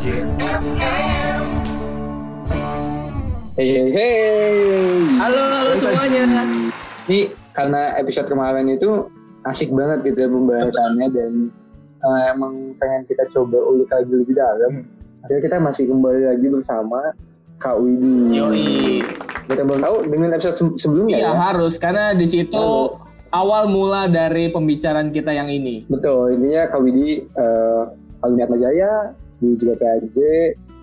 JFM. 0.00 1.44
Hey, 3.52 3.68
hey, 3.68 3.88
hey. 3.92 4.56
Halo, 5.20 5.36
halo 5.36 5.72
semuanya. 5.76 6.24
Ini 7.04 7.28
karena 7.52 7.92
episode 8.00 8.32
kemarin 8.32 8.72
itu 8.72 9.12
asik 9.44 9.68
banget 9.76 10.08
gitu 10.08 10.24
ya 10.24 10.28
pembahasannya 10.32 11.06
dan 11.12 11.32
uh, 12.00 12.32
emang 12.32 12.72
pengen 12.80 13.04
kita 13.12 13.28
coba 13.36 13.60
ulik 13.60 13.92
lagi 13.92 14.08
lebih 14.08 14.40
dalam. 14.40 14.88
Akhirnya 15.20 15.42
kita 15.52 15.56
masih 15.60 15.84
kembali 15.92 16.32
lagi 16.32 16.46
bersama 16.48 17.12
Kak 17.60 17.76
Widi. 17.76 18.40
Yoi. 18.40 19.04
Kita 19.52 19.68
belum 19.68 19.84
tahu 19.84 19.96
dengan 20.08 20.32
episode 20.32 20.56
se- 20.56 20.80
sebelumnya 20.80 21.20
Iya 21.20 21.28
ya. 21.28 21.36
harus 21.36 21.76
karena 21.76 22.16
di 22.16 22.24
situ 22.24 22.56
Harus. 22.56 23.04
awal 23.36 23.68
mula 23.68 24.08
dari 24.08 24.48
pembicaraan 24.48 25.12
kita 25.12 25.36
yang 25.36 25.52
ini. 25.52 25.84
Betul, 25.92 26.40
intinya 26.40 26.72
Kak 26.72 26.80
Widi 26.80 27.28
uh, 27.36 27.92
alumni 28.24 28.48
Atma 28.48 28.56
Jaya, 28.56 28.92
di 29.40 29.56
juga 29.56 29.74
PAJ, 29.80 30.16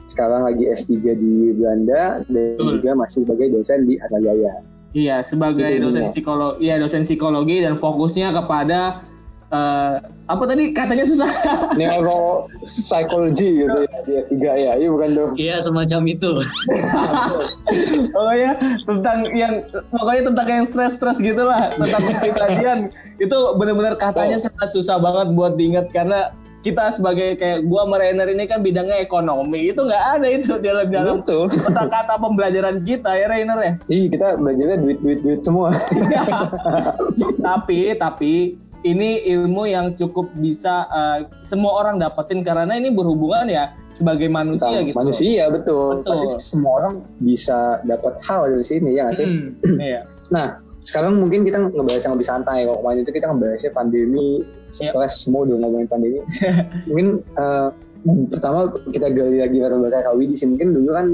sekarang 0.07 0.41
lagi 0.47 0.63
S3 0.65 0.91
di 1.15 1.33
Belanda 1.55 2.23
dan 2.25 2.57
Betul. 2.57 2.79
juga 2.79 2.91
masih 2.97 3.23
sebagai 3.27 3.47
dosen 3.53 3.79
di 3.85 3.95
Atma 4.01 4.19
Jaya. 4.23 4.53
Iya, 4.95 5.19
sebagai 5.21 5.67
Itu 5.77 5.83
dosen 5.91 6.09
psikologi, 6.09 6.57
iya 6.63 6.75
dosen 6.79 7.03
psikologi 7.03 7.59
dan 7.61 7.75
fokusnya 7.75 8.31
kepada 8.33 9.03
eh, 9.51 9.95
apa 10.25 10.43
tadi 10.47 10.71
katanya 10.71 11.03
susah. 11.03 11.27
Neuro 11.79 12.47
psychology 12.65 13.67
gitu 13.67 13.79
ya, 13.83 13.97
dia 14.07 14.21
tiga 14.31 14.51
ya, 14.55 14.73
iya 14.79 14.87
bukan 14.89 15.09
tuh. 15.11 15.29
Iya 15.35 15.55
semacam 15.59 16.01
itu. 16.07 16.31
pokoknya 18.15 18.51
tentang 18.89 19.17
yang 19.35 19.53
pokoknya 19.91 20.23
tentang 20.33 20.47
yang 20.47 20.65
stres-stres 20.65 21.19
gitu 21.19 21.43
lah, 21.43 21.67
tentang 21.75 22.01
kepribadian. 22.07 22.79
itu 23.17 23.33
benar-benar 23.57 23.97
katanya 23.97 24.37
sangat 24.37 24.69
susah 24.77 25.01
banget 25.01 25.33
buat 25.33 25.57
diingat 25.57 25.89
karena 25.89 26.37
kita 26.67 26.91
sebagai 26.91 27.39
kayak 27.39 27.63
gua 27.63 27.87
sama 27.87 28.03
Rainer 28.03 28.27
ini 28.27 28.43
kan 28.43 28.59
bidangnya 28.59 28.99
ekonomi 28.99 29.71
itu 29.71 29.87
nggak 29.87 30.03
ada 30.19 30.27
itu 30.27 30.59
dalam 30.59 30.91
dalam 30.91 31.23
Betul. 31.23 31.47
kata 31.95 32.19
pembelajaran 32.19 32.83
kita 32.83 33.15
ya 33.15 33.25
Rainer 33.31 33.59
ya. 33.63 33.73
Iya 33.87 34.05
kita 34.11 34.27
belajarnya 34.35 34.77
duit 34.83 34.99
duit 34.99 35.19
duit 35.23 35.41
semua. 35.47 35.71
tapi 37.47 37.95
tapi 37.95 38.33
ini 38.85 39.25
ilmu 39.25 39.63
yang 39.65 39.95
cukup 39.95 40.29
bisa 40.37 40.85
eh, 40.91 41.17
semua 41.41 41.79
orang 41.79 41.97
dapetin 41.97 42.43
karena 42.43 42.75
ini 42.75 42.91
berhubungan 42.91 43.47
ya 43.47 43.73
sebagai 43.95 44.29
manusia 44.29 44.69
Tentang 44.69 44.87
gitu. 44.91 44.97
Manusia 44.99 45.43
betul. 45.49 46.03
Betul. 46.03 46.35
Pasti 46.35 46.51
semua 46.51 46.71
orang 46.83 46.93
bisa 47.23 47.79
dapat 47.87 48.19
hal 48.27 48.51
dari 48.51 48.65
sini 48.67 48.89
ya. 48.99 49.09
Hmm, 49.15 49.55
iya. 49.79 50.01
Nah 50.29 50.66
sekarang 50.87 51.19
mungkin 51.19 51.43
kita 51.43 51.67
ngebahas 51.67 52.03
yang 52.07 52.15
lebih 52.15 52.29
santai. 52.31 52.63
Kalau 52.63 52.79
kemarin 52.79 53.03
itu 53.03 53.11
kita 53.11 53.25
ngebahasnya 53.27 53.71
pandemi, 53.75 54.27
Iya. 54.79 54.93
stres 54.95 55.13
semua 55.27 55.43
udah 55.43 55.55
ngomongin 55.59 55.87
pandemi. 55.91 56.19
mungkin 56.87 57.07
eh, 57.35 57.67
pertama 58.31 58.71
kita 58.95 59.11
gali 59.11 59.43
lagi 59.43 59.57
latar 59.59 59.77
belakang 59.83 60.03
Kak 60.07 60.15
Widi 60.15 60.35
sih. 60.39 60.47
Mungkin 60.47 60.71
dulu 60.71 60.89
kan 60.95 61.07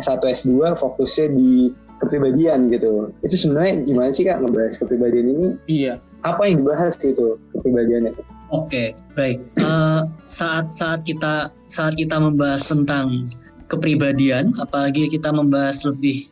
S1 0.00 0.24
S2 0.24 0.72
fokusnya 0.80 1.26
di 1.36 1.68
kepribadian 2.00 2.72
gitu. 2.72 3.12
Itu 3.20 3.36
sebenarnya 3.36 3.84
gimana 3.84 4.08
sih 4.16 4.24
kak 4.24 4.40
ngebahas 4.40 4.80
kepribadian 4.80 5.26
ini? 5.36 5.48
Iya. 5.68 5.94
Apa 6.24 6.48
yang 6.48 6.64
dibahas 6.64 6.96
gitu 6.96 7.36
kepribadiannya? 7.52 8.16
Oke, 8.50 8.96
baik. 9.12 9.38
Eh, 9.60 10.02
saat 10.24 10.72
saat 10.72 11.04
kita 11.04 11.52
saat 11.68 11.92
kita 11.94 12.16
membahas 12.16 12.64
tentang 12.72 13.28
kepribadian, 13.68 14.56
apalagi 14.58 15.12
kita 15.12 15.28
membahas 15.30 15.84
lebih 15.84 16.26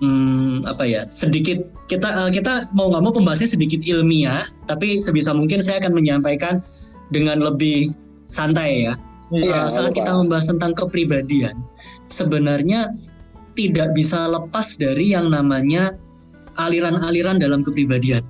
hmm, 0.00 0.66
apa 0.66 0.82
ya 0.86 1.02
sedikit 1.06 1.62
kita 1.86 2.08
eh, 2.26 2.30
kita 2.34 2.70
mau 2.74 2.90
nggak 2.90 3.02
mau 3.04 3.12
pembahasnya 3.14 3.54
sedikit 3.54 3.80
ilmiah, 3.84 4.42
tapi 4.66 4.96
sebisa 4.98 5.30
mungkin 5.36 5.60
saya 5.60 5.78
akan 5.84 5.92
menyampaikan 5.94 6.64
dengan 7.12 7.38
lebih 7.44 7.92
santai 8.24 8.88
ya. 8.90 8.94
Iya, 9.32 9.66
Eh, 9.66 9.68
saat 9.72 9.90
apa-apa. 9.90 9.98
kita 9.98 10.10
membahas 10.14 10.46
tentang 10.52 10.72
kepribadian, 10.76 11.54
sebenarnya 12.06 12.92
tidak 13.58 13.94
bisa 13.96 14.26
lepas 14.28 14.76
dari 14.76 15.14
yang 15.14 15.30
namanya 15.32 15.94
aliran-aliran 16.60 17.40
dalam 17.40 17.62
kepribadian. 17.64 18.22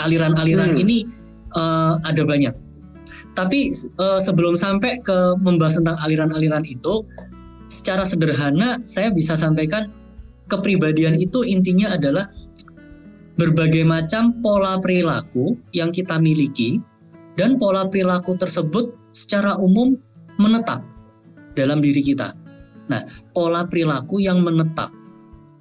Aliran-aliran 0.00 0.74
Hmm. 0.74 0.82
ini 0.82 1.04
eh, 1.50 1.94
ada 2.06 2.22
banyak. 2.24 2.54
Tapi 3.34 3.70
eh, 3.74 4.20
sebelum 4.22 4.54
sampai 4.58 4.98
ke 5.02 5.34
membahas 5.38 5.78
tentang 5.78 5.98
aliran-aliran 6.02 6.62
itu, 6.66 7.04
secara 7.70 8.02
sederhana 8.02 8.82
saya 8.82 9.14
bisa 9.14 9.38
sampaikan 9.38 9.90
kepribadian 10.50 11.14
itu 11.14 11.46
intinya 11.46 11.94
adalah 11.94 12.26
berbagai 13.38 13.86
macam 13.88 14.36
pola 14.44 14.76
perilaku 14.82 15.56
yang 15.72 15.94
kita 15.94 16.20
miliki 16.20 16.82
dan 17.40 17.56
pola 17.56 17.88
perilaku 17.88 18.36
tersebut 18.36 18.92
secara 19.16 19.56
umum 19.56 19.96
menetap 20.36 20.84
dalam 21.56 21.80
diri 21.80 22.04
kita. 22.04 22.36
Nah, 22.90 23.06
pola 23.32 23.64
perilaku 23.64 24.18
yang 24.20 24.42
menetap. 24.42 24.90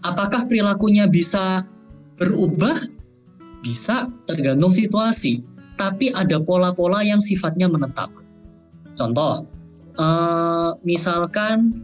Apakah 0.02 0.50
perilakunya 0.50 1.06
bisa 1.06 1.64
berubah? 2.18 2.76
Bisa, 3.64 4.08
tergantung 4.26 4.72
situasi. 4.72 5.44
Tapi 5.76 6.12
ada 6.16 6.40
pola-pola 6.44 7.04
yang 7.04 7.24
sifatnya 7.24 7.68
menetap. 7.72 8.12
Contoh, 8.96 9.48
eh, 9.96 10.72
misalkan 10.84 11.84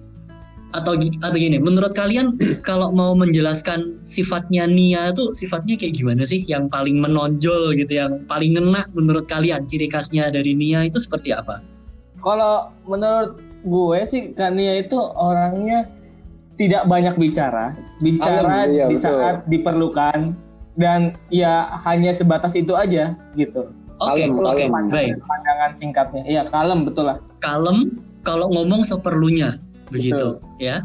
atau 0.76 1.00
atau 1.00 1.38
gini, 1.40 1.58
menurut 1.58 1.96
kalian 1.96 2.36
kalau 2.68 2.92
mau 2.92 3.16
menjelaskan 3.16 3.96
sifatnya 4.04 4.68
Nia 4.68 5.16
itu 5.16 5.32
sifatnya 5.32 5.80
kayak 5.80 5.96
gimana 5.96 6.28
sih? 6.28 6.44
Yang 6.44 6.68
paling 6.70 7.00
menonjol 7.00 7.74
gitu, 7.80 7.96
yang 7.96 8.22
paling 8.28 8.60
ngena 8.60 8.84
menurut 8.92 9.26
kalian 9.32 9.64
ciri 9.66 9.88
khasnya 9.88 10.28
dari 10.28 10.52
Nia 10.52 10.84
itu 10.84 11.00
seperti 11.00 11.32
apa? 11.32 11.64
Kalau 12.20 12.76
menurut 12.84 13.40
gue 13.66 14.00
sih 14.06 14.34
Kania 14.38 14.84
itu 14.84 14.98
orangnya 14.98 15.90
tidak 16.56 16.88
banyak 16.88 17.16
bicara, 17.20 17.76
bicara 18.00 18.68
Kalem, 18.68 18.72
iya, 18.72 18.86
di 18.88 18.96
betul. 18.96 19.04
saat 19.20 19.38
diperlukan 19.52 20.20
dan 20.80 21.16
ya 21.32 21.68
hanya 21.84 22.12
sebatas 22.16 22.56
itu 22.56 22.76
aja 22.76 23.16
gitu. 23.36 23.68
Oke, 24.04 24.28
Kalem, 24.28 24.40
oke, 24.40 24.64
kalem. 24.68 24.86
baik. 24.92 25.12
Pandangan 25.24 25.72
singkatnya. 25.80 26.24
Iya, 26.28 26.42
kalem 26.52 26.84
betul 26.84 27.08
lah. 27.12 27.18
kalem 27.40 28.00
kalau 28.26 28.50
ngomong 28.50 28.82
seperlunya 28.82 29.56
begitu. 29.96 30.40
Ya. 30.60 30.84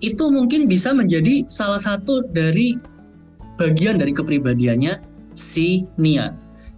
Itu 0.00 0.28
mungkin 0.32 0.68
bisa 0.68 0.92
menjadi 0.92 1.44
salah 1.48 1.80
satu 1.80 2.24
dari 2.32 2.76
bagian 3.60 4.00
dari 4.00 4.12
kepribadiannya 4.12 5.00
si 5.32 5.84
Nia. 6.00 6.32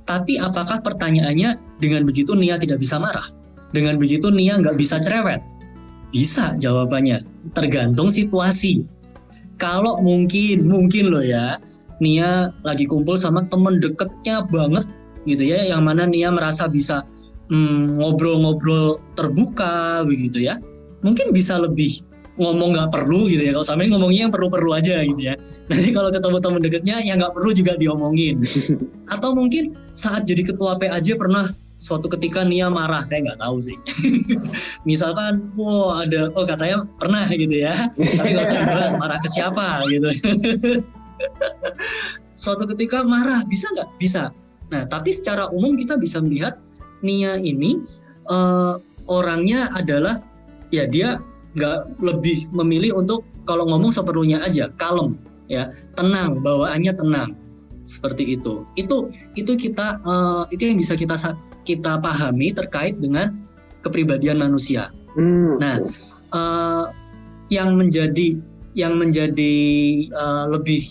Tapi 0.06 0.40
apakah 0.40 0.80
pertanyaannya 0.82 1.78
dengan 1.82 2.02
begitu 2.02 2.34
Nia 2.34 2.56
tidak 2.58 2.82
bisa 2.82 2.98
marah? 2.98 3.26
Dengan 3.74 4.00
begitu 4.00 4.32
Nia 4.32 4.56
nggak 4.58 4.78
bisa 4.78 5.02
cerewet? 5.02 5.42
Bisa 6.14 6.56
jawabannya. 6.56 7.22
Tergantung 7.52 8.08
situasi. 8.08 8.86
Kalau 9.58 9.98
mungkin 10.00 10.64
mungkin 10.70 11.10
loh 11.10 11.22
ya 11.22 11.58
Nia 11.98 12.54
lagi 12.62 12.86
kumpul 12.86 13.18
sama 13.18 13.44
temen 13.50 13.82
deketnya 13.82 14.46
banget 14.46 14.86
gitu 15.26 15.42
ya 15.42 15.66
yang 15.66 15.82
mana 15.82 16.06
Nia 16.06 16.30
merasa 16.30 16.70
bisa 16.70 17.02
hmm, 17.50 17.98
ngobrol-ngobrol 17.98 19.02
terbuka 19.18 20.06
begitu 20.06 20.46
ya 20.46 20.56
mungkin 21.02 21.30
bisa 21.30 21.58
lebih 21.58 22.02
ngomong 22.38 22.78
nggak 22.78 22.90
perlu 22.94 23.26
gitu 23.26 23.42
ya. 23.50 23.52
Kalau 23.52 23.66
sama 23.66 23.84
ini 23.84 23.92
ngomongnya 23.92 24.30
yang 24.30 24.32
perlu-perlu 24.32 24.70
aja 24.72 25.02
gitu 25.02 25.18
ya. 25.18 25.34
Nanti 25.70 25.90
kalau 25.90 26.08
ketemu 26.14 26.38
teman 26.38 26.60
dekatnya 26.62 26.96
yang 27.02 27.18
nggak 27.18 27.34
perlu 27.34 27.50
juga 27.52 27.74
diomongin. 27.76 28.40
Atau 29.14 29.34
mungkin 29.34 29.74
saat 29.92 30.24
jadi 30.24 30.46
ketua 30.46 30.78
PAJ 30.78 31.18
pernah 31.18 31.50
suatu 31.78 32.10
ketika 32.10 32.42
Nia 32.42 32.70
marah 32.70 33.02
saya 33.02 33.26
nggak 33.26 33.42
tahu 33.42 33.58
sih. 33.58 33.76
Misalkan 34.88 35.50
wow 35.58 36.06
ada 36.06 36.30
oh 36.38 36.46
katanya 36.46 36.86
pernah 36.96 37.26
gitu 37.26 37.52
ya. 37.52 37.74
Tapi 37.98 38.28
nggak 38.34 38.46
usah 38.46 38.58
dibahas 38.64 38.94
marah 38.96 39.18
ke 39.18 39.28
siapa? 39.28 39.82
gitu. 39.90 40.08
Suatu 42.38 42.70
ketika 42.70 43.02
marah 43.02 43.42
bisa 43.50 43.66
nggak? 43.74 43.90
Bisa. 43.98 44.30
Nah 44.70 44.86
tapi 44.86 45.10
secara 45.10 45.50
umum 45.50 45.74
kita 45.74 45.98
bisa 45.98 46.22
melihat 46.22 46.54
Nia 47.02 47.34
ini 47.38 47.82
eh, 48.30 48.74
orangnya 49.10 49.70
adalah 49.74 50.22
ya 50.74 50.84
dia 50.88 51.20
nggak 51.56 52.00
lebih 52.00 52.48
memilih 52.52 52.96
untuk 52.98 53.24
kalau 53.48 53.64
ngomong 53.64 53.92
seperlunya 53.92 54.40
aja 54.44 54.68
kalem 54.76 55.16
ya 55.48 55.72
tenang 55.96 56.44
bawaannya 56.44 56.92
tenang 56.92 57.32
seperti 57.88 58.36
itu 58.36 58.68
itu 58.76 59.08
itu 59.32 59.52
kita 59.56 59.96
eh, 60.04 60.42
itu 60.52 60.68
yang 60.68 60.78
bisa 60.78 60.92
kita 60.92 61.16
kita 61.64 62.00
pahami 62.00 62.52
terkait 62.52 63.00
dengan 63.00 63.32
kepribadian 63.80 64.44
manusia 64.44 64.92
Hmm. 65.18 65.58
Nah, 65.58 65.82
eh, 66.34 66.84
yang 67.50 67.74
menjadi 67.74 68.36
yang 68.78 69.00
menjadi 69.00 69.56
eh, 70.06 70.44
lebih 70.52 70.84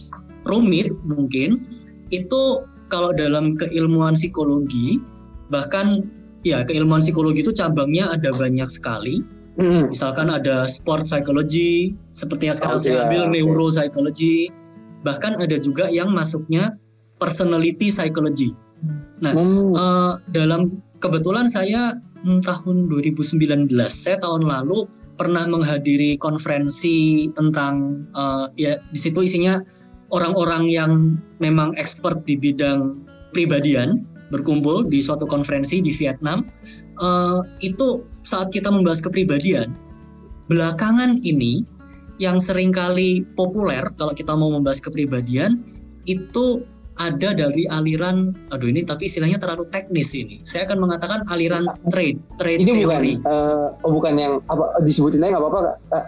rumit 0.43 0.91
mungkin 1.07 1.63
itu 2.11 2.65
kalau 2.91 3.11
dalam 3.15 3.59
keilmuan 3.59 4.15
psikologi 4.15 5.03
bahkan 5.51 6.07
ya 6.43 6.63
keilmuan 6.67 7.03
psikologi 7.03 7.43
itu 7.43 7.55
cabangnya 7.55 8.11
ada 8.11 8.35
banyak 8.35 8.67
sekali. 8.67 9.23
Hmm. 9.57 9.89
Misalkan 9.89 10.29
ada 10.29 10.69
sport 10.69 11.09
psychology, 11.09 11.97
seperti 12.13 12.49
yang 12.49 12.55
sekarang 12.55 12.77
Oh, 12.77 12.81
saya 12.81 12.93
iya, 12.93 13.01
ambil 13.09 13.23
neuropsychology. 13.33 14.53
Bahkan 15.01 15.41
ada 15.41 15.57
juga 15.57 15.89
yang 15.89 16.13
masuknya 16.13 16.77
personality 17.17 17.89
psychology. 17.89 18.53
Nah, 19.25 19.33
Hmm. 19.33 19.73
Eh, 19.73 20.13
dalam 20.37 20.77
kebetulan 21.01 21.49
saya 21.49 21.97
hmm, 22.21 22.45
tahun 22.45 22.89
2019 22.89 23.69
saya 23.89 24.17
tahun 24.21 24.45
lalu 24.45 24.85
pernah 25.17 25.49
menghadiri 25.49 26.21
konferensi 26.21 27.25
tentang 27.33 28.05
uh, 28.13 28.53
ya 28.53 28.77
di 28.93 28.99
situ 29.01 29.25
isinya 29.25 29.57
orang-orang 30.13 30.69
yang 30.69 31.17
memang 31.41 31.73
expert 31.73 32.21
di 32.29 32.37
bidang 32.37 33.01
pribadian 33.33 34.05
berkumpul 34.29 34.87
di 34.87 34.99
suatu 34.99 35.27
konferensi 35.27 35.79
di 35.79 35.91
Vietnam. 35.91 36.45
Uh, 36.97 37.45
itu 37.61 38.01
saat 38.25 38.49
kita 38.49 38.73
membahas 38.73 38.99
kepribadian, 38.99 39.69
belakangan 40.49 41.21
ini 41.21 41.61
yang 42.17 42.41
sering 42.41 42.73
kali 42.73 43.21
populer 43.37 43.85
kalau 44.01 44.13
kita 44.13 44.33
mau 44.33 44.49
membahas 44.49 44.81
kepribadian 44.81 45.61
itu 46.09 46.65
ada 46.97 47.33
dari 47.37 47.69
aliran 47.69 48.33
aduh 48.49 48.73
ini 48.73 48.81
tapi 48.81 49.05
istilahnya 49.05 49.37
terlalu 49.37 49.69
teknis 49.69 50.17
ini 50.17 50.41
saya 50.41 50.65
akan 50.65 50.81
mengatakan 50.81 51.21
aliran 51.29 51.69
trade 51.93 52.17
trade 52.41 52.65
ini 52.65 52.83
theory. 52.83 53.21
bukan 53.21 53.29
uh, 53.29 53.69
oh 53.85 53.91
bukan 53.93 54.13
yang 54.17 54.33
apa 54.49 54.81
disebutin 54.81 55.21
aja 55.21 55.37
nggak 55.37 55.43
apa-apa 55.45 55.77
uh. 55.93 56.05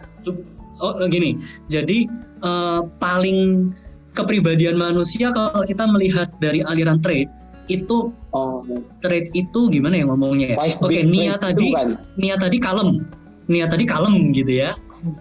oh 0.81 1.06
gini 1.06 1.38
jadi 1.69 2.10
uh, 2.42 2.81
paling 2.98 3.69
kepribadian 4.18 4.81
manusia 4.81 5.30
kalau 5.30 5.62
kita 5.62 5.86
melihat 5.86 6.27
dari 6.42 6.65
aliran 6.65 6.98
trade 7.06 7.30
itu 7.69 8.12
oh. 8.33 8.60
trade 9.00 9.30
itu 9.38 9.69
gimana 9.69 10.01
ya 10.01 10.06
ngomongnya 10.10 10.54
ya 10.54 10.57
oke 10.57 10.89
okay, 10.89 11.06
Nia 11.06 11.38
tadi 11.38 11.71
Nia 12.18 12.36
tadi 12.36 12.57
kalem 12.57 13.06
Nia 13.45 13.66
tadi 13.69 13.86
kalem 13.86 14.33
gitu 14.33 14.51
ya 14.51 14.74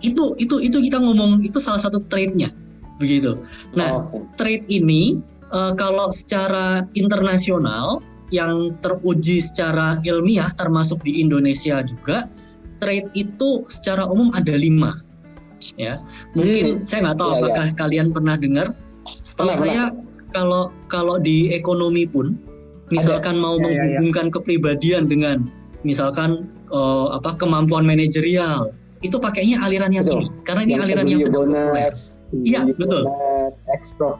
itu 0.02 0.34
itu 0.42 0.58
itu 0.58 0.78
kita 0.90 0.98
ngomong 0.98 1.46
itu 1.46 1.62
salah 1.62 1.78
satu 1.78 2.02
trade-nya 2.10 2.50
begitu. 2.98 3.38
Nah, 3.78 4.10
oh. 4.10 4.26
trade 4.34 4.66
ini 4.66 5.22
uh, 5.54 5.72
kalau 5.78 6.10
secara 6.10 6.84
internasional 6.98 8.02
yang 8.34 8.74
teruji 8.84 9.40
secara 9.40 9.96
ilmiah 10.04 10.50
termasuk 10.60 11.00
di 11.00 11.22
Indonesia 11.22 11.80
juga 11.80 12.28
trade 12.82 13.08
itu 13.16 13.64
secara 13.72 14.04
umum 14.04 14.28
ada 14.36 14.52
lima 14.52 15.00
ya 15.74 15.98
mungkin 16.38 16.78
hmm. 16.78 16.84
saya 16.86 17.08
nggak 17.08 17.18
tahu 17.18 17.30
ya, 17.34 17.36
apakah 17.42 17.66
ya. 17.66 17.74
kalian 17.74 18.06
pernah 18.14 18.36
dengar 18.38 18.66
setahu 19.24 19.50
saya 19.56 19.90
pernah. 19.90 20.06
Kalau 20.32 20.72
kalau 20.92 21.16
di 21.16 21.52
ekonomi 21.52 22.04
pun 22.04 22.36
misalkan 22.92 23.36
ada. 23.36 23.44
mau 23.44 23.56
ya, 23.60 23.64
menghubungkan 23.68 24.26
ya, 24.26 24.30
ya. 24.30 24.34
kepribadian 24.34 25.02
dengan 25.08 25.36
misalkan 25.86 26.48
uh, 26.72 27.14
apa 27.14 27.36
kemampuan 27.38 27.84
manajerial 27.84 28.72
itu 29.06 29.16
pakainya 29.20 29.62
aliran 29.62 29.94
yang 29.94 30.02
betul. 30.02 30.26
ini 30.26 30.42
karena 30.42 30.60
ini 30.66 30.72
yang 30.74 30.82
aliran 30.84 31.06
yang 31.06 31.20
sedang 31.22 31.46
populer. 31.54 31.92
Iya 32.44 32.60
betul. 32.76 33.02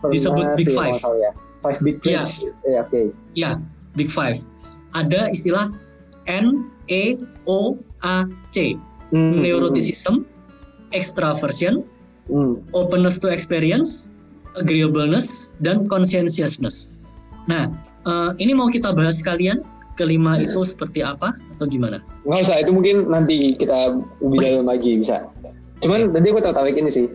Disebut 0.09 0.47
Big 0.57 0.71
Five. 0.73 0.97
Ya. 1.21 1.33
Five 1.61 1.79
Big 1.83 1.97
Iya. 2.07 2.25
Ya, 2.65 2.81
Oke. 2.87 2.89
Okay. 2.89 3.07
Iya, 3.37 3.51
Big 3.99 4.09
Five. 4.09 4.47
Ada 4.97 5.29
istilah 5.35 5.69
N 6.31 6.71
E 6.89 7.19
O 7.45 7.77
A 8.07 8.25
C. 8.55 8.79
Hmm. 9.13 9.41
Neuroticism, 9.41 10.29
extraversion, 10.93 11.85
hmm. 12.29 12.61
openness 12.77 13.17
to 13.21 13.33
experience, 13.33 14.13
agreeableness, 14.59 15.55
dan 15.63 15.87
conscientiousness. 15.87 16.99
Nah, 17.49 17.71
uh, 18.05 18.37
ini 18.37 18.53
mau 18.53 18.69
kita 18.69 18.93
bahas 18.93 19.23
kalian 19.25 19.63
kelima 19.99 20.39
itu 20.39 20.63
seperti 20.63 21.03
apa 21.03 21.35
atau 21.59 21.67
gimana? 21.67 21.99
Nggak 22.23 22.47
usah, 22.47 22.57
itu 22.63 22.71
mungkin 22.71 23.11
nanti 23.11 23.59
kita 23.59 23.99
dalam 24.23 24.67
lagi 24.67 25.03
bisa. 25.03 25.27
Cuman 25.83 26.15
tadi 26.15 26.27
aku 26.31 26.43
tertarik 26.43 26.77
ini 26.79 26.91
sih, 26.91 27.07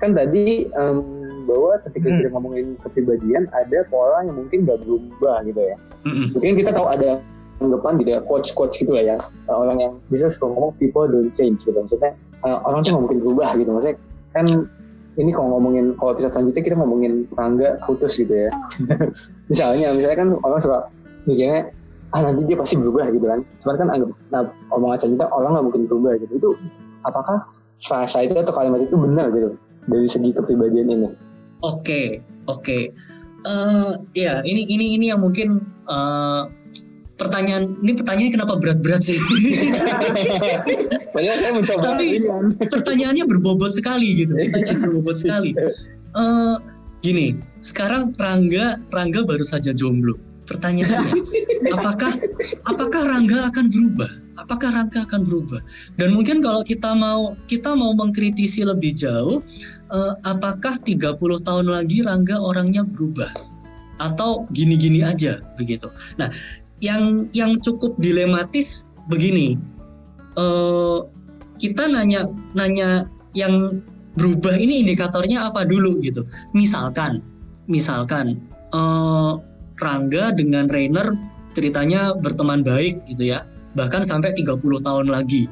kan 0.00 0.12
tadi 0.12 0.68
um, 0.76 1.00
bahwa 1.48 1.78
ketika 1.88 2.08
hmm. 2.10 2.16
kita 2.20 2.28
ngomongin 2.34 2.66
kepribadian 2.82 3.48
ada 3.54 3.86
pola 3.88 4.26
yang 4.26 4.36
mungkin 4.36 4.66
gak 4.66 4.82
berubah 4.82 5.46
gitu 5.46 5.60
ya. 5.62 5.76
Hmm. 6.04 6.26
Mungkin 6.34 6.52
kita 6.58 6.70
tahu 6.74 6.86
ada 6.90 7.22
anggapan 7.62 7.92
gitu 8.02 8.10
ya, 8.12 8.20
coach-coach 8.28 8.76
gitu 8.82 8.92
lah 8.92 9.04
ya, 9.04 9.16
orang 9.48 9.78
yang 9.80 9.92
bisa 10.12 10.28
suka 10.28 10.50
ngomong 10.52 10.76
people 10.76 11.08
don't 11.08 11.32
change 11.38 11.64
gitu. 11.64 11.76
Maksudnya 11.76 12.12
uh, 12.44 12.60
orang 12.68 12.84
tuh 12.84 12.92
nggak 12.92 13.04
mungkin 13.08 13.20
berubah 13.24 13.50
gitu. 13.56 13.70
Maksudnya 13.72 13.96
kan 14.36 14.46
ini 15.16 15.32
kalau 15.32 15.56
ngomongin 15.56 15.96
kalau 15.96 16.12
bisa 16.12 16.28
selanjutnya 16.28 16.62
kita 16.62 16.76
ngomongin 16.76 17.24
tangga 17.34 17.80
putus 17.88 18.20
gitu 18.20 18.48
ya. 18.48 18.50
misalnya, 19.50 19.92
misalnya 19.96 20.18
kan 20.20 20.28
orang 20.44 20.60
suka 20.60 20.78
mikirnya 21.26 21.72
ah 22.14 22.22
nanti 22.22 22.46
dia 22.46 22.56
pasti 22.56 22.78
berubah 22.78 23.10
gitu 23.10 23.26
kan 23.26 23.40
cuman 23.62 23.74
kan 23.76 23.88
anggap 23.90 24.10
nah, 24.30 24.42
omongan 24.70 25.18
kita 25.18 25.26
orang 25.34 25.50
nggak 25.58 25.66
mungkin 25.66 25.82
berubah 25.90 26.12
gitu 26.22 26.32
itu 26.38 26.50
apakah 27.02 27.42
frasa 27.82 28.24
itu 28.24 28.38
atau 28.38 28.54
kalimat 28.54 28.86
itu 28.86 28.94
benar 28.94 29.28
gitu 29.34 29.58
dari 29.90 30.06
segi 30.06 30.30
kepribadian 30.30 30.86
ini 30.86 30.94
oke 31.02 31.82
okay, 31.82 32.22
oke 32.46 32.62
okay. 32.62 32.82
uh, 33.42 33.98
eh, 34.14 34.22
ya 34.22 34.40
ini 34.46 34.64
ini 34.70 34.94
ini 34.94 35.10
yang 35.10 35.20
mungkin 35.20 35.66
uh, 35.90 36.46
pertanyaan 37.16 37.76
ini 37.80 37.92
pertanyaannya 37.96 38.32
kenapa 38.32 38.54
berat-berat 38.60 39.02
sih? 39.04 39.16
saya 41.16 41.52
mencoba. 41.52 41.96
Tapi 41.96 42.22
pertanyaannya 42.68 43.24
berbobot 43.24 43.72
sekali 43.72 44.24
gitu. 44.24 44.36
Pertanyaan 44.36 44.78
berbobot 44.84 45.16
sekali. 45.16 45.56
Uh, 46.16 46.60
gini, 47.00 47.36
sekarang 47.60 48.12
Rangga 48.16 48.80
Rangga 48.92 49.24
baru 49.24 49.44
saja 49.44 49.72
jomblo 49.72 50.16
pertanyaannya 50.46 51.12
apakah 51.76 52.12
apakah 52.70 53.02
Rangga 53.04 53.50
akan 53.50 53.66
berubah 53.68 54.10
apakah 54.38 54.70
Rangga 54.70 55.04
akan 55.04 55.26
berubah 55.26 55.60
dan 55.98 56.14
mungkin 56.14 56.38
kalau 56.40 56.62
kita 56.62 56.94
mau 56.94 57.34
kita 57.50 57.74
mau 57.74 57.92
mengkritisi 57.92 58.62
lebih 58.62 58.94
jauh 58.94 59.42
uh, 59.90 60.14
apakah 60.22 60.78
30 60.78 61.18
tahun 61.18 61.66
lagi 61.66 62.06
Rangga 62.06 62.38
orangnya 62.38 62.86
berubah 62.86 63.28
atau 63.98 64.46
gini-gini 64.54 65.02
aja 65.02 65.42
begitu 65.58 65.90
nah 66.16 66.30
yang 66.80 67.28
yang 67.32 67.56
cukup 67.62 67.96
dilematis 68.00 68.84
begini. 69.08 69.56
Uh, 70.36 71.08
kita 71.56 71.88
nanya 71.88 72.28
nanya 72.52 73.08
yang 73.32 73.80
berubah 74.16 74.56
ini 74.56 74.84
indikatornya 74.84 75.48
apa 75.48 75.64
dulu 75.64 76.00
gitu. 76.04 76.24
Misalkan 76.52 77.24
misalkan 77.68 78.40
uh, 78.76 79.40
Rangga 79.76 80.32
dengan 80.32 80.72
Rainer 80.72 81.12
ceritanya 81.52 82.16
berteman 82.16 82.64
baik 82.64 83.04
gitu 83.08 83.28
ya 83.32 83.44
bahkan 83.76 84.04
sampai 84.04 84.32
30 84.36 84.60
tahun 84.60 85.08
lagi. 85.12 85.48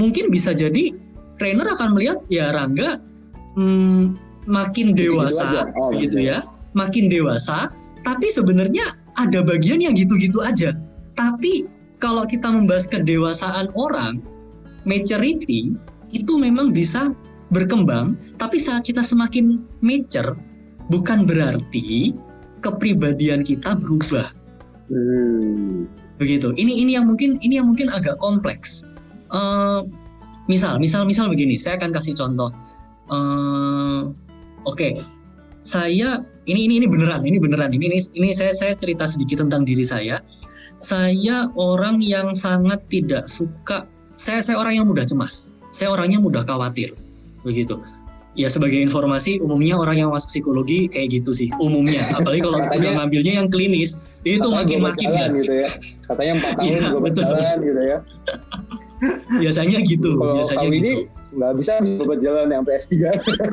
Mungkin 0.00 0.32
bisa 0.32 0.56
jadi 0.56 0.92
Rainer 1.38 1.68
akan 1.76 1.94
melihat 1.96 2.18
ya 2.32 2.50
Rangga 2.50 3.00
hmm, 3.56 4.16
makin 4.48 4.96
dewasa 4.96 5.68
oh, 5.76 5.92
gitu 5.92 6.18
ya 6.24 6.40
makin 6.72 7.12
dewasa 7.12 7.68
tapi 8.02 8.32
sebenarnya 8.32 8.96
ada 9.18 9.42
bagian 9.42 9.82
yang 9.82 9.98
gitu-gitu 9.98 10.40
aja 10.40 10.72
tapi 11.18 11.66
kalau 11.98 12.22
kita 12.24 12.46
membahas 12.46 12.86
kedewasaan 12.86 13.74
orang 13.74 14.22
maturity 14.86 15.74
itu 16.14 16.32
memang 16.38 16.70
bisa 16.72 17.12
berkembang 17.50 18.16
tapi 18.38 18.56
saat 18.56 18.86
kita 18.86 19.02
semakin 19.02 19.60
mature 19.82 20.38
bukan 20.88 21.28
berarti 21.28 22.16
kepribadian 22.60 23.46
kita 23.46 23.78
berubah. 23.78 24.32
Hmm. 24.90 25.86
Begitu. 26.18 26.50
Ini 26.56 26.72
ini 26.82 26.90
yang 26.98 27.06
mungkin 27.06 27.38
ini 27.44 27.60
yang 27.62 27.68
mungkin 27.70 27.92
agak 27.92 28.18
kompleks. 28.18 28.82
Uh, 29.30 29.84
misal 30.50 30.80
misal 30.80 31.04
misal 31.06 31.30
begini, 31.30 31.54
saya 31.54 31.78
akan 31.78 31.94
kasih 31.94 32.16
contoh. 32.18 32.50
Uh, 33.12 34.10
Oke, 34.66 34.92
okay. 34.92 34.92
Saya 35.58 36.22
ini 36.46 36.70
ini 36.70 36.74
ini 36.84 36.86
beneran, 36.86 37.26
ini 37.26 37.38
beneran. 37.42 37.74
Ini 37.74 37.84
ini, 37.90 37.98
ini 38.18 38.30
saya 38.32 38.54
saya 38.54 38.72
cerita 38.78 39.04
sedikit 39.04 39.44
tentang 39.44 39.66
diri 39.66 39.82
saya. 39.82 40.22
Saya 40.78 41.50
orang 41.58 41.98
yang 41.98 42.32
sangat 42.38 42.86
tidak 42.86 43.26
suka. 43.26 43.84
Saya 44.14 44.42
saya 44.42 44.62
orang 44.62 44.82
yang 44.82 44.86
mudah 44.86 45.06
cemas. 45.06 45.54
Saya 45.68 45.92
orangnya 45.92 46.22
mudah 46.22 46.46
khawatir. 46.46 46.94
Begitu 47.42 47.78
ya 48.38 48.46
sebagai 48.46 48.78
informasi 48.78 49.42
umumnya 49.42 49.74
orang 49.74 49.98
yang 49.98 50.10
masuk 50.14 50.30
psikologi 50.30 50.86
kayak 50.86 51.10
gitu 51.10 51.34
sih 51.34 51.50
umumnya 51.58 52.06
apalagi 52.14 52.46
kalau 52.46 52.62
udah 52.62 52.92
ngambilnya 53.02 53.42
yang 53.42 53.50
klinis 53.50 53.98
itu 54.22 54.46
makin 54.46 54.78
makin 54.86 55.10
ya. 55.10 55.26
gitu 55.34 55.52
ya 55.58 55.68
katanya 56.06 56.32
empat 56.38 56.52
tahun 56.54 56.70
ya, 56.70 56.88
gue 56.94 57.02
berjalan 57.02 57.56
gitu 57.66 57.80
ya 57.82 57.98
biasanya 59.42 59.78
gitu 59.82 60.08
kalau 60.14 60.34
biasanya 60.38 60.66
gitu 60.70 60.78
ini 60.78 60.92
nggak 61.28 61.52
bisa 61.60 61.72
buat 62.04 62.20
jalan 62.24 62.48
sampai 62.48 62.74
S3 62.80 62.92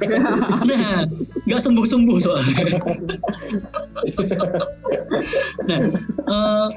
nah 0.70 1.03
nggak 1.44 1.62
sembuh 1.62 1.86
sembuh 1.86 2.17
soalnya 2.24 2.63
nah 5.67 5.82
uh, 6.29 6.70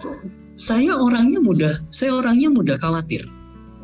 saya 0.58 0.92
orangnya 0.98 1.38
mudah 1.38 1.74
saya 1.94 2.18
orangnya 2.18 2.50
mudah 2.50 2.76
khawatir 2.82 3.22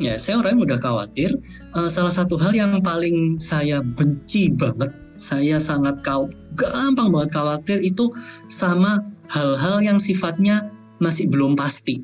ya 0.03 0.19
saya 0.19 0.43
orangnya 0.43 0.75
mudah 0.75 0.79
khawatir. 0.83 1.31
Uh, 1.75 1.87
salah 1.91 2.11
satu 2.11 2.35
hal 2.39 2.55
yang 2.55 2.83
paling 2.83 3.39
saya 3.39 3.79
benci 3.83 4.51
banget, 4.51 4.91
saya 5.15 5.63
sangat 5.63 6.03
kau 6.03 6.27
gampang 6.59 7.15
banget 7.15 7.31
khawatir 7.35 7.79
itu 7.83 8.11
sama 8.51 9.03
hal-hal 9.31 9.83
yang 9.83 9.99
sifatnya 9.99 10.71
masih 10.99 11.31
belum 11.31 11.55
pasti. 11.59 12.03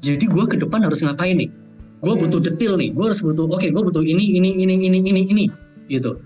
Jadi 0.00 0.24
gue 0.28 0.44
ke 0.48 0.56
depan 0.56 0.80
harus 0.80 1.04
ngapain 1.04 1.36
nih? 1.36 1.52
Gue 2.00 2.14
butuh 2.16 2.40
detail 2.40 2.80
nih. 2.80 2.90
Gue 2.96 3.12
harus 3.12 3.20
butuh, 3.20 3.44
oke, 3.44 3.60
okay, 3.60 3.68
gue 3.68 3.82
butuh 3.84 4.00
ini, 4.00 4.40
ini, 4.40 4.56
ini, 4.56 4.74
ini, 4.88 4.98
ini, 5.04 5.22
ini, 5.28 5.44
gitu. 5.92 6.16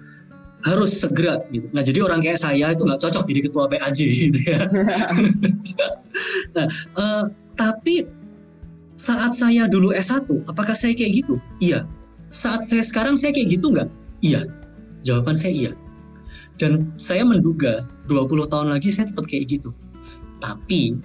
Harus 0.63 0.95
segera. 0.95 1.43
Gitu. 1.51 1.67
Nah, 1.75 1.83
jadi 1.83 1.99
orang 2.07 2.23
kayak 2.23 2.39
saya 2.39 2.73
itu 2.73 2.87
nggak 2.87 3.03
cocok 3.03 3.25
jadi 3.27 3.41
ketua 3.51 3.65
PAJ 3.67 3.99
gitu 4.31 4.41
ya. 4.47 4.61
nah, 6.57 6.67
uh, 6.95 7.25
tapi 7.59 8.07
saat 8.95 9.35
saya 9.35 9.67
dulu 9.67 9.91
S1, 9.91 10.25
apakah 10.47 10.79
saya 10.79 10.95
kayak 10.95 11.25
gitu? 11.25 11.37
Iya. 11.59 11.87
saat 12.35 12.67
saya 12.67 12.83
sekarang 12.83 13.15
saya 13.15 13.31
kayak 13.31 13.59
gitu 13.59 13.71
nggak? 13.71 13.87
Iya. 14.23 14.51
Jawaban 15.07 15.39
saya 15.39 15.55
iya. 15.55 15.73
Dan 16.59 16.91
saya 16.99 17.23
menduga 17.23 17.87
20 18.11 18.51
tahun 18.51 18.75
lagi 18.75 18.91
saya 18.91 19.07
tetap 19.11 19.27
kayak 19.27 19.59
gitu. 19.59 19.71
Tapi 20.43 20.99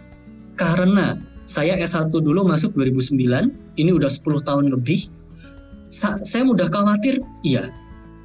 karena 0.58 1.22
saya 1.50 1.74
S1 1.82 2.14
dulu 2.14 2.46
masuk 2.46 2.78
2009, 2.78 3.50
ini 3.82 3.90
udah 3.90 4.06
10 4.06 4.46
tahun 4.46 4.70
lebih, 4.70 5.10
saya 5.90 6.46
mudah 6.46 6.70
khawatir, 6.70 7.18
iya. 7.42 7.74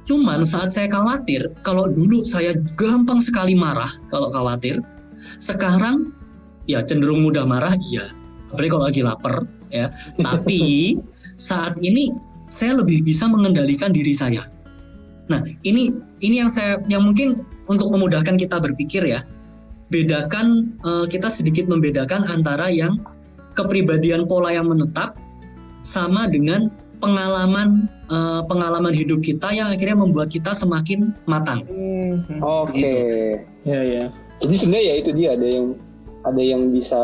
Cuman 0.05 0.45
saat 0.45 0.69
saya 0.69 0.85
khawatir, 0.85 1.49
kalau 1.65 1.89
dulu 1.89 2.21
saya 2.21 2.53
gampang 2.77 3.17
sekali 3.17 3.57
marah 3.57 3.89
kalau 4.13 4.29
khawatir, 4.29 4.77
sekarang 5.41 6.13
ya 6.69 6.85
cenderung 6.85 7.25
mudah 7.25 7.49
marah, 7.49 7.73
iya. 7.89 8.13
Apalagi 8.53 8.69
kalau 8.69 8.85
lagi 8.85 9.01
lapar, 9.01 9.35
ya. 9.73 9.89
Tapi 10.25 11.01
saat 11.33 11.73
ini 11.81 12.13
saya 12.45 12.77
lebih 12.77 13.01
bisa 13.01 13.25
mengendalikan 13.25 13.89
diri 13.89 14.13
saya. 14.13 14.45
Nah, 15.33 15.41
ini 15.65 15.89
ini 16.21 16.45
yang 16.45 16.53
saya 16.53 16.77
yang 16.85 17.01
mungkin 17.01 17.41
untuk 17.65 17.89
memudahkan 17.89 18.37
kita 18.37 18.61
berpikir 18.61 19.01
ya. 19.01 19.25
Bedakan 19.89 20.77
uh, 20.85 21.09
kita 21.09 21.33
sedikit 21.33 21.65
membedakan 21.65 22.29
antara 22.29 22.69
yang 22.69 23.01
kepribadian 23.55 24.27
pola 24.27 24.51
yang 24.51 24.67
menetap 24.67 25.15
sama 25.81 26.27
dengan 26.27 26.69
pengalaman 26.99 27.85
uh, 28.09 28.41
pengalaman 28.47 28.93
hidup 28.95 29.21
kita 29.21 29.51
yang 29.53 29.69
akhirnya 29.71 29.97
membuat 29.97 30.31
kita 30.31 30.55
semakin 30.55 31.13
matang. 31.29 31.63
Hmm. 31.67 32.41
Oke. 32.41 32.73
Okay. 32.73 32.81
Gitu. 32.81 32.97
Ya 33.69 33.81
ya. 33.81 34.03
Jadi 34.43 34.53
sebenarnya 34.57 34.85
ya 34.85 34.95
itu 34.99 35.09
dia 35.15 35.29
ada 35.37 35.47
yang 35.47 35.67
ada 36.25 36.41
yang 36.41 36.61
bisa 36.73 37.03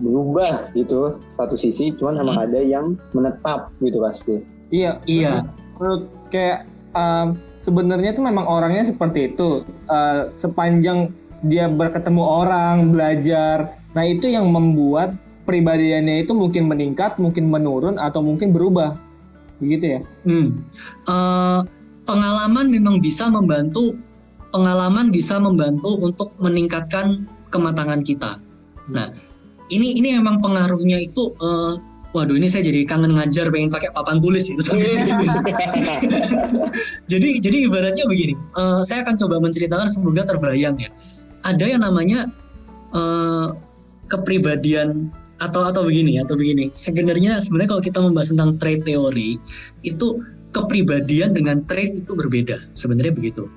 berubah 0.00 0.72
gitu 0.72 1.20
satu 1.36 1.60
sisi, 1.60 1.92
cuman 2.00 2.16
hmm. 2.16 2.22
emang 2.24 2.38
ada 2.40 2.60
yang 2.60 2.86
menetap 3.12 3.68
gitu 3.84 4.00
pasti. 4.00 4.40
Iya. 4.72 4.98
Iya. 5.04 5.44
Menurut 5.76 6.08
kayak 6.32 6.64
um, 6.96 7.36
sebenarnya 7.66 8.16
tuh 8.16 8.24
memang 8.24 8.46
orangnya 8.48 8.88
seperti 8.88 9.34
itu. 9.34 9.66
Uh, 9.90 10.32
sepanjang 10.40 11.12
dia 11.44 11.68
berketemu 11.72 12.20
orang, 12.20 12.92
belajar, 12.92 13.80
nah 13.96 14.04
itu 14.04 14.28
yang 14.28 14.52
membuat 14.52 15.16
pribadiannya 15.50 16.22
itu 16.22 16.30
mungkin 16.30 16.70
meningkat, 16.70 17.18
mungkin 17.18 17.50
menurun, 17.50 17.98
atau 17.98 18.22
mungkin 18.22 18.54
berubah, 18.54 18.94
begitu 19.58 19.98
ya? 19.98 20.00
Hmm. 20.22 20.62
Uh, 21.10 21.66
pengalaman 22.06 22.70
memang 22.70 23.02
bisa 23.02 23.26
membantu, 23.26 23.98
pengalaman 24.54 25.10
bisa 25.10 25.42
membantu 25.42 25.98
untuk 25.98 26.30
meningkatkan 26.38 27.26
kematangan 27.50 28.06
kita. 28.06 28.38
Nah, 28.86 29.10
ini 29.74 29.98
ini 29.98 30.14
memang 30.18 30.38
pengaruhnya 30.38 31.02
itu 31.02 31.34
uh, 31.42 31.74
waduh 32.10 32.34
ini 32.34 32.50
saya 32.50 32.66
jadi 32.66 32.82
kangen 32.86 33.14
ngajar 33.14 33.54
pengen 33.54 33.70
pakai 33.70 33.94
papan 33.94 34.18
tulis 34.18 34.50
itu 34.50 34.58
jadi 37.10 37.28
jadi 37.38 37.56
ibaratnya 37.70 38.04
begini 38.10 38.34
uh, 38.58 38.82
saya 38.82 39.06
akan 39.06 39.14
coba 39.14 39.38
menceritakan 39.38 39.86
semoga 39.86 40.26
terbayang 40.26 40.74
ya 40.74 40.90
ada 41.46 41.62
yang 41.62 41.86
namanya 41.86 42.26
uh, 42.90 43.54
kepribadian 44.10 45.14
atau 45.40 45.64
atau 45.64 45.88
begini 45.88 46.20
atau 46.20 46.36
begini 46.36 46.68
sebenarnya 46.72 47.40
sebenarnya 47.40 47.76
kalau 47.76 47.84
kita 47.84 47.98
membahas 48.00 48.28
tentang 48.32 48.60
trait 48.60 48.80
teori 48.84 49.40
itu 49.82 50.20
kepribadian 50.52 51.32
dengan 51.32 51.64
trait 51.64 51.96
itu 51.96 52.12
berbeda 52.12 52.60
sebenarnya 52.76 53.16
begitu 53.16 53.48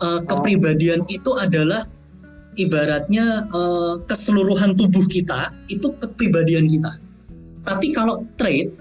uh, 0.00 0.20
kepribadian 0.24 1.04
itu 1.12 1.30
adalah 1.36 1.84
ibaratnya 2.58 3.46
uh, 3.54 4.00
keseluruhan 4.08 4.74
tubuh 4.74 5.04
kita 5.06 5.54
itu 5.70 5.94
kepribadian 6.00 6.66
kita. 6.66 6.98
Tapi 7.62 7.92
kalau 7.94 8.24
trait 8.40 8.72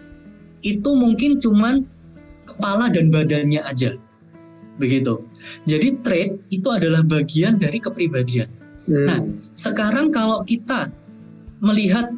itu 0.64 0.90
mungkin 0.96 1.38
cuman 1.40 1.84
kepala 2.48 2.90
dan 2.90 3.14
badannya 3.14 3.62
aja. 3.64 3.96
Begitu. 4.80 5.20
Jadi 5.68 6.00
trait 6.02 6.32
itu 6.50 6.68
adalah 6.72 7.04
bagian 7.04 7.60
dari 7.60 7.78
kepribadian. 7.84 8.48
Hmm. 8.88 9.06
Nah, 9.06 9.20
sekarang 9.54 10.10
kalau 10.16 10.42
kita 10.48 10.88
melihat 11.60 12.10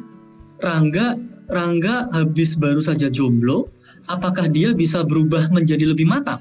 Rangga 0.62 1.18
Rangga 1.50 2.08
habis 2.16 2.56
baru 2.56 2.80
saja 2.80 3.12
jomblo, 3.12 3.68
apakah 4.08 4.48
dia 4.48 4.72
bisa 4.72 5.04
berubah 5.04 5.50
menjadi 5.52 5.90
lebih 5.90 6.08
matang? 6.08 6.40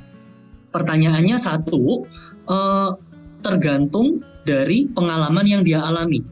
Pertanyaannya 0.72 1.36
satu, 1.36 2.08
uh, 2.48 2.96
tergantung 3.44 4.24
dari 4.48 4.88
pengalaman 4.94 5.44
yang 5.44 5.62
dia 5.68 5.84
alami. 5.84 6.24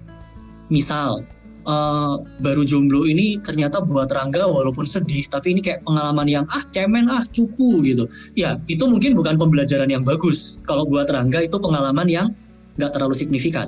Misal, 0.72 1.28
uh, 1.68 2.22
baru 2.40 2.64
jomblo 2.64 3.04
ini 3.04 3.42
ternyata 3.42 3.84
buat 3.84 4.08
Rangga 4.14 4.48
walaupun 4.48 4.88
sedih, 4.88 5.28
tapi 5.28 5.58
ini 5.58 5.62
kayak 5.66 5.84
pengalaman 5.84 6.30
yang 6.30 6.46
ah 6.54 6.64
cemen 6.72 7.10
ah 7.12 7.26
cupu 7.36 7.84
gitu. 7.84 8.08
Ya 8.38 8.62
itu 8.72 8.86
mungkin 8.88 9.18
bukan 9.18 9.36
pembelajaran 9.36 9.92
yang 9.92 10.08
bagus. 10.08 10.64
Kalau 10.70 10.88
buat 10.88 11.10
Rangga 11.12 11.44
itu 11.44 11.58
pengalaman 11.60 12.08
yang 12.08 12.32
nggak 12.80 12.96
terlalu 12.96 13.18
signifikan. 13.18 13.68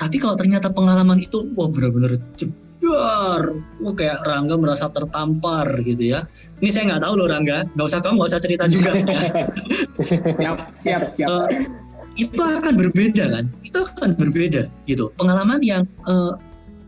Tapi 0.00 0.16
kalau 0.16 0.32
ternyata 0.38 0.72
pengalaman 0.72 1.20
itu 1.20 1.52
wah 1.52 1.68
benar-benar 1.68 2.16
jebar, 2.86 3.42
wah 3.82 3.94
kayak 3.98 4.22
Rangga 4.22 4.54
merasa 4.54 4.86
tertampar 4.86 5.66
gitu 5.82 6.14
ya. 6.14 6.24
Ini 6.62 6.70
saya 6.70 6.94
nggak 6.94 7.02
tahu 7.02 7.14
loh 7.18 7.26
Rangga, 7.26 7.66
nggak 7.74 7.86
usah 7.86 8.00
kamu 8.00 8.14
nggak 8.22 8.30
usah 8.30 8.42
cerita 8.42 8.64
juga. 8.70 8.90
ya. 8.94 9.04
siap, 10.38 10.56
siap, 10.86 11.02
siap. 11.18 11.28
Uh, 11.28 11.46
itu 12.16 12.40
akan 12.40 12.74
berbeda 12.80 13.28
kan 13.28 13.44
itu 13.60 13.76
akan 13.76 14.16
berbeda 14.16 14.72
gitu 14.88 15.12
pengalaman 15.20 15.60
yang 15.60 15.84
uh, 16.08 16.32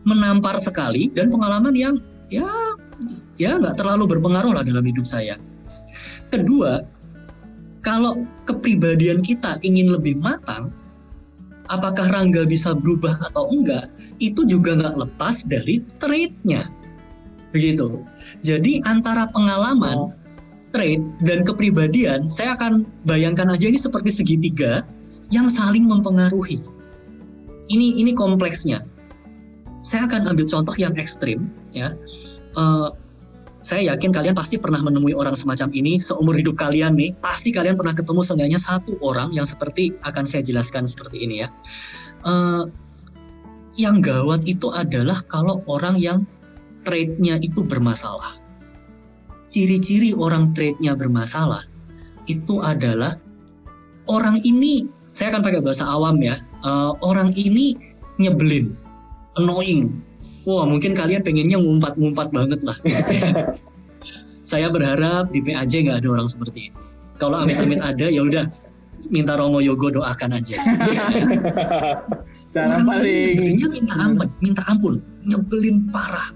menampar 0.03 0.57
sekali 0.57 1.13
dan 1.13 1.29
pengalaman 1.29 1.73
yang 1.77 1.95
ya 2.33 2.49
ya 3.37 3.61
nggak 3.61 3.77
terlalu 3.77 4.09
berpengaruh 4.17 4.57
lah 4.57 4.65
dalam 4.65 4.81
hidup 4.81 5.05
saya 5.05 5.37
kedua 6.33 6.81
kalau 7.85 8.25
kepribadian 8.49 9.21
kita 9.21 9.55
ingin 9.61 9.93
lebih 9.93 10.17
matang 10.19 10.73
apakah 11.69 12.09
Rangga 12.09 12.45
bisa 12.45 12.73
berubah 12.75 13.17
atau 13.31 13.49
enggak 13.53 13.89
itu 14.19 14.45
juga 14.45 14.75
nggak 14.75 14.95
lepas 14.97 15.45
dari 15.47 15.85
traitnya 16.01 16.69
begitu 17.55 18.03
jadi 18.45 18.83
antara 18.85 19.25
pengalaman 19.33 20.09
oh. 20.09 20.13
trait 20.75 21.01
dan 21.25 21.41
kepribadian 21.41 22.29
saya 22.29 22.53
akan 22.53 22.85
bayangkan 23.05 23.49
aja 23.49 23.69
ini 23.69 23.79
seperti 23.79 24.13
segitiga 24.13 24.85
yang 25.29 25.47
saling 25.49 25.85
mempengaruhi. 25.85 26.61
Ini 27.69 28.01
ini 28.01 28.11
kompleksnya. 28.17 28.81
Saya 29.85 30.09
akan 30.09 30.35
ambil 30.35 30.45
contoh 30.49 30.75
yang 30.75 30.91
ekstrim, 30.97 31.47
ya. 31.71 31.93
Uh, 32.57 32.91
saya 33.59 33.91
yakin 33.91 34.15
kalian 34.15 34.31
pasti 34.31 34.55
pernah 34.55 34.79
menemui 34.79 35.11
orang 35.11 35.35
semacam 35.35 35.67
ini 35.75 35.99
seumur 35.99 36.31
hidup 36.31 36.55
kalian 36.55 36.95
nih. 36.95 37.11
Pasti 37.19 37.51
kalian 37.51 37.75
pernah 37.75 37.91
ketemu 37.91 38.23
seenggaknya 38.23 38.59
satu 38.59 38.95
orang 39.03 39.35
yang 39.35 39.43
seperti 39.43 39.91
akan 40.07 40.23
saya 40.23 40.39
jelaskan 40.47 40.87
seperti 40.87 41.27
ini 41.27 41.43
ya. 41.43 41.47
Uh, 42.23 42.71
yang 43.75 43.99
gawat 43.99 44.47
itu 44.47 44.71
adalah 44.71 45.19
kalau 45.27 45.59
orang 45.67 45.99
yang 45.99 46.23
trade-nya 46.87 47.35
itu 47.43 47.59
bermasalah. 47.59 48.39
Ciri-ciri 49.51 50.15
orang 50.15 50.55
trade-nya 50.55 50.95
bermasalah 50.95 51.63
itu 52.31 52.63
adalah 52.63 53.19
orang 54.07 54.39
ini 54.47 54.87
saya 55.11 55.35
akan 55.35 55.43
pakai 55.43 55.59
bahasa 55.59 55.83
awam 55.83 56.15
ya. 56.23 56.39
Uh, 56.63 56.95
orang 57.03 57.35
ini 57.35 57.75
nyebelin, 58.23 58.71
annoying. 59.35 59.99
Wah, 60.47 60.63
mungkin 60.63 60.95
kalian 60.95 61.21
pengennya 61.23 61.59
ngumpat-ngumpat 61.59 62.31
banget 62.31 62.59
lah. 62.63 62.77
saya 64.49 64.71
berharap 64.71 65.29
di 65.29 65.43
PAJ 65.43 65.85
nggak 65.85 65.97
ada 66.03 66.09
orang 66.09 66.27
seperti 66.27 66.71
itu. 66.71 66.81
Kalau 67.19 67.35
amit-amit 67.43 67.83
ada, 67.83 68.07
ya 68.07 68.23
udah 68.23 68.47
minta 69.11 69.35
Romo 69.35 69.59
Yogo 69.59 69.91
doakan 69.91 70.39
aja. 70.39 70.55
Cara 72.55 72.77
paling 72.81 73.35
minta 73.37 73.95
ampun, 73.99 74.27
minta 74.39 74.63
ampun, 74.67 74.95
nyebelin 75.27 75.87
parah. 75.91 76.31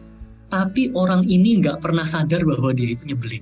Tapi 0.51 0.93
orang 0.93 1.25
ini 1.25 1.57
nggak 1.63 1.81
pernah 1.81 2.05
sadar 2.05 2.45
bahwa 2.45 2.69
dia 2.75 2.93
itu 2.93 3.09
nyebelin. 3.09 3.41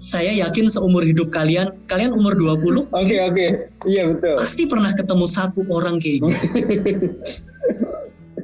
saya 0.00 0.32
yakin 0.32 0.68
seumur 0.68 1.04
hidup 1.04 1.28
kalian, 1.28 1.76
kalian 1.88 2.12
umur 2.12 2.32
20. 2.32 2.56
Oke, 2.56 2.76
okay, 2.92 3.18
oke. 3.20 3.36
Okay. 3.36 3.48
Iya, 3.84 4.02
betul. 4.16 4.34
Pasti 4.40 4.62
pernah 4.64 4.92
ketemu 4.96 5.26
satu 5.28 5.60
orang 5.68 6.00
kayak 6.00 6.24
gitu. 6.24 6.28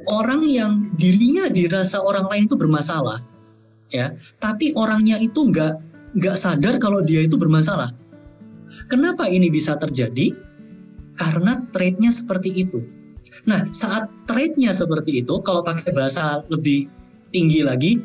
orang 0.07 0.43
yang 0.47 0.91
dirinya 0.95 1.51
dirasa 1.51 1.99
orang 1.99 2.27
lain 2.31 2.43
itu 2.47 2.55
bermasalah. 2.55 3.23
Ya, 3.87 4.11
tapi 4.43 4.75
orangnya 4.75 5.15
itu 5.15 5.47
nggak 5.47 5.79
nggak 6.19 6.35
sadar 6.35 6.75
kalau 6.79 6.99
dia 6.99 7.23
itu 7.23 7.39
bermasalah. 7.39 7.87
Kenapa 8.91 9.27
ini 9.27 9.47
bisa 9.47 9.79
terjadi? 9.79 10.35
Karena 11.15 11.59
trade-nya 11.71 12.11
seperti 12.11 12.51
itu. 12.67 12.83
Nah, 13.47 13.63
saat 13.71 14.11
trade-nya 14.27 14.75
seperti 14.75 15.23
itu, 15.23 15.39
kalau 15.43 15.63
pakai 15.63 15.95
bahasa 15.95 16.43
lebih 16.51 16.91
tinggi 17.31 17.63
lagi, 17.63 17.99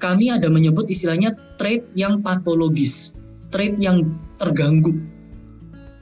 kami 0.00 0.32
ada 0.32 0.48
menyebut 0.48 0.88
istilahnya 0.88 1.36
trait 1.60 1.84
yang 1.92 2.24
patologis, 2.24 3.14
trait 3.54 3.76
yang 3.76 4.16
terganggu. 4.40 4.96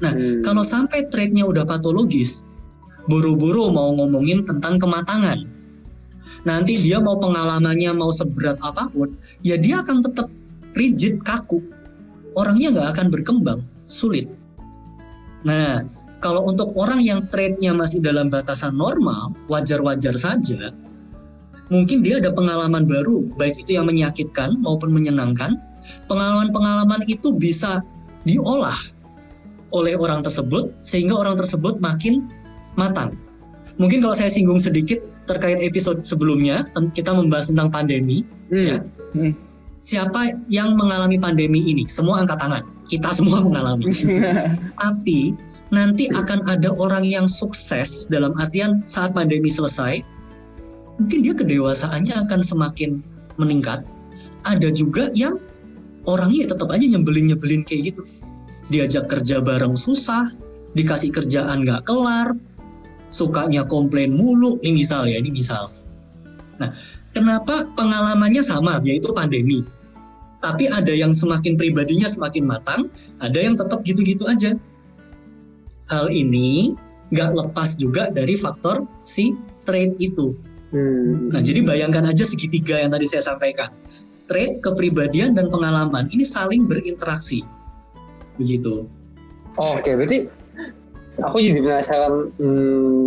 Nah, 0.01 0.17
hmm. 0.17 0.41
kalau 0.41 0.65
sampai 0.65 1.07
traitnya 1.13 1.45
udah 1.45 1.69
patologis, 1.69 2.49
buru-buru 3.11 3.75
mau 3.75 3.91
ngomongin 3.99 4.47
tentang 4.47 4.79
kematangan. 4.79 5.43
Nanti 6.47 6.81
dia 6.81 7.03
mau 7.03 7.19
pengalamannya 7.19 7.93
mau 7.99 8.15
seberat 8.15 8.57
apa 8.65 8.89
pun, 8.89 9.13
ya 9.45 9.61
dia 9.61 9.83
akan 9.85 10.01
tetap 10.01 10.31
rigid, 10.73 11.21
kaku, 11.21 11.61
orangnya 12.39 12.73
nggak 12.73 12.89
akan 12.97 13.07
berkembang, 13.13 13.61
sulit. 13.85 14.31
Nah, 15.45 15.85
kalau 16.25 16.49
untuk 16.49 16.73
orang 16.77 17.05
yang 17.05 17.29
trade-nya 17.29 17.77
masih 17.77 18.01
dalam 18.01 18.33
batasan 18.33 18.73
normal, 18.73 19.37
wajar-wajar 19.53 20.17
saja, 20.17 20.73
mungkin 21.69 22.01
dia 22.01 22.21
ada 22.21 22.33
pengalaman 22.33 22.89
baru, 22.89 23.29
baik 23.37 23.65
itu 23.65 23.77
yang 23.77 23.89
menyakitkan 23.89 24.57
maupun 24.65 24.93
menyenangkan. 24.93 25.61
Pengalaman-pengalaman 26.09 27.05
itu 27.09 27.33
bisa 27.35 27.81
diolah 28.29 28.77
oleh 29.73 29.97
orang 29.97 30.21
tersebut 30.21 30.77
sehingga 30.85 31.17
orang 31.17 31.41
tersebut 31.41 31.81
makin 31.81 32.29
matang. 32.79 33.17
Mungkin 33.81 34.05
kalau 34.05 34.13
saya 34.13 34.29
singgung 34.29 34.61
sedikit 34.61 35.01
terkait 35.25 35.57
episode 35.63 36.05
sebelumnya, 36.05 36.69
kita 36.93 37.15
membahas 37.15 37.49
tentang 37.49 37.71
pandemi, 37.73 38.27
Hmm. 38.51 38.67
ya. 38.67 38.79
Hmm. 39.17 39.33
Siapa 39.81 40.45
yang 40.53 40.77
mengalami 40.77 41.17
pandemi 41.17 41.65
ini? 41.65 41.89
Semua 41.89 42.21
angkat 42.21 42.37
tangan. 42.37 42.63
Kita 42.91 43.15
semua 43.19 43.41
mengalami. 43.41 43.89
Tapi 44.83 45.33
nanti 45.73 46.11
akan 46.13 46.45
ada 46.51 46.75
orang 46.77 47.07
yang 47.07 47.25
sukses 47.31 48.11
dalam 48.11 48.37
artian 48.37 48.85
saat 48.85 49.15
pandemi 49.17 49.49
selesai, 49.49 50.03
mungkin 51.01 51.19
dia 51.25 51.33
kedewasaannya 51.33 52.13
akan 52.27 52.41
semakin 52.45 53.01
meningkat. 53.41 53.87
Ada 54.45 54.69
juga 54.75 55.09
yang 55.17 55.41
orangnya 56.05 56.53
tetap 56.53 56.69
aja 56.75 56.85
nyebelin-nyebelin 56.85 57.65
kayak 57.65 57.95
gitu. 57.95 58.03
Diajak 58.69 59.09
kerja 59.09 59.41
bareng 59.41 59.79
susah, 59.79 60.29
dikasih 60.77 61.15
kerjaan 61.15 61.65
nggak 61.65 61.89
kelar, 61.89 62.37
sukanya 63.11 63.67
komplain 63.67 64.17
mulu. 64.17 64.57
Ini 64.65 64.73
misal 64.73 65.11
ya, 65.11 65.21
ini 65.21 65.31
misal. 65.35 65.69
Nah, 66.57 66.73
kenapa 67.13 67.69
pengalamannya 67.77 68.41
sama, 68.41 68.81
yaitu 68.87 69.13
pandemi. 69.13 69.67
Tapi 70.41 70.73
ada 70.73 70.95
yang 70.95 71.13
semakin 71.13 71.61
pribadinya 71.61 72.09
semakin 72.09 72.49
matang, 72.49 72.89
ada 73.21 73.37
yang 73.37 73.61
tetap 73.61 73.85
gitu-gitu 73.85 74.25
aja 74.25 74.57
hal 75.91 76.07
ini 76.09 76.79
nggak 77.11 77.35
lepas 77.35 77.75
juga 77.77 78.09
dari 78.15 78.39
faktor 78.39 78.87
si 79.03 79.35
trade 79.67 79.99
itu. 79.99 80.39
Hmm. 80.71 81.35
Nah, 81.35 81.43
jadi 81.43 81.67
bayangkan 81.67 82.07
aja 82.07 82.23
segitiga 82.23 82.79
yang 82.79 82.95
tadi 82.95 83.11
saya 83.11 83.27
sampaikan. 83.27 83.75
Trade, 84.31 84.63
kepribadian, 84.63 85.35
dan 85.35 85.51
pengalaman 85.51 86.07
ini 86.15 86.23
saling 86.23 86.71
berinteraksi. 86.71 87.43
Begitu. 88.39 88.87
Oh, 89.59 89.75
Oke, 89.75 89.91
berarti 89.99 90.31
aku 91.23 91.37
jadi 91.39 91.61
penasaran 91.61 92.15
hmm, 92.37 93.05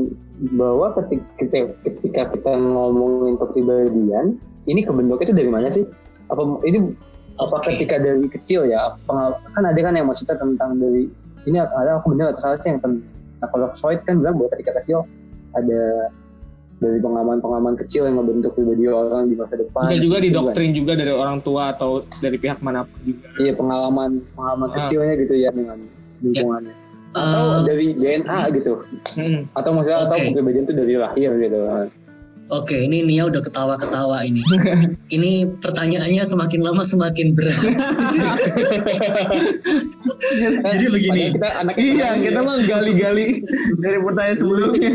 bahwa 0.57 0.87
ketika, 1.01 1.25
ketika, 1.39 1.67
ketika 1.85 2.21
kita 2.33 2.51
ngomongin 2.57 3.35
kepribadian, 3.37 4.25
ini 4.65 4.81
kebentuknya 4.81 5.25
itu 5.29 5.35
dari 5.35 5.49
mana 5.51 5.67
sih? 5.71 5.85
Apa 6.31 6.41
ini 6.63 6.93
apa 7.37 7.55
Oke. 7.59 7.73
ketika 7.73 7.97
dari 7.97 8.27
kecil 8.29 8.69
ya? 8.69 8.93
Kan 9.09 9.63
ada 9.63 9.79
kan 9.79 9.93
yang 9.93 10.07
maksudnya 10.07 10.37
tentang 10.37 10.77
dari 10.77 11.09
ini 11.43 11.57
ada 11.59 11.99
aku 11.99 12.13
benar 12.15 12.31
atau 12.33 12.41
salah 12.41 12.57
sih 12.61 12.71
yang 12.71 12.79
tentang 12.79 13.03
nah, 13.41 13.47
kalau 13.51 13.67
Freud 13.77 13.99
kan 14.07 14.21
bilang 14.21 14.39
bahwa 14.39 14.49
ketika 14.55 14.71
kecil 14.79 15.03
ada 15.53 16.07
dari 16.79 16.99
pengalaman-pengalaman 16.99 17.79
kecil 17.79 18.11
yang 18.11 18.19
membentuk 18.19 18.59
pribadi 18.59 18.91
orang 18.91 19.31
di 19.31 19.35
masa 19.39 19.55
depan. 19.55 19.87
Bisa 19.87 19.99
juga 20.03 20.17
Gitu 20.19 20.35
kan. 20.35 20.51
didoktrin 20.51 20.71
juga 20.75 20.93
dari 20.99 21.13
orang 21.15 21.39
tua 21.39 21.71
atau 21.71 22.03
dari 22.19 22.35
pihak 22.35 22.59
mana 22.59 22.83
pun 22.83 22.99
juga. 23.07 23.27
Iya 23.39 23.53
pengalaman 23.55 24.19
pengalaman 24.35 24.67
Ah. 24.67 24.75
kecilnya 24.83 25.13
gitu 25.15 25.33
ya 25.39 25.49
dengan 25.55 25.79
lingkungannya. 26.19 26.75
Atau 27.13 27.45
Eh, 27.45 27.61
dari 27.69 27.87
DNA 27.93 28.39
gitu. 28.57 28.73
Hmm. 29.13 29.39
Atau 29.53 29.71
maksudnya 29.77 30.09
atau 30.09 30.17
Oke. 30.17 30.33
kepribadian 30.33 30.63
itu 30.65 30.73
dari 30.73 30.93
lahir 30.97 31.31
gitu. 31.37 31.59
Oke, 32.51 32.75
ini 32.75 33.01
Nia 33.07 33.31
udah 33.31 33.39
ketawa-ketawa 33.39 34.27
ini. 34.27 34.43
ini 35.15 35.47
pertanyaannya 35.63 36.27
semakin 36.27 36.61
lama 36.61 36.83
semakin 36.83 37.31
berat. 37.31 37.55
Jadi 40.67 40.85
begini. 40.91 41.31
Padahal 41.31 41.39
kita 41.39 41.49
anak 41.63 41.75
Iya, 41.79 42.09
kita 42.19 42.39
mah 42.43 42.59
gali-gali 42.67 43.41
dari 43.79 43.97
pertanyaan 43.97 44.37
sebelumnya. 44.37 44.91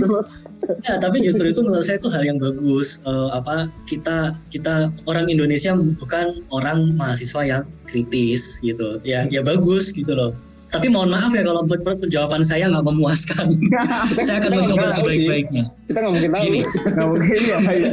Ya, 0.85 0.94
tapi 1.00 1.24
justru 1.24 1.48
itu 1.48 1.64
menurut 1.64 1.88
saya 1.88 1.96
itu 1.96 2.12
hal 2.12 2.22
yang 2.22 2.37
bagus. 2.37 3.00
Eh, 3.09 3.28
apa 3.33 3.72
kita 3.88 4.37
kita 4.52 4.92
orang 5.09 5.33
Indonesia 5.33 5.72
bukan 5.74 6.44
orang 6.52 6.94
mahasiswa 7.00 7.42
yang 7.48 7.62
kritis 7.88 8.61
gitu. 8.61 9.00
Ya, 9.09 9.24
ya 9.24 9.40
bagus 9.40 9.96
gitu 9.96 10.12
loh. 10.12 10.37
Tapi 10.68 10.87
mohon 10.92 11.09
maaf 11.09 11.33
ya 11.33 11.40
kalau 11.48 11.64
jawaban 12.12 12.44
saya 12.44 12.68
nggak 12.68 12.85
memuaskan. 12.85 13.57
saya 14.26 14.37
akan 14.44 14.52
mencoba 14.52 14.92
sebaik-baiknya. 14.92 15.64
Kita 15.88 15.98
nggak 16.04 16.12
mungkin 16.12 16.31
tahu. 16.33 16.44
Gini. 16.44 16.61
Nggak 16.68 17.07
mungkin 17.09 17.38
apa 17.57 17.70
ya? 17.72 17.90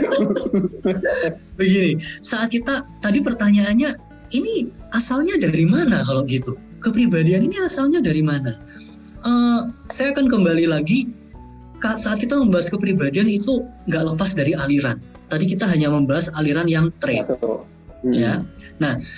Begini, 1.60 1.92
saat 2.20 2.52
kita 2.52 2.84
tadi 3.00 3.24
pertanyaannya 3.24 3.96
ini 4.36 4.68
asalnya 4.92 5.40
dari 5.40 5.64
mana 5.64 6.04
kalau 6.04 6.28
gitu? 6.28 6.60
Kepribadian 6.84 7.48
ini 7.48 7.58
asalnya 7.64 8.04
dari 8.04 8.20
mana? 8.20 8.60
Eh, 9.26 9.62
saya 9.88 10.12
akan 10.12 10.28
kembali 10.28 10.68
lagi 10.68 11.10
saat 11.96 12.18
kita 12.18 12.36
membahas 12.36 12.68
kepribadian 12.68 13.30
itu 13.30 13.64
nggak 13.88 14.04
lepas 14.14 14.36
dari 14.36 14.52
aliran. 14.52 15.00
Tadi 15.32 15.46
kita 15.48 15.66
hanya 15.66 15.90
membahas 15.90 16.30
aliran 16.38 16.70
yang 16.70 16.92
trait, 17.02 17.26
Satu. 17.26 17.66
Hmm. 18.06 18.14
ya. 18.14 18.34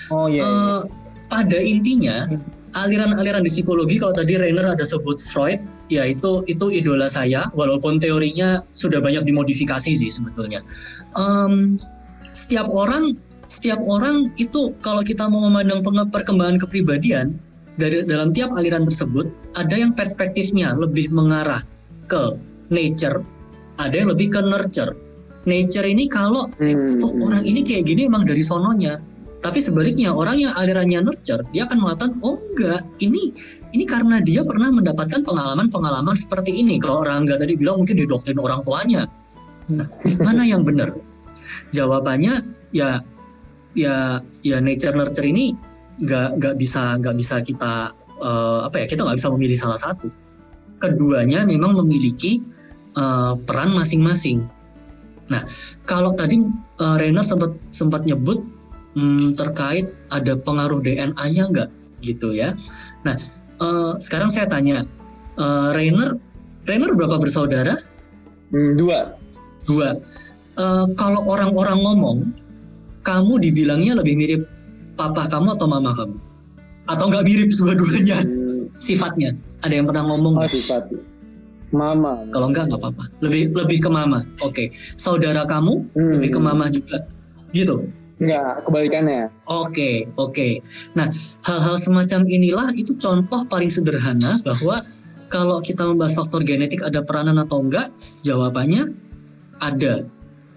Oh 0.08 0.30
iya. 0.30 0.40
iya. 0.40 0.44
Eh, 0.46 0.80
pada 1.28 1.58
intinya 1.60 2.24
Hmm. 2.24 2.57
Aliran-aliran 2.76 3.44
di 3.44 3.50
psikologi 3.52 3.96
kalau 4.00 4.12
tadi 4.12 4.36
Rainer 4.36 4.74
ada 4.74 4.84
sebut 4.84 5.16
Freud, 5.20 5.60
ya 5.88 6.04
itu 6.04 6.44
itu 6.50 6.68
idola 6.68 7.08
saya. 7.08 7.48
Walaupun 7.56 8.00
teorinya 8.02 8.60
sudah 8.74 9.00
banyak 9.00 9.24
dimodifikasi 9.24 9.92
sih 9.96 10.10
sebetulnya. 10.10 10.60
Em, 11.16 11.78
setiap 12.28 12.68
orang 12.68 13.16
setiap 13.48 13.80
orang 13.88 14.28
itu 14.36 14.76
kalau 14.84 15.00
kita 15.00 15.24
mau 15.24 15.48
memandang 15.48 15.80
perkembangan 16.12 16.60
kepribadian 16.60 17.40
dari 17.80 18.04
dalam 18.04 18.36
tiap 18.36 18.52
aliran 18.52 18.84
tersebut 18.84 19.30
ada 19.56 19.72
yang 19.72 19.96
perspektifnya 19.96 20.76
lebih 20.76 21.08
mengarah 21.08 21.64
ke 22.10 22.36
nature, 22.68 23.24
ada 23.80 23.94
yang 23.94 24.12
lebih 24.12 24.34
ke 24.34 24.40
nurture. 24.44 24.92
Nature 25.48 25.88
ini 25.88 26.04
kalau 26.12 26.50
Hmm. 26.60 27.00
oh 27.00 27.12
orang 27.24 27.40
ini 27.48 27.64
kayak 27.64 27.88
gini 27.88 28.04
emang 28.04 28.28
dari 28.28 28.44
sononya. 28.44 29.00
Tapi 29.38 29.62
sebaliknya 29.62 30.10
orang 30.10 30.42
yang 30.42 30.52
alirannya 30.58 30.98
nurture 30.98 31.46
dia 31.54 31.62
akan 31.62 31.78
mengatakan 31.78 32.18
oh 32.26 32.34
enggak 32.52 32.82
ini 32.98 33.30
ini 33.70 33.84
karena 33.86 34.18
dia 34.18 34.42
pernah 34.42 34.66
mendapatkan 34.74 35.22
pengalaman-pengalaman 35.22 36.16
seperti 36.18 36.58
ini. 36.58 36.82
Kalau 36.82 37.06
orang 37.06 37.22
enggak 37.22 37.46
tadi 37.46 37.54
bilang 37.54 37.78
mungkin 37.78 38.02
didoktrin 38.02 38.38
orang 38.42 38.66
tuanya. 38.66 39.06
Nah, 39.70 39.86
mana 40.18 40.42
yang 40.42 40.66
benar? 40.66 40.90
Jawabannya 41.70 42.42
ya 42.74 42.98
ya 43.78 44.18
ya 44.42 44.56
nature 44.58 44.96
nurture 44.96 45.28
ini 45.28 45.54
nggak 46.02 46.42
nggak 46.42 46.54
bisa 46.58 46.98
nggak 46.98 47.14
bisa 47.14 47.38
kita 47.42 47.94
eh, 48.18 48.60
apa 48.66 48.76
ya 48.82 48.86
kita 48.90 49.06
nggak 49.06 49.18
bisa 49.22 49.30
memilih 49.30 49.58
salah 49.58 49.78
satu. 49.78 50.10
Keduanya 50.82 51.46
memang 51.46 51.78
memiliki 51.78 52.42
eh, 52.98 53.32
peran 53.46 53.70
masing-masing. 53.70 54.42
Nah, 55.30 55.46
kalau 55.86 56.10
tadi 56.18 56.42
eh, 56.82 56.96
Rainer 56.98 57.22
sempat 57.22 57.54
sempat 57.70 58.02
nyebut 58.02 58.57
hmm, 58.98 59.38
terkait 59.38 59.86
ada 60.10 60.34
pengaruh 60.34 60.82
DNA-nya 60.82 61.44
nggak 61.54 61.68
gitu 62.02 62.34
ya. 62.34 62.50
Nah, 63.06 63.14
eh, 63.62 63.92
sekarang 64.02 64.26
saya 64.28 64.50
tanya, 64.50 64.82
eh, 65.38 65.68
Rainer, 65.70 66.18
Rainer 66.66 66.90
berapa 66.98 67.16
bersaudara? 67.16 67.78
Hmm, 68.50 68.74
dua. 68.74 69.14
Dua. 69.64 69.94
Eh, 70.58 70.86
kalau 70.98 71.22
orang-orang 71.30 71.78
ngomong, 71.78 72.18
kamu 73.06 73.38
dibilangnya 73.38 73.94
lebih 73.94 74.18
mirip 74.18 74.42
papa 74.98 75.30
kamu 75.30 75.54
atau 75.54 75.70
mama 75.70 75.94
kamu? 75.94 76.18
Atau 76.90 77.06
nggak 77.06 77.24
mirip 77.24 77.48
dua-duanya 77.54 78.18
Hmm, 78.24 78.66
sifatnya? 78.66 79.36
Ada 79.62 79.78
yang 79.78 79.86
pernah 79.86 80.04
ngomong? 80.10 80.34
oh, 80.42 80.48
sifat. 80.50 80.90
Mama. 81.68 82.24
Kalau 82.32 82.48
enggak 82.48 82.72
nggak 82.72 82.80
apa-apa. 82.80 83.04
Lebih 83.20 83.52
lebih 83.52 83.78
ke 83.84 83.90
mama. 83.92 84.24
Oke. 84.40 84.72
Saudara 84.96 85.44
kamu 85.44 85.84
Hmm. 85.92 86.16
lebih 86.16 86.30
ke 86.34 86.40
mama 86.40 86.64
juga. 86.72 87.04
Gitu. 87.52 87.84
Enggak, 88.18 88.66
kebalikannya. 88.66 89.30
Oke, 89.46 90.10
oke. 90.18 90.58
Nah, 90.98 91.06
hal-hal 91.46 91.78
semacam 91.78 92.26
inilah 92.26 92.74
itu 92.74 92.98
contoh 92.98 93.46
paling 93.46 93.70
sederhana 93.70 94.42
bahwa 94.42 94.82
kalau 95.30 95.62
kita 95.62 95.86
membahas 95.86 96.18
faktor 96.18 96.42
genetik 96.42 96.82
ada 96.82 97.04
peranan 97.04 97.38
atau 97.38 97.62
enggak, 97.62 97.94
jawabannya 98.26 98.90
ada. 99.62 100.02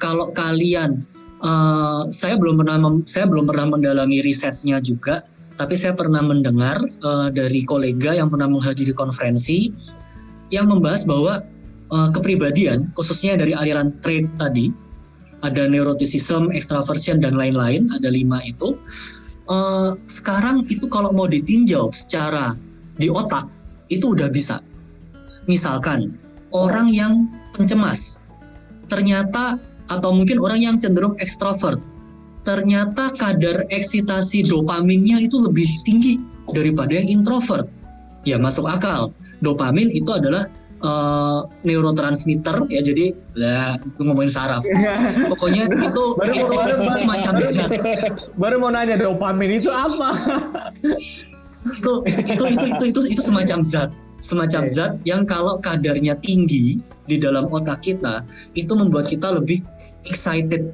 Kalau 0.01 0.33
kalian, 0.33 1.05
eh, 1.45 2.01
saya 2.09 2.33
belum 2.41 2.65
pernah 2.65 2.81
saya 3.05 3.29
belum 3.29 3.45
pernah 3.45 3.77
mendalami 3.77 4.25
risetnya 4.25 4.81
juga, 4.81 5.21
tapi 5.53 5.77
saya 5.77 5.93
pernah 5.93 6.25
mendengar 6.25 6.81
eh, 6.81 7.29
dari 7.29 7.61
kolega 7.61 8.17
yang 8.17 8.33
pernah 8.33 8.49
menghadiri 8.49 8.97
konferensi 8.97 9.69
yang 10.49 10.65
membahas 10.65 11.05
bahwa 11.05 11.45
eh, 11.93 12.09
kepribadian, 12.09 12.89
khususnya 12.97 13.37
dari 13.37 13.53
aliran 13.53 13.93
trait 14.01 14.25
tadi, 14.41 14.73
ada 15.41 15.65
neuroticism, 15.65 16.53
extraversion 16.53 17.21
dan 17.21 17.37
lain-lain, 17.37 17.89
ada 17.93 18.09
lima 18.09 18.41
itu. 18.45 18.77
Eh, 19.51 19.91
sekarang 20.05 20.63
itu 20.69 20.85
kalau 20.87 21.11
mau 21.11 21.27
ditinjau 21.27 21.91
secara 21.91 22.55
di 23.01 23.11
otak 23.11 23.49
itu 23.89 24.13
udah 24.15 24.29
bisa. 24.31 24.61
Misalkan 25.49 26.15
orang 26.53 26.93
yang 26.93 27.27
pencemas, 27.51 28.21
ternyata 28.87 29.57
atau 29.91 30.15
mungkin 30.15 30.39
orang 30.39 30.61
yang 30.63 30.75
cenderung 30.79 31.17
ekstrovert, 31.19 31.81
ternyata 32.47 33.11
kadar 33.17 33.67
eksitasi 33.73 34.47
dopaminnya 34.47 35.19
itu 35.19 35.41
lebih 35.41 35.67
tinggi 35.83 36.21
daripada 36.55 36.95
yang 36.95 37.21
introvert. 37.21 37.67
Ya 38.23 38.37
masuk 38.37 38.69
akal. 38.69 39.11
Dopamin 39.41 39.89
itu 39.89 40.13
adalah 40.13 40.45
uh, 40.81 41.45
neurotransmitter 41.63 42.65
ya 42.67 42.81
jadi 42.81 43.13
ya 43.33 43.77
itu 43.77 44.01
ngomongin 44.01 44.29
saraf. 44.29 44.61
Pokoknya 45.31 45.65
itu 45.65 45.75
Baru- 45.77 45.87
itu, 45.87 46.03
baru- 46.17 46.35
itu 46.35 46.53
baru- 46.53 46.97
semacam 46.97 47.33
zat. 47.39 47.69
Baru 48.35 48.55
mau 48.57 48.69
nanya 48.69 48.97
dopamin 48.97 49.57
itu 49.57 49.69
apa? 49.69 50.09
Itu 51.61 51.93
itu 52.05 52.43
itu 52.49 52.65
itu 52.73 52.83
itu, 52.89 52.99
itu 53.07 53.21
semacam 53.21 53.59
zat. 53.61 53.89
Semacam 54.21 54.63
zat 54.69 55.01
yang 55.01 55.25
kalau 55.25 55.57
kadarnya 55.57 56.13
tinggi 56.21 56.77
di 57.05 57.17
dalam 57.17 57.49
otak 57.49 57.81
kita 57.81 58.21
itu 58.53 58.69
membuat 58.73 59.09
kita 59.09 59.33
lebih 59.33 59.65
excited. 60.05 60.73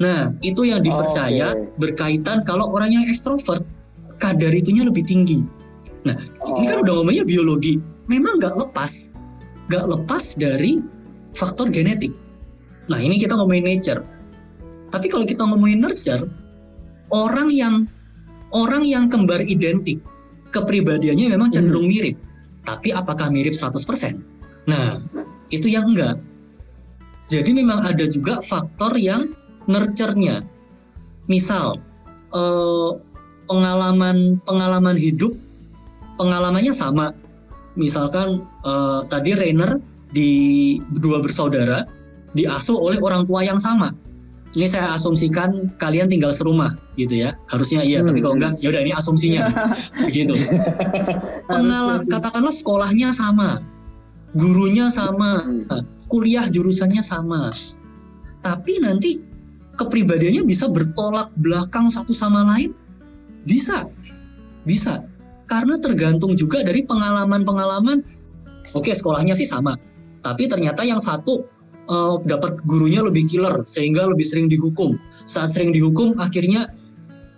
Nah, 0.00 0.32
itu 0.40 0.64
yang 0.64 0.80
dipercaya 0.80 1.52
Oke. 1.52 1.76
berkaitan 1.76 2.40
kalau 2.48 2.72
orang 2.72 2.88
yang 2.88 3.04
ekstrovert 3.04 3.60
kadar 4.16 4.48
itunya 4.48 4.88
lebih 4.88 5.04
tinggi. 5.04 5.44
Nah, 6.08 6.16
ini 6.56 6.72
kan 6.72 6.80
Oh. 6.80 6.84
udah 6.88 6.94
ngomongnya 6.96 7.24
biologi. 7.28 7.76
Memang 8.08 8.40
nggak 8.40 8.56
lepas, 8.56 9.12
nggak 9.70 9.86
lepas 9.86 10.34
dari 10.34 10.82
faktor 11.38 11.70
genetik. 11.70 12.10
Nah, 12.90 12.98
ini 12.98 13.22
kita 13.22 13.38
ngomongin 13.38 13.70
nature. 13.70 14.02
Tapi 14.90 15.06
kalau 15.06 15.22
kita 15.22 15.46
ngomongin 15.46 15.78
nurture, 15.78 16.26
orang 17.14 17.48
yang 17.54 17.86
orang 18.50 18.82
yang 18.82 19.06
kembar 19.06 19.38
identik, 19.46 20.02
kepribadiannya 20.50 21.30
memang 21.30 21.54
cenderung 21.54 21.86
mirip. 21.86 22.18
Tapi 22.66 22.90
apakah 22.90 23.30
mirip 23.30 23.54
100%? 23.54 24.18
Nah, 24.66 24.98
itu 25.54 25.70
yang 25.70 25.86
enggak. 25.86 26.18
Jadi 27.30 27.54
memang 27.54 27.86
ada 27.86 28.10
juga 28.10 28.42
faktor 28.42 28.98
yang 28.98 29.30
nurture-nya. 29.70 30.42
Misal, 31.30 31.78
eh, 32.34 32.90
pengalaman 33.46 34.42
pengalaman 34.42 34.98
hidup 34.98 35.30
pengalamannya 36.18 36.74
sama. 36.74 37.14
Misalkan 37.80 38.44
eh, 38.68 39.00
tadi 39.08 39.32
Rainer 39.32 39.80
di 40.12 40.30
dua 41.00 41.24
bersaudara 41.24 41.88
diasuh 42.36 42.76
oleh 42.76 43.00
orang 43.00 43.24
tua 43.24 43.40
yang 43.42 43.56
sama. 43.56 43.96
Ini 44.50 44.66
saya 44.66 44.98
asumsikan 44.98 45.70
kalian 45.78 46.10
tinggal 46.10 46.34
serumah 46.34 46.74
gitu 46.98 47.22
ya. 47.22 47.38
Harusnya 47.48 47.86
iya, 47.86 48.02
tapi 48.02 48.18
kalau 48.18 48.34
Hmm. 48.34 48.42
enggak 48.42 48.52
ya 48.58 48.68
udah 48.74 48.82
ini 48.82 48.92
asumsinya 48.92 49.46
begitu. 50.10 50.34
Pengalaman 51.50 52.02
katakanlah 52.10 52.50
sekolahnya 52.50 53.14
sama, 53.14 53.62
gurunya 54.34 54.90
sama, 54.90 55.46
Hmm. 55.46 55.86
kuliah 56.10 56.50
jurusannya 56.50 56.98
sama. 56.98 57.54
Tapi 58.42 58.82
nanti 58.82 59.22
kepribadiannya 59.78 60.42
bisa 60.42 60.66
bertolak 60.66 61.30
belakang 61.38 61.86
satu 61.86 62.10
sama 62.10 62.42
lain? 62.42 62.74
Bisa. 63.46 63.86
Bisa. 64.66 65.06
Karena 65.50 65.74
tergantung 65.82 66.38
juga 66.38 66.62
dari 66.62 66.86
pengalaman-pengalaman. 66.86 68.06
Oke, 68.78 68.94
sekolahnya 68.94 69.34
sih 69.34 69.50
sama. 69.50 69.74
Tapi 70.22 70.46
ternyata 70.46 70.86
yang 70.86 71.02
satu 71.02 71.42
eh, 71.90 72.14
dapat 72.22 72.62
gurunya 72.70 73.02
lebih 73.02 73.26
killer 73.26 73.66
sehingga 73.66 74.06
lebih 74.06 74.22
sering 74.22 74.46
dihukum. 74.46 74.94
Saat 75.26 75.58
sering 75.58 75.74
dihukum 75.74 76.14
akhirnya 76.22 76.70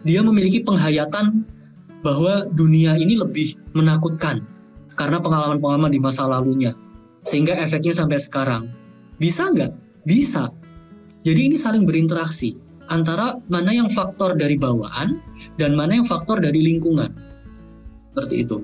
dia 0.04 0.20
memiliki 0.20 0.60
penghayatan 0.60 1.46
bahwa 2.04 2.50
dunia 2.52 2.98
ini 2.98 3.16
lebih 3.16 3.56
menakutkan 3.72 4.42
karena 4.98 5.22
pengalaman-pengalaman 5.22 5.94
di 5.94 6.00
masa 6.02 6.28
lalunya. 6.28 6.76
Sehingga 7.22 7.56
efeknya 7.56 7.96
sampai 7.96 8.18
sekarang. 8.18 8.68
Bisa 9.16 9.48
nggak? 9.54 9.72
Bisa. 10.04 10.50
Jadi 11.22 11.48
ini 11.48 11.56
saling 11.56 11.86
berinteraksi 11.86 12.58
antara 12.90 13.38
mana 13.46 13.70
yang 13.70 13.86
faktor 13.86 14.34
dari 14.34 14.58
bawaan 14.58 15.22
dan 15.56 15.78
mana 15.78 16.02
yang 16.02 16.06
faktor 16.06 16.42
dari 16.42 16.58
lingkungan. 16.58 17.14
Seperti 18.12 18.44
itu. 18.44 18.56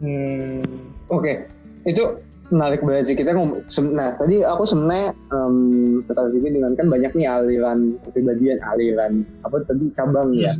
Hmm, 0.00 0.64
Oke, 1.06 1.44
itu 1.84 2.02
menarik 2.46 2.80
banget 2.80 3.12
sih 3.12 3.16
kita 3.16 3.32
ngom- 3.32 3.60
sem- 3.66 3.92
Nah 3.92 4.16
tadi 4.16 4.40
aku 4.40 4.64
sebenarnya 4.64 5.12
um, 5.30 5.56
tertarik 6.02 6.40
dengan 6.40 6.72
kan 6.72 6.88
banyak 6.88 7.12
nih 7.12 7.26
aliran 7.26 8.00
kepribadian, 8.02 8.58
aliran 8.64 9.12
apa 9.42 9.60
tadi 9.62 9.92
cabang 9.92 10.32
ya. 10.32 10.56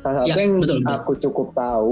Salah 0.00 0.22
satu 0.22 0.28
Ya, 0.28 0.34
yang 0.36 0.58
betul, 0.58 0.78
betul. 0.80 0.94
aku 0.94 1.12
cukup 1.20 1.48
tahu 1.54 1.90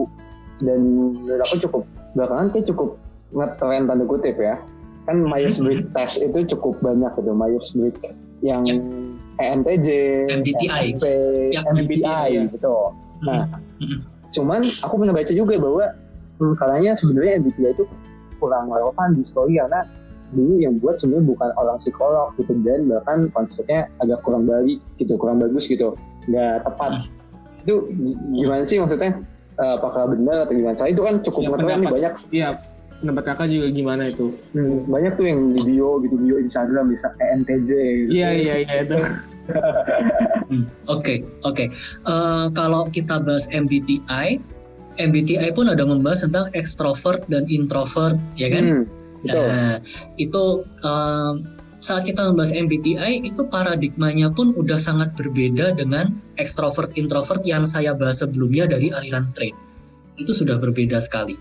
dan 0.61 0.81
menurut 1.16 1.42
aku 1.42 1.57
cukup 1.61 1.83
belakangan 2.12 2.46
kayak 2.51 2.66
cukup 2.66 2.88
ngetren 3.33 3.83
tanda 3.85 4.05
kutip 4.05 4.37
ya. 4.37 4.57
Kan 5.07 5.22
Myers 5.22 5.59
Briggs 5.59 5.87
test 5.92 6.18
itu 6.18 6.38
cukup 6.51 6.83
banyak 6.83 7.14
gitu 7.14 7.31
Myers 7.31 7.70
Briggs 7.72 8.03
yang 8.42 8.66
Ya. 8.66 8.79
ENTJ, 9.37 9.88
MBTI. 10.33 10.96
SMP, 10.96 11.05
Ya, 11.53 11.61
MBTI 11.62 12.27
ya. 12.33 12.42
gitu. 12.49 12.75
Nah, 13.22 13.44
Mm-mm. 13.77 14.01
Cuman 14.37 14.61
aku 14.85 14.94
pernah 15.01 15.14
baca 15.16 15.33
juga 15.33 15.55
bahwa 15.57 15.85
hmm, 16.37 16.55
katanya 16.61 16.92
sebenarnya 17.01 17.33
MBTI 17.40 17.72
itu 17.72 17.85
kurang 18.37 18.68
relevan 18.68 19.16
di 19.16 19.25
story 19.25 19.57
karena 19.57 19.88
dulu 20.37 20.61
yang 20.61 20.77
buat 20.83 21.01
sebenarnya 21.01 21.27
bukan 21.33 21.51
orang 21.57 21.77
psikolog 21.81 22.29
gitu 22.37 22.53
dan 22.66 22.90
bahkan 22.90 23.18
konsepnya 23.33 23.88
agak 24.05 24.20
kurang 24.27 24.44
balik 24.44 24.83
gitu 25.01 25.16
kurang 25.16 25.40
bagus 25.40 25.64
gitu 25.70 25.96
nggak 26.29 26.66
tepat. 26.68 27.09
Itu 27.64 27.88
gi- 27.88 28.18
gimana 28.44 28.62
sih 28.68 28.77
maksudnya? 28.83 29.22
Eh, 29.57 29.72
apakah 29.81 30.12
benar 30.12 30.44
atau 30.44 30.53
gimana? 30.53 30.77
Saya 30.77 30.92
itu 30.92 31.01
kan 31.01 31.14
cukup 31.25 31.40
Ya, 31.40 31.49
ngetren 31.49 31.79
nih 31.81 31.88
banyak 31.88 32.12
Iya, 32.29 32.49
pendapat 33.02 33.22
kakak 33.28 33.48
juga 33.52 33.66
gimana 33.72 34.02
itu? 34.09 34.32
hmm, 34.56 34.88
banyak 34.88 35.12
tuh 35.18 35.24
yang 35.28 35.40
di 35.52 35.61
bio 35.64 36.00
gitu 36.00 36.16
bio 36.16 36.37
Instagram 36.40 36.92
bisa 36.92 37.12
ENTJ 37.20 37.70
gitu. 37.70 38.11
Iya, 38.12 38.28
iya, 38.32 38.54
iya 38.64 38.76
itu. 38.85 38.98
Hmm, 40.46 40.66
Oke, 40.87 41.26
oke. 41.42 41.66
Eh, 42.06 42.46
kalau 42.54 42.87
kita 42.90 43.18
bahas 43.18 43.50
MBTI, 43.50 44.38
MBTI 44.98 45.50
pun 45.54 45.66
ada 45.66 45.82
membahas 45.82 46.22
tentang 46.22 46.50
extrovert 46.54 47.22
dan 47.26 47.46
introvert, 47.50 48.14
ya 48.38 48.50
kan? 48.50 48.64
Hmm, 48.64 48.85
betul 49.26 49.46
Nah, 49.46 49.74
itu 50.22 50.44
em, 50.87 51.35
saat 51.82 52.06
kita 52.09 52.30
membahas 52.32 52.54
MBTI 52.54 53.26
itu 53.26 53.42
paradigmanya 53.46 54.32
pun 54.32 54.54
udah 54.56 54.78
sangat 54.80 55.12
berbeda 55.18 55.76
dengan 55.76 56.14
extrovert 56.40 56.94
introvert 56.94 57.42
yang 57.44 57.68
saya 57.68 57.92
bahas 57.92 58.22
sebelumnya 58.22 58.70
dari 58.70 58.94
aliran 58.94 59.28
trait. 59.37 59.54
Itu 60.16 60.32
sudah 60.32 60.56
berbeda 60.56 61.02
sekali. 61.02 61.37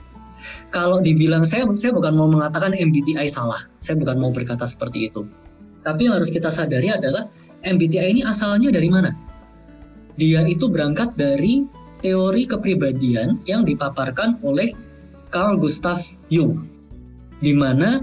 Kalau 0.70 1.00
dibilang 1.00 1.44
saya 1.48 1.66
saya 1.78 1.92
bukan 1.96 2.14
mau 2.16 2.28
mengatakan 2.30 2.74
MBTI 2.76 3.28
salah. 3.30 3.60
Saya 3.80 4.00
bukan 4.00 4.20
mau 4.20 4.32
berkata 4.34 4.66
seperti 4.66 5.10
itu. 5.10 5.26
Tapi 5.86 6.10
yang 6.10 6.18
harus 6.18 6.34
kita 6.34 6.50
sadari 6.50 6.90
adalah 6.90 7.30
MBTI 7.62 8.18
ini 8.18 8.22
asalnya 8.26 8.74
dari 8.74 8.90
mana? 8.90 9.14
Dia 10.18 10.42
itu 10.48 10.66
berangkat 10.72 11.14
dari 11.20 11.68
teori 12.02 12.46
kepribadian 12.46 13.42
yang 13.50 13.66
dipaparkan 13.66 14.38
oleh 14.46 14.74
Carl 15.34 15.58
Gustav 15.58 16.00
Jung 16.30 16.70
di 17.44 17.52
mana 17.52 18.00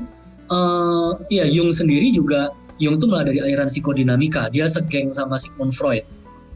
eh 0.52 1.10
ya 1.32 1.48
Jung 1.48 1.72
sendiri 1.72 2.12
juga 2.12 2.52
Jung 2.76 3.00
tuh 3.00 3.08
malah 3.08 3.30
dari 3.30 3.40
aliran 3.40 3.70
psikodinamika 3.70 4.52
dia 4.52 4.68
segeng 4.68 5.14
sama 5.14 5.40
Sigmund 5.40 5.72
Freud 5.72 6.04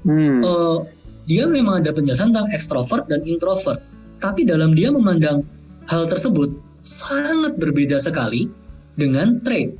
Hmm, 0.07 0.39
Eh, 0.39 0.79
dia 1.27 1.51
memang 1.51 1.83
ada 1.83 1.91
penjelasan 1.91 2.31
tentang 2.31 2.47
ekstrovert 2.55 3.11
dan 3.11 3.27
introvert 3.27 3.83
tapi 4.23 4.47
dalam 4.47 4.71
dia 4.71 4.95
memandang 4.95 5.43
hal 5.91 6.07
tersebut 6.07 6.55
sangat 6.83 7.59
berbeda 7.59 7.99
sekali 7.99 8.51
dengan 8.97 9.39
trait 9.43 9.75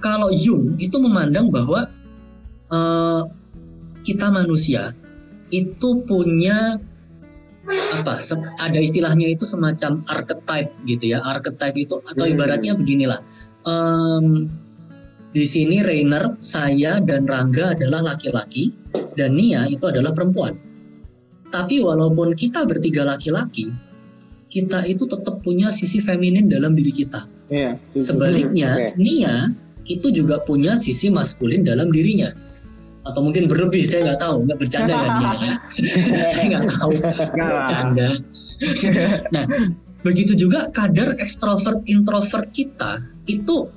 kalau 0.00 0.30
Jung 0.30 0.76
itu 0.78 0.96
memandang 1.00 1.48
bahwa 1.50 1.88
eh, 2.70 3.22
kita 4.06 4.30
manusia 4.30 4.94
itu 5.50 6.02
punya 6.06 6.78
apa 7.66 8.14
ada 8.62 8.78
istilahnya 8.78 9.26
itu 9.26 9.42
semacam 9.42 10.06
archetype 10.06 10.70
gitu 10.86 11.10
ya 11.10 11.18
archetype 11.26 11.74
itu 11.74 11.98
atau 12.06 12.24
Hmm. 12.26 12.34
ibaratnya 12.38 12.78
beginilah. 12.78 13.18
Em, 13.66 14.46
di 15.34 15.42
sini 15.42 15.82
Rainer 15.82 16.38
saya 16.38 17.02
dan 17.02 17.26
Rangga 17.26 17.74
adalah 17.74 18.14
laki-laki 18.14 18.70
dan 19.18 19.34
Nia 19.34 19.66
itu 19.66 19.82
adalah 19.90 20.14
perempuan. 20.14 20.54
Tapi 21.50 21.82
walaupun 21.82 22.38
kita 22.38 22.62
bertiga 22.64 23.02
laki-laki 23.02 23.74
kita 24.56 24.88
itu 24.88 25.04
tetap 25.04 25.44
punya 25.44 25.68
sisi 25.68 26.00
feminin 26.00 26.48
dalam 26.48 26.72
diri 26.72 26.88
kita 26.90 27.28
Iya. 27.46 27.76
sebaliknya 27.94 28.74
Oke. 28.74 28.88
Nia 28.98 29.52
itu 29.86 30.08
juga 30.10 30.42
punya 30.42 30.74
sisi 30.74 31.12
maskulin 31.12 31.62
dalam 31.62 31.92
dirinya 31.94 32.32
atau 33.06 33.22
mungkin 33.22 33.46
berlebih 33.46 33.86
saya 33.86 34.02
nggak 34.02 34.18
tahu 34.18 34.36
nggak 34.50 34.58
bercanda 34.58 34.94
kan 34.96 35.10
Nia 35.14 35.32
ya 35.38 35.54
saya 36.34 36.44
nggak 36.50 36.66
tahu 36.74 36.90
bercanda. 36.98 38.08
nah, 39.30 39.44
begitu 40.02 40.32
juga 40.34 40.66
kadar 40.74 41.14
ekstrovert 41.22 41.86
introvert 41.86 42.50
kita 42.50 42.98
itu 43.30 43.70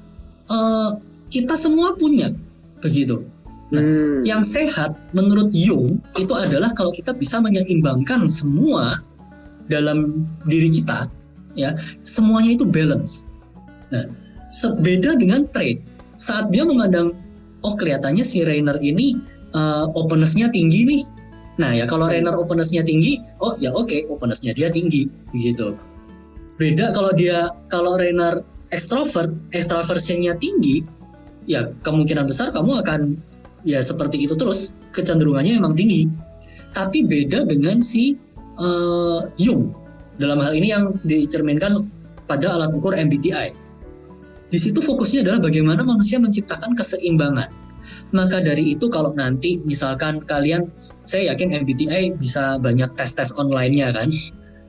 eh, 0.50 0.90
kita 1.30 1.54
semua 1.54 1.94
punya 1.94 2.34
begitu. 2.82 3.22
hmm, 3.70 4.26
Yang 4.26 4.42
sehat 4.58 4.98
menurut 5.14 5.54
Jung 5.54 6.02
itu 6.18 6.34
adalah 6.34 6.74
kalau 6.74 6.90
kita 6.90 7.14
bisa 7.14 7.38
menyeimbangkan 7.38 8.26
semua 8.26 8.98
dalam 9.70 10.26
diri 10.50 10.74
kita, 10.82 11.08
ya 11.54 11.78
semuanya 12.02 12.58
itu 12.58 12.66
balance. 12.66 13.30
Nah, 13.90 14.06
sebeda 14.50 15.18
dengan 15.18 15.46
trait 15.50 15.82
saat 16.20 16.52
dia 16.52 16.68
memandang 16.68 17.16
oh 17.64 17.74
kelihatannya 17.78 18.26
si 18.26 18.44
Rainer 18.44 18.76
ini 18.82 19.16
uh, 19.56 19.88
openness-nya 19.96 20.52
tinggi 20.52 20.84
nih. 20.86 21.04
Nah 21.60 21.76
ya 21.76 21.86
kalau 21.88 22.08
Rainer 22.08 22.36
openness-nya 22.36 22.84
tinggi, 22.84 23.20
oh 23.44 23.56
ya 23.60 23.72
oke 23.72 23.88
okay, 23.88 24.08
openness-nya 24.08 24.56
dia 24.56 24.72
tinggi 24.72 25.08
begitu. 25.32 25.76
Beda 26.60 26.92
kalau 26.92 27.12
dia 27.16 27.52
kalau 27.72 27.96
Rainer 27.96 28.44
extrovert, 28.76 29.32
extroversion-nya 29.56 30.36
tinggi, 30.40 30.84
ya 31.48 31.72
kemungkinan 31.84 32.28
besar 32.28 32.52
kamu 32.52 32.84
akan 32.84 33.20
ya 33.68 33.84
seperti 33.84 34.24
itu 34.24 34.36
terus 34.40 34.76
kecenderungannya 34.96 35.60
emang 35.60 35.76
tinggi. 35.76 36.08
Tapi 36.70 37.02
beda 37.04 37.50
dengan 37.50 37.82
si 37.82 38.14
uh, 38.60 39.26
Jung 39.40 39.74
dalam 40.20 40.38
hal 40.44 40.52
ini 40.54 40.76
yang 40.76 41.00
dicerminkan 41.08 41.88
pada 42.28 42.52
alat 42.54 42.76
ukur 42.76 42.94
MBTI. 42.94 43.56
Di 44.50 44.60
situ 44.60 44.82
fokusnya 44.82 45.26
adalah 45.26 45.50
bagaimana 45.50 45.82
manusia 45.82 46.18
menciptakan 46.22 46.74
keseimbangan. 46.76 47.50
Maka 48.14 48.42
dari 48.42 48.74
itu 48.76 48.90
kalau 48.90 49.14
nanti 49.14 49.62
misalkan 49.66 50.22
kalian, 50.26 50.70
saya 51.06 51.34
yakin 51.34 51.54
MBTI 51.66 52.18
bisa 52.18 52.58
banyak 52.62 52.90
tes-tes 52.98 53.34
online-nya 53.38 53.94
kan, 53.94 54.10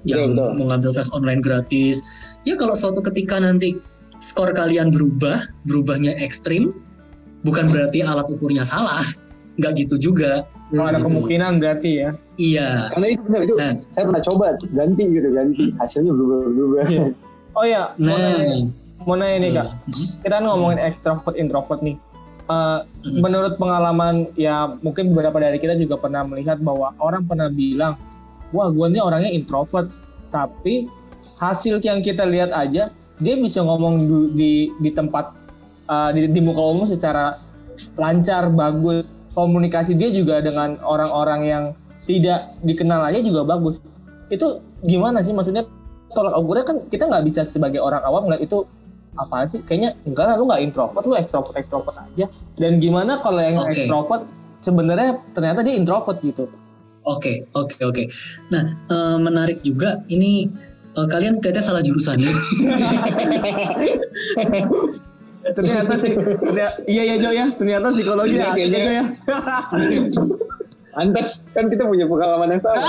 yang 0.05 0.37
Betul. 0.37 0.57
mengambil 0.57 0.91
tes 0.93 1.09
online 1.13 1.41
gratis. 1.45 2.01
Ya 2.49 2.57
kalau 2.57 2.73
suatu 2.73 3.05
ketika 3.05 3.41
nanti 3.41 3.77
skor 4.21 4.53
kalian 4.53 4.93
berubah, 4.93 5.41
berubahnya 5.69 6.17
ekstrim, 6.21 6.73
bukan 7.45 7.69
berarti 7.73 8.05
alat 8.05 8.29
ukurnya 8.29 8.65
salah, 8.65 9.05
nggak 9.61 9.85
gitu 9.85 9.97
juga. 10.13 10.45
Oh, 10.71 10.87
ada 10.87 11.03
gitu. 11.03 11.07
kemungkinan 11.11 11.59
berarti 11.59 11.91
ya. 11.99 12.11
Iya. 12.39 12.69
Karena 12.95 13.07
itu, 13.11 13.23
itu 13.27 13.55
nah. 13.59 13.75
saya 13.91 14.05
pernah 14.07 14.23
coba 14.23 14.47
ganti 14.71 15.05
gitu 15.11 15.29
ganti 15.35 15.65
hasilnya 15.83 16.13
berubah-berubah. 16.15 16.85
Iya. 16.87 17.07
Oh 17.59 17.67
ya, 17.67 17.83
nah. 17.99 18.15
mau 19.03 19.19
nanya, 19.19 19.37
nih 19.43 19.51
kak, 19.59 19.67
hmm. 19.67 20.23
kita 20.23 20.35
kan 20.39 20.45
ngomongin 20.47 20.79
extrovert 20.79 21.35
introvert 21.35 21.83
nih. 21.83 21.99
Uh, 22.47 22.87
hmm. 23.03 23.19
Menurut 23.19 23.59
pengalaman 23.59 24.31
ya 24.39 24.79
mungkin 24.87 25.11
beberapa 25.11 25.43
dari 25.43 25.59
kita 25.59 25.75
juga 25.75 25.99
pernah 25.99 26.23
melihat 26.23 26.63
bahwa 26.63 26.95
orang 27.03 27.27
pernah 27.27 27.51
bilang, 27.51 27.99
wah 28.55 28.71
gue 28.71 28.87
ini 28.95 29.03
orangnya 29.03 29.35
introvert, 29.35 29.91
tapi 30.31 30.87
hasil 31.43 31.83
yang 31.83 31.99
kita 31.99 32.23
lihat 32.23 32.55
aja 32.55 32.95
dia 33.19 33.35
bisa 33.35 33.59
ngomong 33.67 34.07
di 34.07 34.19
di, 34.39 34.53
di 34.79 34.91
tempat 34.95 35.35
uh, 35.91 36.15
di, 36.15 36.31
di 36.31 36.41
muka 36.41 36.63
umum 36.63 36.87
secara 36.87 37.43
lancar 37.99 38.47
bagus 38.53 39.09
komunikasi 39.35 39.95
dia 39.95 40.11
juga 40.11 40.43
dengan 40.43 40.79
orang-orang 40.83 41.41
yang 41.47 41.65
tidak 42.09 42.51
dikenal 42.67 43.07
aja 43.07 43.23
juga 43.23 43.47
bagus. 43.47 43.79
Itu 44.33 44.63
gimana 44.83 45.23
sih? 45.23 45.35
Maksudnya 45.35 45.67
tolak 46.11 46.35
ukurnya 46.39 46.65
kan 46.67 46.77
kita 46.91 47.07
nggak 47.07 47.25
bisa 47.31 47.47
sebagai 47.47 47.79
orang 47.79 48.03
awam 48.03 48.27
ngeliat 48.27 48.43
itu 48.43 48.67
apa 49.19 49.47
sih? 49.47 49.63
Kayaknya 49.67 49.95
enggak 50.07 50.25
lah 50.27 50.35
lu 50.39 50.47
nggak 50.51 50.63
introvert 50.63 51.05
lu 51.07 51.15
ekstrovert 51.15 51.57
ekstrovert 51.59 51.97
aja. 51.99 52.27
Dan 52.59 52.83
gimana 52.83 53.23
kalau 53.23 53.39
yang 53.39 53.63
okay. 53.63 53.87
ekstrovert 53.87 54.27
sebenarnya 54.61 55.23
ternyata 55.37 55.63
dia 55.63 55.75
introvert 55.79 56.19
gitu. 56.23 56.51
Oke 57.09 57.49
okay, 57.49 57.57
oke 57.57 57.73
okay, 57.73 57.83
oke. 57.89 57.97
Okay. 57.97 58.07
nah 58.53 58.77
e, 58.93 58.97
menarik 59.17 59.65
juga 59.65 60.05
ini 60.13 60.53
e, 60.93 61.01
kalian 61.09 61.41
kayaknya 61.41 61.65
salah 61.65 61.81
jurusan 61.81 62.21
ya 62.21 62.29
ternyata 65.41 65.93
sih 65.97 66.13
iya 66.85 67.03
ya 67.15 67.17
Jo 67.17 67.31
ya 67.33 67.47
ternyata 67.57 67.93
psikologi 67.93 68.37
ya 68.37 68.53
kayaknya 68.53 68.81
ya 68.93 69.05
Antas 70.99 71.47
kan 71.55 71.71
kita 71.71 71.87
punya 71.87 72.03
pengalaman 72.11 72.59
yang 72.59 72.63
sama. 72.67 72.83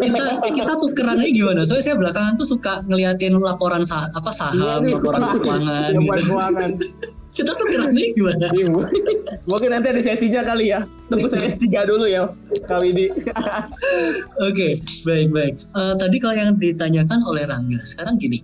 kita 0.00 0.40
kita 0.56 0.72
tuh 0.80 0.90
kerannya 0.96 1.28
gimana? 1.28 1.68
Soalnya 1.68 1.92
saya 1.92 1.96
belakangan 2.00 2.32
tuh 2.40 2.48
suka 2.48 2.80
ngeliatin 2.88 3.36
laporan 3.36 3.84
sah 3.84 4.08
apa 4.16 4.32
saham, 4.32 4.88
iya, 4.88 4.96
laporan 4.96 5.36
keuangan 5.36 5.92
gitu. 6.00 6.32
Keuangan. 6.32 6.70
kita 7.36 7.52
tuh 7.60 7.66
kerannya 7.68 8.06
gimana? 8.16 8.46
Iya, 8.56 8.66
Mungkin 9.44 9.68
nanti 9.68 9.86
ada 9.92 10.00
sesinya 10.00 10.42
kali 10.48 10.72
ya. 10.72 10.88
Tunggu 11.12 11.28
saya 11.28 11.52
S3 11.52 11.64
dulu 11.86 12.08
ya, 12.08 12.32
kali 12.64 12.96
ini. 12.96 13.06
Oke, 13.12 13.28
okay, 14.40 14.72
baik 15.04 15.28
baik. 15.28 15.54
Uh, 15.76 15.94
tadi 16.00 16.16
kalau 16.24 16.34
yang 16.40 16.56
ditanyakan 16.56 17.20
oleh 17.28 17.44
Rangga, 17.44 17.84
sekarang 17.84 18.16
gini. 18.16 18.40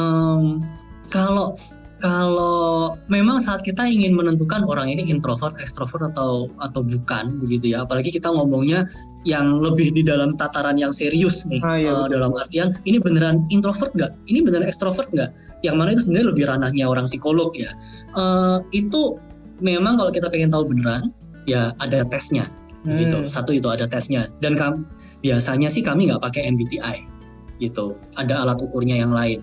Um, 0.00 0.64
kalau 1.12 1.60
kalau 2.04 3.00
memang 3.08 3.40
saat 3.40 3.64
kita 3.64 3.80
ingin 3.80 4.12
menentukan 4.12 4.60
orang 4.68 4.92
ini 4.92 5.08
introvert, 5.08 5.56
extrovert 5.56 6.12
atau 6.12 6.52
atau 6.60 6.84
bukan 6.84 7.40
begitu 7.40 7.72
ya, 7.72 7.88
apalagi 7.88 8.12
kita 8.12 8.28
ngomongnya 8.28 8.84
yang 9.24 9.56
lebih 9.56 9.88
di 9.88 10.04
dalam 10.04 10.36
tataran 10.36 10.76
yang 10.76 10.92
serius 10.92 11.48
nih, 11.48 11.64
ah, 11.64 11.80
iya, 11.80 11.88
uh, 11.88 12.04
dalam 12.12 12.36
artian 12.36 12.76
ini 12.84 13.00
beneran 13.00 13.48
introvert 13.48 13.88
nggak, 13.96 14.12
ini 14.28 14.44
beneran 14.44 14.68
extrovert 14.68 15.08
nggak, 15.16 15.32
yang 15.64 15.80
mana 15.80 15.96
itu 15.96 16.04
sebenarnya 16.04 16.28
lebih 16.28 16.44
ranahnya 16.44 16.84
orang 16.84 17.08
psikolog 17.08 17.48
ya. 17.56 17.72
Uh, 18.12 18.60
itu 18.76 19.16
memang 19.64 19.96
kalau 19.96 20.12
kita 20.12 20.28
pengen 20.28 20.52
tahu 20.52 20.68
beneran, 20.68 21.08
ya 21.48 21.72
ada 21.80 22.04
tesnya, 22.04 22.52
hmm. 22.84 23.00
gitu. 23.00 23.24
Satu 23.32 23.56
itu 23.56 23.72
ada 23.72 23.88
tesnya, 23.88 24.28
dan 24.44 24.60
kam 24.60 24.84
biasanya 25.24 25.72
sih 25.72 25.80
kami 25.80 26.12
nggak 26.12 26.20
pakai 26.20 26.52
MBTI, 26.52 27.00
gitu. 27.64 27.96
Ada 28.20 28.44
alat 28.44 28.60
ukurnya 28.60 29.00
yang 29.00 29.16
lain. 29.16 29.40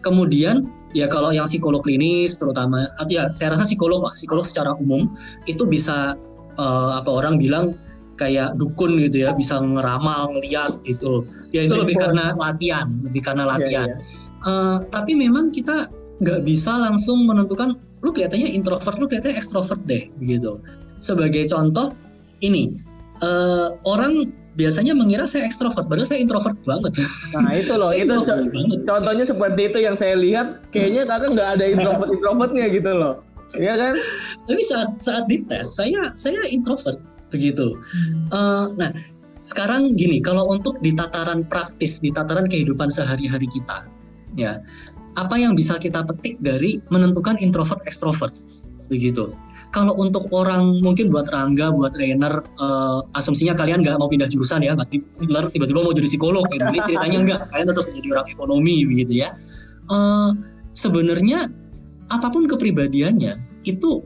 Kemudian 0.00 0.72
ya 0.92 1.08
kalau 1.08 1.32
yang 1.32 1.48
psikolog 1.48 1.80
klinis 1.84 2.36
terutama 2.36 2.88
ya 3.08 3.28
saya 3.32 3.56
rasa 3.56 3.64
psikolog 3.64 4.04
lah 4.04 4.12
psikolog 4.12 4.44
secara 4.44 4.76
umum 4.76 5.08
itu 5.48 5.64
bisa 5.64 6.16
uh, 6.60 6.90
apa 7.00 7.08
orang 7.08 7.40
bilang 7.40 7.76
kayak 8.20 8.54
dukun 8.60 9.00
gitu 9.00 9.24
ya 9.26 9.32
bisa 9.32 9.58
ngeramal 9.58 10.36
ngeliat 10.36 10.78
gitu. 10.84 11.26
Ya 11.50 11.64
itu 11.66 11.74
lebih 11.74 11.96
karena 11.96 12.36
latihan 12.36 12.86
lebih 13.02 13.24
karena 13.24 13.44
iya, 13.48 13.52
latihan. 13.56 13.88
yeah, 13.88 13.98
yeah. 13.98 14.46
Uh, 14.46 14.76
tapi 14.90 15.14
memang 15.14 15.54
kita 15.54 15.88
nggak 16.22 16.46
bisa 16.46 16.70
langsung 16.78 17.26
menentukan 17.26 17.78
lu 18.02 18.10
kelihatannya 18.10 18.50
introvert 18.50 18.94
lu 18.98 19.06
kelihatannya 19.10 19.38
ekstrovert 19.38 19.80
deh 19.88 20.06
gitu. 20.22 20.60
Sebagai 21.02 21.50
contoh 21.50 21.96
ini 22.44 22.70
uh, 23.24 23.74
orang 23.88 24.30
biasanya 24.54 24.92
mengira 24.92 25.24
saya 25.24 25.48
ekstrovert, 25.48 25.88
padahal 25.88 26.08
saya 26.08 26.20
introvert 26.20 26.56
banget. 26.68 26.92
Nah 27.32 27.52
itu 27.56 27.72
loh, 27.72 27.90
itu 27.92 28.12
co 28.12 28.32
banget. 28.36 28.80
contohnya 28.84 29.24
seperti 29.24 29.60
itu 29.72 29.78
yang 29.80 29.96
saya 29.96 30.14
lihat, 30.16 30.68
kayaknya 30.74 31.08
kakak 31.08 31.32
nggak 31.32 31.48
ada 31.58 31.64
introvert 31.64 32.10
introvertnya 32.16 32.66
gitu 32.68 32.92
loh, 32.92 33.14
Iya 33.56 33.74
kan? 33.76 33.94
Tapi 34.48 34.62
saat 34.64 34.90
saat 35.00 35.24
dites, 35.28 35.76
saya 35.76 36.12
saya 36.12 36.40
introvert 36.48 37.00
begitu. 37.32 37.76
Uh, 38.28 38.68
nah 38.76 38.92
sekarang 39.44 39.96
gini, 39.96 40.20
kalau 40.20 40.48
untuk 40.52 40.76
di 40.84 40.92
tataran 40.92 41.44
praktis, 41.48 42.00
di 42.04 42.12
tataran 42.12 42.44
kehidupan 42.48 42.92
sehari-hari 42.92 43.48
kita, 43.48 43.88
ya 44.36 44.60
apa 45.20 45.36
yang 45.36 45.52
bisa 45.52 45.76
kita 45.76 46.00
petik 46.08 46.40
dari 46.40 46.80
menentukan 46.88 47.36
introvert 47.44 47.80
ekstrovert 47.84 48.32
begitu 48.88 49.32
kalau 49.72 49.96
untuk 49.96 50.28
orang 50.36 50.84
mungkin 50.84 51.08
buat 51.08 51.32
Rangga, 51.32 51.72
buat 51.72 51.96
trainer, 51.96 52.44
uh, 52.60 53.00
asumsinya 53.16 53.56
kalian 53.56 53.80
nggak 53.80 53.96
mau 53.96 54.06
pindah 54.06 54.28
jurusan 54.28 54.60
ya, 54.60 54.76
nggak 54.76 54.92
tiba-tiba 55.56 55.80
mau 55.80 55.96
jadi 55.96 56.08
psikolog. 56.08 56.44
Gitu. 56.52 56.60
Ini 56.60 56.80
ceritanya 56.84 57.18
nggak, 57.24 57.40
kalian 57.48 57.66
tetap 57.72 57.84
menjadi 57.88 58.08
orang 58.20 58.28
ekonomi 58.28 58.76
begitu 58.84 59.12
ya. 59.24 59.32
Uh, 59.88 60.36
Sebenarnya 60.72 61.52
apa 62.08 62.32
pun 62.32 62.48
kepribadiannya 62.48 63.36
itu 63.68 64.04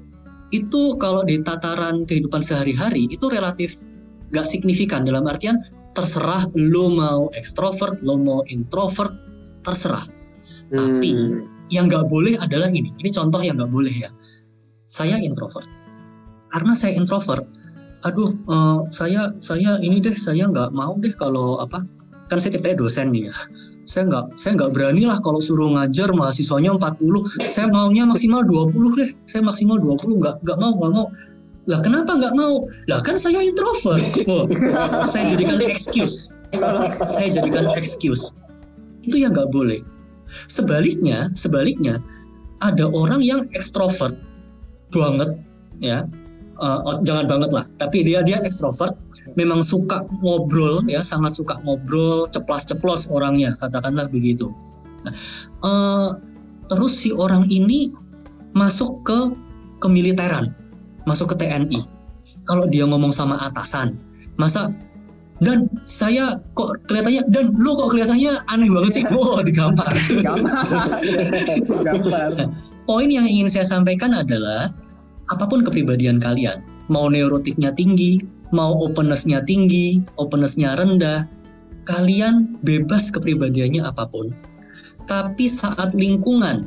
itu 0.51 0.83
kalau 0.99 1.23
di 1.23 1.39
tataran 1.43 2.03
kehidupan 2.07 2.43
sehari-hari 2.43 3.07
itu 3.11 3.31
relatif 3.31 3.83
nggak 4.35 4.47
signifikan 4.47 5.07
dalam 5.07 5.27
artian 5.31 5.59
terserah 5.95 6.45
lo 6.59 6.93
mau 6.93 7.31
ekstrovert, 7.39 8.03
lo 8.03 8.19
mau 8.19 8.43
introvert, 8.51 9.15
terserah. 9.63 10.05
Hmm. 10.75 10.99
Tapi 10.99 11.11
yang 11.71 11.87
nggak 11.87 12.11
boleh 12.11 12.35
adalah 12.39 12.67
ini. 12.71 12.91
Ini 12.99 13.11
contoh 13.15 13.39
yang 13.39 13.59
nggak 13.59 13.71
boleh 13.71 13.95
ya 13.95 14.11
saya 14.87 15.19
introvert. 15.19 15.67
Karena 16.55 16.73
saya 16.79 16.95
introvert 16.95 17.45
aduh 18.07 18.39
uh, 18.47 18.87
saya 18.95 19.35
saya 19.43 19.83
ini 19.83 19.99
deh 19.99 20.15
saya 20.15 20.47
nggak 20.47 20.71
mau 20.71 20.95
deh 21.03 21.11
kalau 21.17 21.59
apa 21.59 21.83
kan 22.31 22.39
saya 22.39 22.55
ceritanya 22.55 22.79
dosen 22.87 23.11
nih 23.11 23.31
ya. 23.31 23.35
Saya 23.87 24.11
nggak 24.11 24.25
saya 24.39 24.59
nggak 24.59 24.71
berani 24.75 25.07
lah 25.07 25.19
kalau 25.23 25.39
suruh 25.39 25.75
ngajar 25.75 26.11
mahasiswanya 26.15 26.75
40 26.79 27.03
saya 27.51 27.67
maunya 27.71 28.07
maksimal 28.07 28.43
20 28.47 28.99
deh. 28.99 29.11
Saya 29.27 29.43
maksimal 29.47 29.79
20 29.79 30.23
nggak 30.23 30.35
nggak 30.43 30.59
mau 30.59 30.73
nggak 30.79 30.93
mau. 30.95 31.07
Lah 31.67 31.83
kenapa 31.83 32.15
nggak 32.15 32.35
mau? 32.39 32.71
Lah 32.87 33.03
kan 33.03 33.19
saya 33.19 33.43
introvert. 33.43 33.99
Oh, 34.31 34.47
saya 35.03 35.35
jadikan 35.35 35.59
excuse. 35.67 36.31
Saya 37.07 37.29
jadikan 37.35 37.67
excuse. 37.75 38.31
Itu 39.03 39.19
yang 39.19 39.35
nggak 39.35 39.51
boleh. 39.51 39.83
Sebaliknya 40.51 41.31
sebaliknya 41.39 42.03
ada 42.63 42.91
orang 42.91 43.23
yang 43.23 43.47
ekstrovert 43.55 44.15
banget 44.93 45.31
ya. 45.81 46.07
Uh, 46.57 46.97
jangan 47.05 47.29
banget 47.29 47.53
lah. 47.53 47.65
Tapi 47.77 48.01
dia 48.01 48.25
dia 48.25 48.41
ekstrovert 48.41 48.97
memang 49.37 49.61
suka 49.61 50.09
ngobrol 50.25 50.81
ya. 50.89 51.05
Sangat 51.05 51.37
suka 51.37 51.61
ngobrol 51.63 52.27
ceplas-ceplos 52.33 53.13
orangnya 53.13 53.53
katakanlah 53.61 54.09
begitu. 54.09 54.49
Nah, 55.05 55.15
uh, 55.63 56.09
terus 56.73 56.97
si 56.97 57.13
orang 57.13 57.47
ini 57.53 57.93
masuk 58.57 59.05
ke 59.05 59.31
kemiliteran 59.85 60.57
masuk 61.05 61.37
ke 61.37 61.45
TNI 61.45 61.81
kalau 62.49 62.67
dia 62.67 62.89
ngomong 62.89 63.13
sama 63.15 63.39
atasan 63.45 63.95
masa 64.41 64.73
dan 65.45 65.69
saya 65.85 66.41
kok 66.57 66.81
kelihatannya 66.89 67.29
dan 67.29 67.53
lu 67.61 67.77
kok 67.77 67.93
kelihatannya 67.93 68.41
aneh 68.49 68.73
banget 68.73 68.93
sih? 68.97 69.05
Wow 69.13 69.45
digampar 69.45 69.93
poin 72.87 73.11
yang 73.11 73.27
ingin 73.27 73.51
saya 73.51 73.67
sampaikan 73.67 74.15
adalah 74.15 74.73
apa 75.29 75.45
pun 75.51 75.67
kepribadian 75.67 76.23
kalian 76.23 76.63
mau 76.89 77.11
neurotiknya 77.11 77.75
tinggi, 77.75 78.23
mau 78.55 78.75
openness-nya 78.87 79.43
tinggi, 79.43 80.03
openness-nya 80.19 80.79
rendah, 80.79 81.27
kalian 81.87 82.59
bebas 82.63 83.11
kepribadiannya 83.11 83.83
apa 83.83 84.07
pun. 84.11 84.31
Tapi 85.07 85.47
saat 85.47 85.95
lingkungan, 85.95 86.67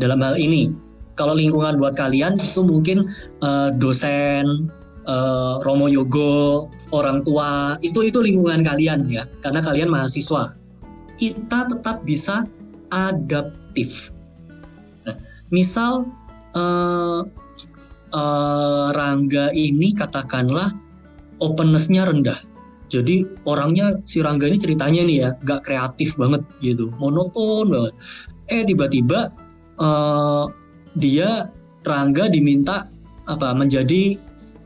dalam 0.00 0.20
hal 0.20 0.36
ini, 0.36 0.72
kalau 1.16 1.36
lingkungan 1.36 1.80
buat 1.80 1.96
kalian 1.96 2.36
itu 2.36 2.60
mungkin 2.64 3.04
uh, 3.44 3.72
dosen, 3.76 4.68
uh, 5.08 5.60
romo 5.64 5.88
yogo, 5.88 6.68
orang 6.92 7.24
tua, 7.24 7.76
itu 7.80 8.04
itu 8.04 8.20
lingkungan 8.20 8.64
kalian 8.64 9.08
ya, 9.08 9.24
karena 9.44 9.60
kalian 9.64 9.88
mahasiswa. 9.88 10.52
Kita 11.20 11.68
tetap 11.68 12.04
bisa 12.08 12.48
adaptif. 12.92 14.12
Misal 15.50 16.06
uh, 16.54 17.26
uh, 18.14 18.88
Rangga 18.94 19.50
ini 19.54 19.94
katakanlah 19.94 20.70
openness-nya 21.42 22.06
rendah. 22.06 22.38
Jadi 22.90 23.22
orangnya 23.46 24.02
si 24.02 24.18
Rangga 24.18 24.50
ini 24.50 24.58
ceritanya 24.58 25.02
nih 25.06 25.16
ya, 25.22 25.30
gak 25.46 25.62
kreatif 25.62 26.18
banget 26.18 26.42
gitu, 26.58 26.90
monoton 26.98 27.70
banget. 27.70 27.94
Eh 28.50 28.62
tiba-tiba 28.66 29.30
uh, 29.78 30.50
dia 30.98 31.46
Rangga 31.86 32.26
diminta 32.26 32.90
apa 33.30 33.54
menjadi 33.54 34.18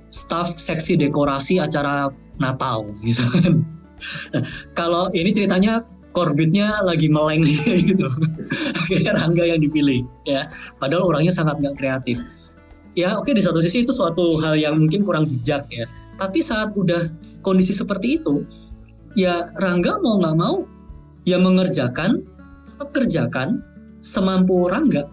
staff 0.08 0.48
seksi 0.48 0.96
dekorasi 0.96 1.60
acara 1.60 2.08
Natal 2.40 2.88
gitu 3.04 3.22
kan. 3.40 3.60
Nah, 4.32 4.42
kalau 4.76 5.08
ini 5.12 5.32
ceritanya 5.32 5.84
korbitnya 6.14 6.70
lagi 6.86 7.10
meleng 7.10 7.42
gitu. 7.90 8.08
Akhirnya 8.86 9.18
Rangga 9.18 9.44
yang 9.44 9.60
dipilih 9.60 10.06
ya. 10.24 10.46
Padahal 10.78 11.10
orangnya 11.10 11.34
sangat 11.34 11.60
nggak 11.60 11.76
kreatif. 11.76 12.22
Ya 12.94 13.18
oke 13.18 13.34
di 13.34 13.42
satu 13.42 13.58
sisi 13.58 13.82
itu 13.82 13.90
suatu 13.90 14.38
hal 14.38 14.54
yang 14.54 14.78
mungkin 14.78 15.02
kurang 15.02 15.26
bijak 15.26 15.66
ya. 15.68 15.84
Tapi 16.16 16.38
saat 16.38 16.70
udah 16.78 17.10
kondisi 17.42 17.74
seperti 17.74 18.22
itu, 18.22 18.46
ya 19.18 19.50
Rangga 19.58 19.98
mau 20.00 20.22
nggak 20.22 20.36
mau 20.38 20.62
ya 21.26 21.42
mengerjakan, 21.42 22.22
tetap 22.62 22.88
kerjakan 22.94 23.60
semampu 23.98 24.70
Rangga. 24.70 25.10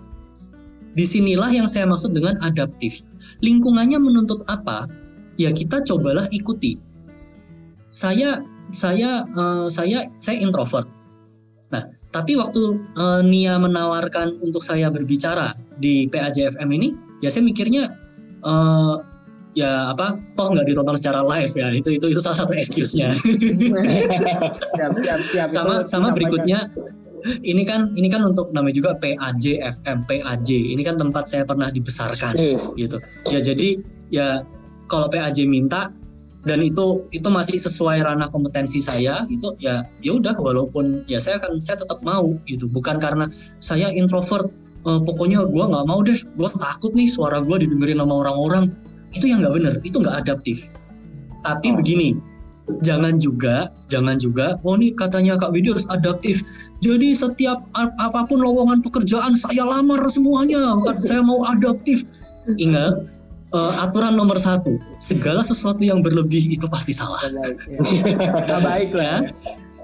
Di 0.94 1.08
sinilah 1.08 1.50
yang 1.50 1.66
saya 1.66 1.90
maksud 1.90 2.14
dengan 2.14 2.38
adaptif. 2.46 3.08
Lingkungannya 3.42 3.98
menuntut 3.98 4.46
apa? 4.46 4.86
Ya 5.42 5.50
kita 5.50 5.82
cobalah 5.82 6.30
ikuti. 6.30 6.78
Saya 7.90 8.44
saya 8.72 9.28
uh, 9.36 9.68
saya 9.68 10.08
saya 10.18 10.40
introvert. 10.40 10.88
Nah, 11.72 11.88
tapi 12.12 12.36
waktu 12.36 12.80
uh, 13.00 13.22
Nia 13.24 13.56
menawarkan 13.60 14.40
untuk 14.44 14.64
saya 14.64 14.92
berbicara 14.92 15.56
di 15.80 16.08
PAJFM 16.12 16.70
ini, 16.72 16.96
ya 17.24 17.32
saya 17.32 17.44
mikirnya 17.48 17.92
uh, 18.44 19.00
ya 19.56 19.92
apa 19.92 20.16
toh 20.40 20.56
nggak 20.56 20.68
ditonton 20.68 20.96
secara 21.00 21.24
live 21.24 21.52
ya. 21.56 21.72
Itu 21.72 21.96
itu 21.96 22.12
itu 22.12 22.20
salah 22.24 22.44
satu 22.44 22.56
excuse-nya. 22.56 23.12
Siap, 24.76 24.94
siap, 24.98 25.20
siap, 25.22 25.50
sama 25.52 25.84
sama 25.88 26.08
berikutnya 26.16 26.72
ini 27.46 27.64
kan 27.64 27.94
ini 27.94 28.10
kan 28.10 28.26
untuk 28.26 28.50
namanya 28.52 28.76
juga 28.82 28.92
PAJ 28.98 29.62
FM 29.62 30.10
PAJ 30.10 30.50
ini 30.74 30.82
kan 30.82 30.98
tempat 30.98 31.30
saya 31.30 31.46
pernah 31.46 31.70
dibesarkan 31.70 32.34
mm. 32.34 32.76
gitu. 32.82 32.98
Ya 33.30 33.40
jadi 33.40 33.78
ya 34.10 34.28
kalau 34.90 35.08
PAJ 35.08 35.46
minta 35.46 35.94
dan 36.42 36.66
itu 36.66 37.06
itu 37.14 37.28
masih 37.30 37.62
sesuai 37.62 38.02
ranah 38.02 38.30
kompetensi 38.34 38.82
saya 38.82 39.26
gitu. 39.30 39.54
Ya 39.62 39.86
ya 40.02 40.18
udah 40.18 40.34
walaupun 40.38 41.06
ya 41.06 41.22
saya 41.22 41.38
akan 41.38 41.62
saya 41.62 41.82
tetap 41.82 42.02
mau 42.02 42.34
gitu. 42.50 42.66
Bukan 42.66 42.98
karena 42.98 43.30
saya 43.62 43.94
introvert 43.94 44.50
uh, 44.90 45.02
pokoknya 45.02 45.46
gue 45.46 45.64
nggak 45.70 45.86
mau 45.86 46.02
deh. 46.02 46.18
Gue 46.38 46.50
takut 46.58 46.92
nih 46.98 47.10
suara 47.10 47.42
gue 47.46 47.58
didengerin 47.62 48.02
sama 48.02 48.26
orang-orang. 48.26 48.74
Itu 49.14 49.30
yang 49.30 49.46
nggak 49.46 49.54
bener 49.54 49.74
itu 49.86 50.02
nggak 50.02 50.26
adaptif. 50.26 50.74
Tapi 51.46 51.68
oh. 51.74 51.76
begini 51.78 52.18
jangan 52.86 53.20
juga 53.20 53.68
jangan 53.92 54.16
juga 54.16 54.56
oh 54.64 54.80
nih 54.80 54.96
katanya 54.96 55.36
kak 55.38 55.54
Widi 55.54 55.78
harus 55.78 55.86
adaptif. 55.94 56.42
Jadi 56.82 57.14
setiap 57.14 57.62
apa 57.78 58.26
pun 58.26 58.42
lowongan 58.42 58.82
pekerjaan 58.82 59.38
saya 59.38 59.62
lamar 59.62 60.02
semuanya. 60.10 60.74
Saya 60.98 61.22
mau 61.22 61.46
adaptif. 61.46 62.02
Ingat 62.58 63.21
uh, 63.54 63.84
aturan 63.84 64.16
nomor 64.16 64.40
satu 64.40 64.80
segala 64.98 65.46
sesuatu 65.46 65.84
yang 65.84 66.04
berlebih 66.04 66.44
itu 66.52 66.66
pasti 66.68 66.92
salah. 66.92 67.20
Baik, 67.22 67.58
ya. 68.48 68.58
baik 68.68 68.92
lah 68.96 69.20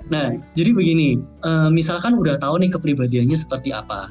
nah 0.07 0.31
jadi 0.55 0.71
begini 0.71 1.19
uh, 1.43 1.67
misalkan 1.67 2.15
udah 2.15 2.39
tahu 2.39 2.63
nih 2.63 2.71
kepribadiannya 2.71 3.35
seperti 3.35 3.75
apa 3.75 4.07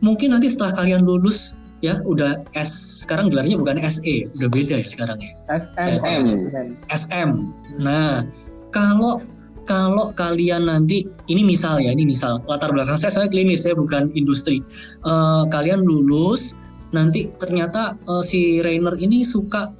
mungkin 0.00 0.32
nanti 0.32 0.48
setelah 0.48 0.72
kalian 0.72 1.04
lulus 1.04 1.56
ya 1.84 2.00
udah 2.08 2.40
S 2.56 3.04
sekarang 3.04 3.28
gelarnya 3.28 3.60
bukan 3.60 3.76
SE 3.84 4.28
udah 4.40 4.48
beda 4.48 4.80
ya 4.80 4.88
sekarang 4.88 5.20
ya. 5.20 5.32
SM 5.52 6.48
SM 6.88 7.30
nah 7.76 8.24
kalau 8.72 9.20
kalau 9.64 10.12
kalian 10.16 10.68
nanti 10.68 11.08
ini 11.28 11.44
misal 11.44 11.80
ya 11.80 11.92
ini 11.92 12.08
misal 12.08 12.40
latar 12.48 12.72
belakang 12.72 12.96
saya 13.00 13.12
saya 13.12 13.28
klinis 13.32 13.64
saya 13.64 13.72
bukan 13.72 14.12
industri. 14.12 14.60
Uh, 15.08 15.48
kalian 15.48 15.80
lulus 15.80 16.52
nanti 16.94 17.34
ternyata 17.42 17.98
uh, 18.06 18.22
si 18.22 18.62
Rainer 18.62 18.94
ini 19.02 19.26
suka 19.26 19.74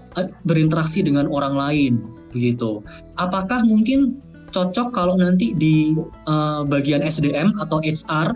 berinteraksi 0.46 1.06
dengan 1.06 1.30
orang 1.30 1.54
lain 1.54 2.02
begitu 2.34 2.82
apakah 3.16 3.62
mungkin 3.62 4.18
cocok 4.50 4.94
kalau 4.94 5.18
nanti 5.18 5.54
di 5.54 5.94
uh, 6.26 6.62
bagian 6.66 7.02
SDM 7.02 7.54
atau 7.58 7.82
HR 7.82 8.34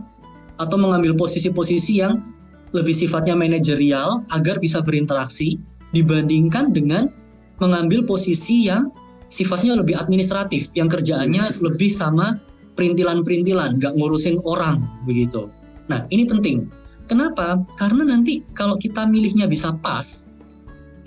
atau 0.59 0.77
mengambil 0.79 1.15
posisi-posisi 1.15 2.03
yang 2.03 2.19
lebih 2.75 2.93
sifatnya 2.93 3.39
manajerial 3.39 4.27
agar 4.35 4.59
bisa 4.59 4.83
berinteraksi 4.83 5.57
dibandingkan 5.95 6.75
dengan 6.75 7.09
mengambil 7.63 8.05
posisi 8.05 8.67
yang 8.69 8.91
sifatnya 9.31 9.79
lebih 9.79 9.97
administratif 9.97 10.73
yang 10.75 10.91
kerjaannya 10.91 11.63
lebih 11.63 11.89
sama 11.89 12.37
perintilan-perintilan, 12.79 13.83
nggak 13.83 13.95
ngurusin 13.99 14.39
orang 14.47 14.87
begitu. 15.03 15.51
Nah 15.91 16.07
ini 16.15 16.29
penting. 16.29 16.71
Kenapa? 17.09 17.57
Karena 17.81 18.05
nanti 18.05 18.45
kalau 18.53 18.77
kita 18.77 19.09
milihnya 19.09 19.49
bisa 19.49 19.73
pas, 19.81 20.29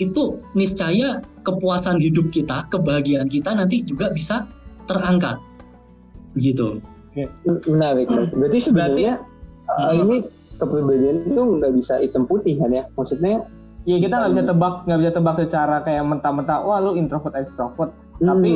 itu 0.01 0.41
niscaya 0.57 1.21
kepuasan 1.45 2.01
hidup 2.01 2.33
kita, 2.33 2.65
kebahagiaan 2.73 3.29
kita 3.29 3.53
nanti 3.53 3.85
juga 3.85 4.09
bisa 4.09 4.49
terangkat. 4.89 5.37
Begitu. 6.33 6.81
Menarik. 7.69 8.09
Berarti 8.33 8.59
sebenarnya 8.59 9.21
Berarti, 9.69 9.93
uh, 9.93 9.93
ini 10.01 10.17
kepribadian 10.61 11.25
itu 11.25 11.41
nggak 11.41 11.73
bisa 11.73 11.97
hitam 11.97 12.29
putih 12.29 12.53
kan 12.61 12.69
ya 12.69 12.85
maksudnya 12.93 13.49
Iya 13.81 13.97
kita 13.97 14.13
nggak 14.13 14.31
bisa 14.37 14.43
tebak 14.45 14.73
nggak 14.85 14.99
bisa 15.01 15.11
tebak 15.17 15.35
secara 15.41 15.77
kayak 15.81 16.05
mentah-mentah 16.05 16.61
wah 16.61 16.77
lu 16.77 16.93
introvert 16.93 17.33
extrovert 17.33 17.89
hmm. 18.21 18.29
tapi 18.29 18.51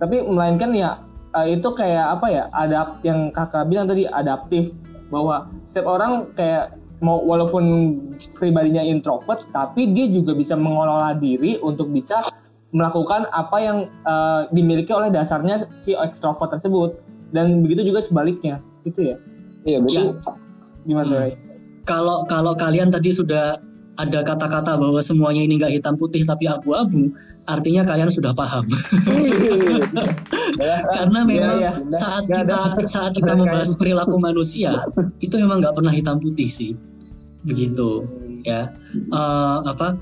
tapi 0.00 0.16
melainkan 0.24 0.72
ya 0.72 1.04
eh, 1.36 1.60
itu 1.60 1.68
kayak 1.76 2.16
apa 2.16 2.26
ya 2.32 2.42
ada 2.48 2.96
yang 3.04 3.28
kakak 3.28 3.68
bilang 3.68 3.84
tadi 3.84 4.08
adaptif 4.08 4.72
bahwa 5.14 5.46
setiap 5.70 5.86
orang 5.86 6.34
kayak 6.34 6.74
mau 6.98 7.22
walaupun 7.22 7.94
pribadinya 8.34 8.82
introvert 8.82 9.46
tapi 9.54 9.94
dia 9.94 10.10
juga 10.10 10.34
bisa 10.34 10.58
mengelola 10.58 11.14
diri 11.14 11.62
untuk 11.62 11.94
bisa 11.94 12.18
melakukan 12.74 13.30
apa 13.30 13.56
yang 13.62 13.78
uh, 14.02 14.50
dimiliki 14.50 14.90
oleh 14.90 15.14
dasarnya 15.14 15.70
si 15.78 15.94
extrovert 15.94 16.50
tersebut 16.50 16.98
dan 17.30 17.62
begitu 17.62 17.86
juga 17.94 18.02
sebaliknya 18.02 18.58
gitu 18.82 19.14
ya 19.14 19.16
iya 19.62 19.78
betul 19.78 20.18
ya 20.18 20.34
Gimana? 20.84 21.32
Hmm. 21.32 21.36
Kalau 21.84 22.24
kalau 22.28 22.52
kalian 22.56 22.88
tadi 22.88 23.12
sudah 23.12 23.60
ada 23.94 24.26
kata-kata 24.26 24.74
bahwa 24.74 24.98
semuanya 24.98 25.46
ini 25.46 25.54
nggak 25.58 25.70
hitam 25.78 25.94
putih 25.94 26.26
tapi 26.26 26.50
abu-abu, 26.50 27.14
artinya 27.46 27.86
kalian 27.86 28.10
sudah 28.10 28.34
paham. 28.34 28.66
Karena 30.94 31.20
iya, 31.22 31.26
memang 31.26 31.58
ya, 31.62 31.70
ya. 31.70 31.94
saat 31.94 32.24
kita 32.26 32.58
saat 32.86 33.12
kita 33.14 33.38
membahas 33.38 33.78
perilaku 33.78 34.18
manusia 34.18 34.74
itu 35.22 35.34
memang 35.38 35.62
nggak 35.62 35.74
pernah 35.78 35.94
hitam 35.94 36.18
putih 36.18 36.50
sih, 36.50 36.74
begitu 37.46 38.02
ya. 38.42 38.70
Uh, 39.14 39.62
apa 39.70 39.98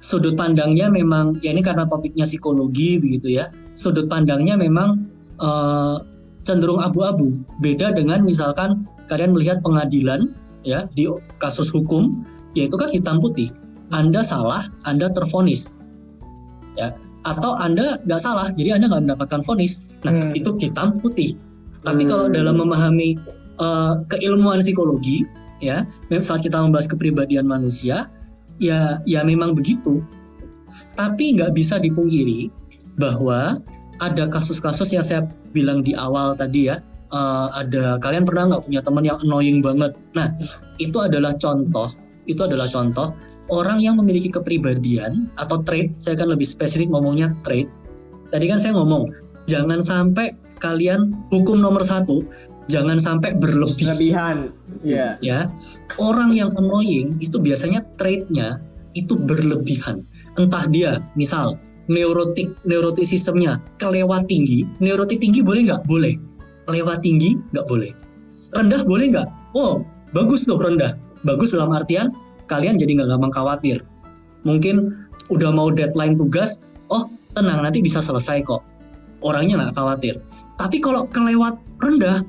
sudut 0.00 0.36
pandangnya 0.36 0.88
memang 0.88 1.36
ya 1.44 1.52
ini 1.52 1.60
karena 1.60 1.84
topiknya 1.88 2.28
psikologi 2.28 3.00
begitu 3.00 3.40
ya. 3.40 3.48
Sudut 3.72 4.08
pandangnya 4.08 4.60
memang 4.60 5.08
uh, 5.40 6.00
cenderung 6.44 6.80
abu-abu. 6.84 7.40
Beda 7.64 7.92
dengan 7.92 8.20
misalkan 8.24 8.84
kalian 9.08 9.32
melihat 9.32 9.64
pengadilan 9.64 10.32
ya 10.64 10.84
di 10.92 11.08
kasus 11.40 11.72
hukum 11.72 12.24
yaitu 12.56 12.74
kan 12.74 12.90
hitam 12.90 13.18
putih. 13.22 13.50
Anda 13.90 14.22
salah 14.22 14.66
anda 14.86 15.10
terfonis. 15.10 15.74
Ya 16.78 16.94
atau 17.28 17.52
anda 17.60 18.00
nggak 18.08 18.20
salah 18.20 18.48
jadi 18.56 18.80
anda 18.80 18.88
nggak 18.88 19.12
mendapatkan 19.12 19.44
vonis 19.44 19.84
nah 20.08 20.12
hmm. 20.12 20.32
itu 20.38 20.56
hitam 20.56 20.96
putih. 21.04 21.36
Tapi 21.84 22.04
hmm. 22.04 22.10
kalau 22.10 22.26
dalam 22.32 22.56
memahami 22.56 23.16
uh, 23.60 24.00
keilmuan 24.08 24.64
psikologi 24.64 25.28
ya 25.60 25.84
saat 26.24 26.40
kita 26.40 26.56
membahas 26.56 26.88
kepribadian 26.88 27.44
manusia 27.44 28.08
ya 28.56 29.00
ya 29.04 29.20
memang 29.20 29.52
begitu. 29.52 30.00
Tapi 30.96 31.36
nggak 31.36 31.52
bisa 31.56 31.76
dipungkiri 31.80 32.48
bahwa 32.96 33.60
ada 34.00 34.24
kasus-kasus 34.28 34.96
yang 34.96 35.04
saya 35.04 35.28
bilang 35.52 35.84
di 35.84 35.92
awal 35.92 36.32
tadi 36.32 36.72
ya 36.72 36.80
uh, 37.12 37.52
ada 37.52 38.00
kalian 38.00 38.24
pernah 38.24 38.56
nggak 38.56 38.64
punya 38.64 38.80
teman 38.80 39.04
yang 39.04 39.20
annoying 39.20 39.60
banget? 39.60 39.92
Nah 40.16 40.32
itu 40.80 40.96
adalah 40.96 41.36
contoh 41.36 41.92
itu 42.30 42.46
adalah 42.46 42.70
contoh 42.70 43.12
orang 43.50 43.82
yang 43.82 43.98
memiliki 43.98 44.30
kepribadian 44.30 45.28
atau 45.36 45.60
trait, 45.60 45.92
saya 45.98 46.16
akan 46.16 46.38
lebih 46.38 46.46
spesifik 46.46 46.88
ngomongnya 46.94 47.34
trait. 47.42 47.66
Tadi 48.30 48.46
kan 48.46 48.62
saya 48.62 48.78
ngomong, 48.78 49.10
jangan 49.50 49.82
sampai 49.82 50.32
kalian 50.62 51.10
hukum 51.34 51.58
nomor 51.58 51.82
satu, 51.82 52.22
jangan 52.70 53.02
sampai 53.02 53.34
berlebih. 53.34 53.90
Berlebihan. 53.90 54.54
Iya. 54.86 55.18
Ya, 55.18 55.50
orang 55.98 56.30
yang 56.30 56.54
annoying 56.54 57.18
itu 57.18 57.42
biasanya 57.42 57.82
traitnya 57.98 58.62
itu 58.94 59.18
berlebihan. 59.18 60.06
Entah 60.38 60.64
dia, 60.70 61.02
misal 61.18 61.58
neurotik 61.90 62.54
neurotisismnya 62.62 63.58
kelewat 63.82 64.30
tinggi, 64.30 64.62
neurotik 64.78 65.18
tinggi 65.18 65.42
boleh 65.42 65.66
nggak? 65.66 65.82
Boleh. 65.90 66.14
Lewat 66.70 67.02
tinggi 67.02 67.34
nggak 67.50 67.66
boleh. 67.66 67.90
Rendah 68.54 68.86
boleh 68.86 69.10
nggak? 69.10 69.28
Oh, 69.58 69.82
bagus 70.14 70.46
tuh 70.46 70.62
rendah. 70.62 70.94
Bagus 71.24 71.52
dalam 71.52 71.72
artian 71.72 72.12
kalian 72.50 72.80
jadi 72.80 73.00
nggak 73.00 73.08
gampang 73.14 73.32
khawatir. 73.32 73.78
Mungkin 74.42 74.90
udah 75.30 75.50
mau 75.54 75.70
deadline 75.70 76.18
tugas, 76.18 76.58
oh 76.90 77.06
tenang 77.38 77.62
nanti 77.62 77.78
bisa 77.84 78.02
selesai 78.02 78.42
kok. 78.42 78.64
Orangnya 79.22 79.60
nggak 79.60 79.76
khawatir. 79.76 80.18
Tapi 80.58 80.82
kalau 80.82 81.06
kelewat 81.12 81.60
rendah, 81.78 82.24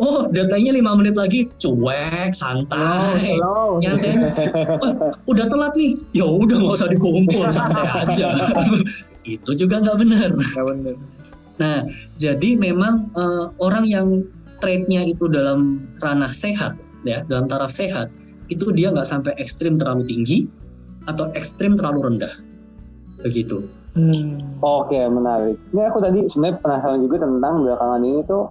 oh 0.00 0.26
deadline-nya 0.32 0.72
lima 0.80 0.96
menit 0.96 1.14
lagi, 1.14 1.46
cuek, 1.60 2.32
santai, 2.32 3.36
Hello. 3.36 3.78
nyantai. 3.78 4.32
Wah, 4.80 4.92
udah 5.30 5.46
telat 5.46 5.72
nih, 5.76 5.92
ya 6.16 6.26
udah 6.26 6.56
nggak 6.58 6.76
usah 6.80 6.90
dikumpul, 6.90 7.44
santai 7.52 7.86
aja. 7.86 8.32
Itu 9.28 9.54
juga 9.54 9.84
nggak 9.84 9.96
benar. 10.00 10.30
Nggak. 10.34 10.98
Nah, 11.60 11.84
jadi 12.16 12.58
memang 12.58 13.12
eh, 13.14 13.44
orang 13.60 13.84
yang 13.86 14.24
trade-nya 14.58 15.02
itu 15.06 15.26
dalam 15.26 15.82
ranah 15.98 16.30
sehat, 16.30 16.78
ya, 17.02 17.26
dalam 17.26 17.50
taraf 17.50 17.70
sehat, 17.70 18.14
itu 18.52 18.68
dia 18.76 18.92
nggak 18.92 19.08
sampai 19.08 19.32
ekstrim 19.40 19.80
terlalu 19.80 20.04
tinggi 20.04 20.44
atau 21.08 21.32
ekstrim 21.32 21.72
terlalu 21.74 22.12
rendah, 22.12 22.32
begitu. 23.24 23.64
Hmm. 23.92 24.40
Oke, 24.64 24.96
menarik. 24.96 25.60
Ini 25.74 25.80
aku 25.88 25.98
tadi 26.00 26.24
sebenarnya 26.24 26.56
penasaran 26.64 27.00
juga 27.04 27.16
tentang 27.24 27.54
belakangan 27.64 28.00
ini 28.04 28.20
tuh 28.24 28.48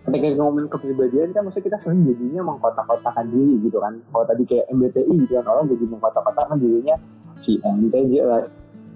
ketika 0.00 0.26
ngomongin 0.40 0.66
kepribadian 0.72 1.28
kan 1.36 1.44
maksudnya 1.44 1.66
kita 1.70 1.78
sering 1.84 2.08
jadinya 2.08 2.42
mengkotak-kotakan 2.50 3.26
diri 3.30 3.54
gitu 3.62 3.78
kan. 3.78 4.02
Kalau 4.10 4.24
tadi 4.26 4.42
kayak 4.48 4.66
MBTI 4.72 5.14
gitu 5.26 5.32
kan 5.38 5.46
orang 5.46 5.70
jadi 5.70 5.84
mengkotak-kotakan 5.86 6.56
dirinya 6.58 6.96
si 7.38 7.62
MTJ 7.62 8.12
lah, 8.26 8.42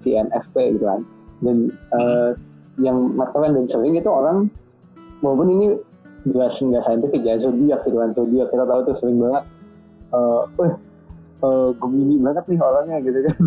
si 0.03 0.17
NFP 0.17 0.55
gitu 0.75 0.85
kan. 0.89 1.01
Dan 1.39 1.71
eh, 1.71 2.29
yang 2.81 3.15
marketing 3.15 3.63
dan 3.63 3.65
sering 3.71 3.93
itu 3.95 4.09
orang 4.11 4.51
walaupun 5.23 5.47
ini 5.47 5.67
jelas 6.25 6.57
nggak 6.57 6.83
saintifik 6.83 7.21
ya 7.23 7.37
zodiak 7.37 7.85
gitu 7.85 8.01
kan 8.01 8.11
zodiak 8.17 8.49
kita 8.49 8.65
tahu 8.65 8.79
tuh 8.83 8.95
sering 8.97 9.21
banget 9.21 9.43
eh 10.15 10.41
uh, 10.63 10.73
uh, 11.43 11.69
Gemini 11.77 12.15
banget 12.23 12.43
nih 12.47 12.59
orangnya 12.63 12.97
gitu 13.03 13.19
kan 13.27 13.37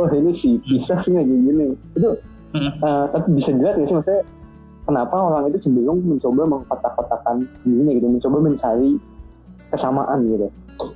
oh 0.00 0.08
ini 0.10 0.32
si 0.32 0.58
Pisces 0.64 1.06
nih 1.12 1.22
gini 1.22 1.76
itu. 1.94 2.10
Uh, 2.54 3.10
tapi 3.10 3.34
bisa 3.34 3.50
dilihat 3.50 3.74
nggak 3.74 3.90
sih 3.90 3.96
maksudnya 3.98 4.22
kenapa 4.86 5.16
orang 5.16 5.50
itu 5.50 5.58
cenderung 5.66 5.98
mencoba 6.04 6.42
mengkotak-kotakan 6.46 7.48
dirinya 7.64 7.92
gitu, 7.98 8.06
mencoba 8.06 8.36
mencari 8.46 8.90
kesamaan 9.74 10.18
gitu. 10.28 10.46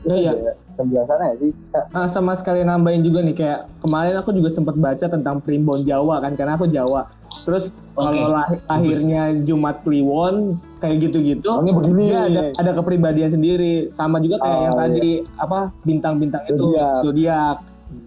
Iya. 0.07 0.33
Ada 0.35 0.53
Penjelasannya 0.79 1.27
ya 1.27 1.37
sih. 1.43 1.51
Kak? 1.75 1.85
Ah, 1.91 2.07
sama 2.07 2.39
sekali 2.39 2.63
nambahin 2.63 3.03
juga 3.03 3.19
nih 3.19 3.35
kayak 3.35 3.67
kemarin 3.83 4.15
aku 4.15 4.31
juga 4.31 4.55
sempat 4.55 4.79
baca 4.79 5.11
tentang 5.11 5.43
primbon 5.43 5.83
Jawa 5.83 6.23
kan 6.23 6.39
karena 6.39 6.55
aku 6.55 6.71
Jawa. 6.71 7.11
Terus 7.45 7.65
Oke, 7.93 8.15
kalau 8.15 8.31
lah- 8.31 8.51
lahirnya 8.69 9.23
Jumat 9.43 9.83
Kliwon 9.83 10.57
kayak 10.79 10.97
gitu-gitu 11.03 11.49
Orangnya 11.49 11.75
begini. 11.75 12.03
dia 12.07 12.19
ada 12.25 12.41
ada 12.55 12.71
kepribadian 12.73 13.31
sendiri 13.31 13.91
sama 13.93 14.19
juga 14.19 14.39
kayak 14.39 14.53
Oh, 14.53 14.63
yang 14.63 14.75
iya. 14.75 14.83
tadi 14.85 15.11
apa 15.37 15.59
bintang-bintang 15.83 16.43
itu 16.47 16.65
Zodiak. 17.03 17.57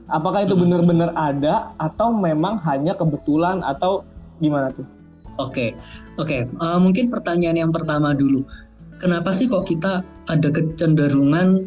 Apakah 0.07 0.43
itu 0.43 0.53
Hmm. 0.53 0.63
benar-benar 0.63 1.09
ada 1.11 1.73
atau 1.75 2.11
memang 2.11 2.61
hanya 2.61 2.93
kebetulan 2.93 3.59
atau 3.61 4.05
gimana 4.37 4.69
tuh? 4.69 4.85
Oke, 5.37 5.73
oke. 6.15 6.37
Eh, 6.45 6.77
mungkin 6.77 7.09
pertanyaan 7.09 7.57
yang 7.57 7.71
pertama 7.71 8.13
dulu. 8.13 8.45
Kenapa 8.97 9.33
sih 9.33 9.49
kok 9.49 9.65
kita 9.65 9.99
ada 10.27 10.47
kecenderungan 10.47 11.65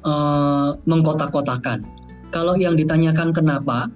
eh, 0.00 0.70
mengkotak-kotakan? 0.86 1.82
Kalau 2.28 2.54
yang 2.54 2.74
ditanyakan 2.74 3.34
kenapa, 3.34 3.90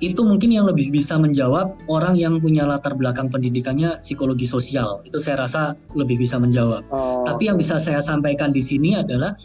itu 0.00 0.24
mungkin 0.24 0.48
yang 0.48 0.64
lebih 0.64 0.88
bisa 0.88 1.20
menjawab 1.20 1.76
orang 1.86 2.16
yang 2.16 2.40
punya 2.40 2.64
latar 2.64 2.96
belakang 2.96 3.28
pendidikannya 3.28 4.00
psikologi 4.00 4.48
sosial. 4.48 5.04
Itu 5.04 5.20
saya 5.20 5.44
rasa 5.44 5.76
lebih 5.92 6.16
bisa 6.16 6.40
menjawab. 6.40 6.88
Oh, 6.88 7.20
Tapi 7.28 7.52
yang 7.52 7.60
bisa 7.60 7.76
saya 7.76 8.00
sampaikan 8.00 8.48
di 8.50 8.64
sini 8.64 8.96
adalah 8.96 9.36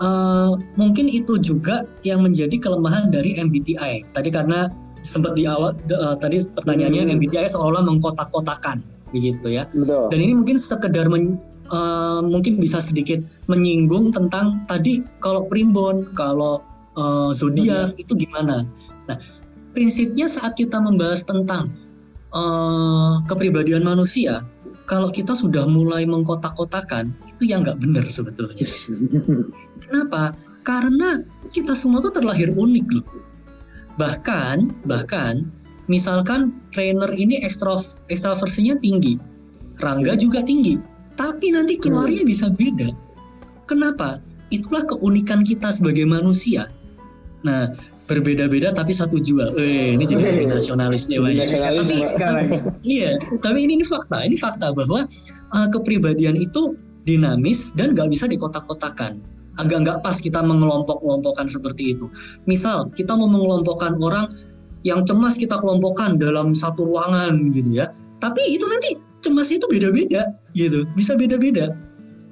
eh, 0.00 0.50
mungkin 0.80 1.12
itu 1.12 1.36
juga 1.38 1.84
yang 2.08 2.24
menjadi 2.24 2.56
kelemahan 2.56 3.12
dari 3.12 3.36
MBTI. 3.36 4.08
Tadi 4.16 4.28
karena 4.32 4.72
sempat 5.04 5.36
di 5.36 5.44
awal 5.44 5.76
eh, 5.76 6.16
tadi 6.16 6.40
pertanyaannya 6.56 7.04
Hmm. 7.04 7.14
MBTI 7.20 7.46
seolah 7.46 7.84
mengkotak-kotakan 7.84 8.80
begitu 9.12 9.60
ya. 9.60 9.68
betul. 9.72 10.08
Dan 10.08 10.18
ini 10.24 10.32
mungkin 10.36 10.56
sekedar 10.56 11.08
men- 11.12 11.36
eh, 11.68 12.20
mungkin 12.24 12.56
bisa 12.56 12.80
sedikit 12.80 13.20
menyinggung 13.46 14.08
tentang 14.08 14.64
tadi 14.64 15.04
kalau 15.20 15.44
primbon, 15.44 16.08
kalau 16.16 16.64
eh, 16.96 17.30
zodiak 17.36 17.92
itu 18.00 18.16
gimana. 18.16 18.64
Nah, 19.08 19.16
prinsipnya 19.78 20.26
saat 20.26 20.58
kita 20.58 20.82
membahas 20.82 21.22
tentang 21.22 21.70
eh, 22.34 23.14
kepribadian 23.30 23.86
manusia, 23.86 24.42
kalau 24.90 25.06
kita 25.14 25.38
sudah 25.38 25.70
mulai 25.70 26.02
mengkotak-kotakan 26.02 27.14
itu 27.22 27.46
yang 27.46 27.62
nggak 27.62 27.78
benar 27.78 28.02
sebetulnya. 28.10 28.66
Kenapa? 29.86 30.34
Karena 30.66 31.22
kita 31.54 31.78
semua 31.78 32.02
tuh 32.02 32.10
terlahir 32.10 32.50
unik 32.58 32.86
loh. 32.90 33.06
Bahkan, 34.02 34.88
bahkan, 34.90 35.46
misalkan 35.86 36.58
trainer 36.74 37.14
ini 37.14 37.38
ekstra 37.46 37.78
ekstraversinya 38.10 38.74
tinggi, 38.82 39.14
Rangga 39.78 40.18
juga 40.18 40.42
tinggi, 40.42 40.74
tapi 41.14 41.54
nanti 41.54 41.78
keluarnya 41.78 42.26
bisa 42.26 42.50
beda. 42.50 42.90
Kenapa? 43.70 44.18
Itulah 44.50 44.82
keunikan 44.90 45.46
kita 45.46 45.70
sebagai 45.70 46.02
manusia. 46.02 46.66
Nah, 47.46 47.70
berbeda-beda 48.08 48.72
tapi 48.72 48.96
satu 48.96 49.20
jua. 49.20 49.52
Eh, 49.60 49.94
ini 49.94 50.08
jadi 50.08 50.24
lebih 50.24 50.48
nasionalis. 50.50 51.06
Nasionalis, 51.12 51.86
Tapi, 52.16 52.56
iya, 52.82 53.20
tapi 53.44 53.58
ini, 53.68 53.78
ini 53.78 53.84
fakta. 53.84 54.24
Ini 54.24 54.34
fakta 54.40 54.72
bahwa 54.72 55.04
uh, 55.52 55.68
kepribadian 55.68 56.34
itu 56.34 56.74
dinamis 57.04 57.76
dan 57.76 57.92
nggak 57.92 58.08
bisa 58.10 58.24
dikotak-kotakan. 58.26 59.20
Agak 59.60 59.84
nggak 59.84 59.98
pas 60.00 60.16
kita 60.16 60.40
mengelompok-kelompokkan 60.40 61.46
seperti 61.52 61.94
itu. 61.94 62.08
Misal 62.48 62.88
kita 62.96 63.12
mau 63.12 63.28
mengelompokkan 63.28 64.00
orang 64.00 64.32
yang 64.86 65.04
cemas 65.04 65.36
kita 65.36 65.58
kelompokkan 65.60 66.16
dalam 66.16 66.56
satu 66.56 66.88
ruangan 66.88 67.52
gitu 67.52 67.76
ya. 67.76 67.92
Tapi 68.24 68.40
itu 68.56 68.64
nanti 68.64 68.98
cemasnya 69.20 69.60
itu 69.60 69.68
beda-beda 69.68 70.22
gitu, 70.54 70.86
bisa 70.94 71.18
beda-beda. 71.18 71.74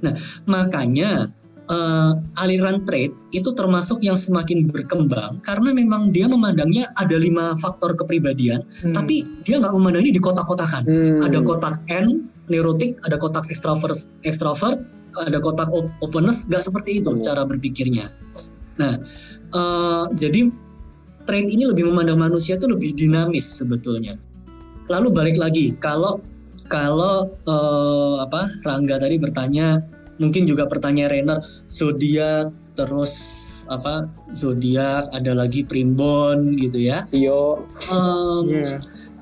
Nah 0.07 0.15
makanya 0.47 1.31
uh, 1.71 2.19
aliran 2.43 2.83
trade 2.87 3.13
itu 3.35 3.51
termasuk 3.55 4.03
yang 4.03 4.15
semakin 4.19 4.67
berkembang 4.67 5.39
karena 5.43 5.71
memang 5.75 6.11
dia 6.11 6.27
memandangnya 6.27 6.91
ada 6.99 7.17
lima 7.19 7.55
faktor 7.59 7.95
kepribadian 7.99 8.63
Hmm. 8.83 8.93
tapi 8.95 9.25
dia 9.47 9.59
nggak 9.59 9.73
memandang 9.75 10.07
ini 10.07 10.13
di 10.17 10.23
kotak-kotakan. 10.23 10.83
Hmm. 10.87 11.21
Ada 11.25 11.39
kotak 11.43 11.81
N, 11.89 12.29
neurotik, 12.47 12.99
ada 13.07 13.17
kotak 13.19 13.49
extrovert, 13.51 13.97
extrovert 14.23 14.79
ada 15.17 15.41
kotak 15.41 15.73
op- 15.73 15.93
openness, 16.05 16.45
nggak 16.45 16.61
seperti 16.61 17.01
itu 17.01 17.09
Hmm. 17.17 17.23
cara 17.25 17.43
berpikirnya. 17.49 18.13
Nah, 18.77 19.01
eh, 19.57 20.05
jadi 20.13 20.53
trait 21.25 21.49
ini 21.49 21.65
lebih 21.65 21.89
memandang 21.89 22.21
manusia 22.21 22.61
itu 22.61 22.69
lebih 22.69 22.93
dinamis 22.93 23.49
sebetulnya. 23.49 24.21
Lalu 24.93 25.09
balik 25.11 25.37
lagi, 25.41 25.73
kalau 25.81 26.21
kalau 26.69 27.33
eh, 27.49 28.15
apa 28.21 28.51
Rangga 28.67 29.01
tadi 29.01 29.17
bertanya, 29.17 29.81
mungkin 30.17 30.45
juga 30.49 30.65
pertanyaan 30.67 31.11
Renner, 31.13 31.39
zodiak 31.67 32.51
terus 32.77 33.13
apa 33.73 34.05
zodiak 34.33 35.09
ada 35.11 35.33
lagi 35.33 35.65
primbon 35.65 36.57
gitu 36.61 36.77
ya. 36.77 37.09
Em, 37.89 38.45
Iya. 38.47 38.77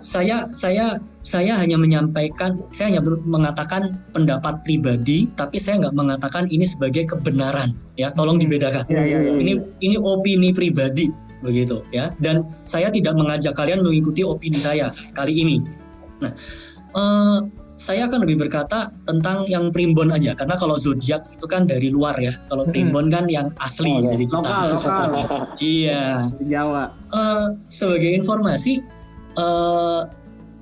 saya 0.04 0.36
saya 0.52 1.00
saya 1.24 1.56
hanya 1.56 1.80
menyampaikan 1.80 2.60
saya 2.76 2.92
hanya 2.92 3.00
mengatakan 3.24 3.96
pendapat 4.12 4.60
pribadi 4.60 5.32
tapi 5.32 5.56
saya 5.56 5.80
nggak 5.80 5.96
mengatakan 5.96 6.44
ini 6.52 6.68
sebagai 6.68 7.08
kebenaran 7.08 7.72
ya 7.96 8.12
tolong 8.12 8.36
dibedakan 8.36 8.84
Iya, 8.92 9.00
iya, 9.06 9.18
iya. 9.24 9.32
ini 9.40 9.52
ini 9.80 9.96
opini 9.96 10.52
pribadi 10.52 11.08
begitu 11.40 11.80
ya 11.96 12.12
dan 12.20 12.44
saya 12.68 12.92
tidak 12.92 13.16
mengajak 13.16 13.56
kalian 13.56 13.80
mengikuti 13.80 14.20
opini 14.20 14.60
saya 14.60 14.92
kali 15.16 15.32
ini 15.40 15.56
nah 16.20 16.32
eh, 16.92 17.38
saya 17.74 18.06
akan 18.06 18.22
lebih 18.22 18.46
berkata 18.46 18.86
tentang 19.02 19.42
yang 19.50 19.74
primbon 19.74 20.14
aja 20.14 20.30
karena 20.38 20.54
kalau 20.54 20.78
zodiak 20.78 21.26
itu 21.34 21.42
kan 21.50 21.66
dari 21.66 21.90
luar 21.90 22.14
ya 22.22 22.30
kalau 22.46 22.62
primbon 22.70 23.10
kan 23.10 23.26
yang 23.26 23.50
asli 23.58 23.90
Oh, 23.90 23.98
ya. 23.98 24.14
dari 24.14 24.24
kita 24.30 24.38
Lokal, 24.46 24.66
lokal. 24.78 25.08
iya 25.58 26.02
Di 26.38 26.46
Jawa. 26.54 26.84
Eh, 27.10 27.46
sebagai 27.58 28.10
informasi 28.14 28.78
eh 29.34 30.00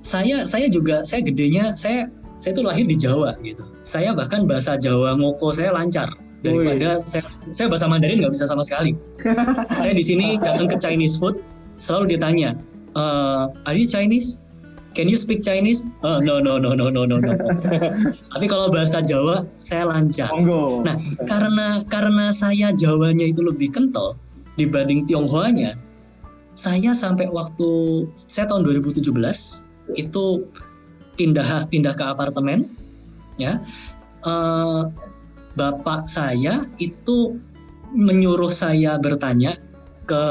saya 0.01 0.43
saya 0.43 0.65
juga 0.67 1.05
saya 1.05 1.21
gedenya 1.21 1.77
saya 1.77 2.09
saya 2.41 2.51
tuh 2.57 2.65
lahir 2.65 2.83
di 2.89 2.97
Jawa 2.97 3.37
gitu. 3.45 3.61
Saya 3.85 4.11
bahkan 4.11 4.49
bahasa 4.49 4.75
Jawa 4.75 5.15
ngoko 5.15 5.53
saya 5.53 5.71
lancar 5.71 6.09
daripada 6.43 6.99
saya 7.07 7.23
saya 7.55 7.69
bahasa 7.71 7.85
Mandarin 7.87 8.19
nggak 8.25 8.33
bisa 8.35 8.49
sama 8.49 8.65
sekali. 8.65 8.97
saya 9.79 9.93
di 9.95 10.03
sini 10.03 10.35
datang 10.41 10.67
ke 10.67 10.75
Chinese 10.81 11.15
food 11.21 11.39
selalu 11.79 12.17
ditanya, 12.17 12.57
uh, 12.97 13.47
are 13.69 13.77
you 13.77 13.85
Chinese? 13.87 14.41
Can 14.93 15.09
you 15.09 15.17
speak 15.17 15.41
Chinese? 15.41 15.89
Oh, 16.05 16.21
no 16.21 16.37
no 16.37 16.61
no 16.61 16.77
no 16.77 16.93
no 16.93 17.05
no 17.05 17.17
no. 17.17 17.33
Tapi 18.33 18.45
kalau 18.45 18.69
bahasa 18.69 19.01
Jawa 19.01 19.49
saya 19.57 19.89
lancar. 19.89 20.29
Monggo. 20.29 20.85
Nah, 20.85 20.93
karena 21.25 21.81
karena 21.89 22.29
saya 22.29 22.69
Jawanya 22.77 23.25
itu 23.25 23.41
lebih 23.41 23.73
kental 23.73 24.13
dibanding 24.55 25.09
Tionghoanya, 25.09 25.73
saya 26.53 26.93
sampai 26.93 27.25
waktu 27.33 28.05
saya 28.29 28.45
tahun 28.45 28.69
2017 28.69 29.01
itu 29.97 30.25
pindah 31.17 31.65
pindah 31.73 31.93
ke 31.97 32.03
apartemen 32.05 32.69
ya. 33.41 33.57
Uh, 34.23 34.87
bapak 35.57 36.05
saya 36.05 36.69
itu 36.77 37.35
menyuruh 37.93 38.49
saya 38.49 38.97
bertanya 38.97 39.57
ke 40.05 40.23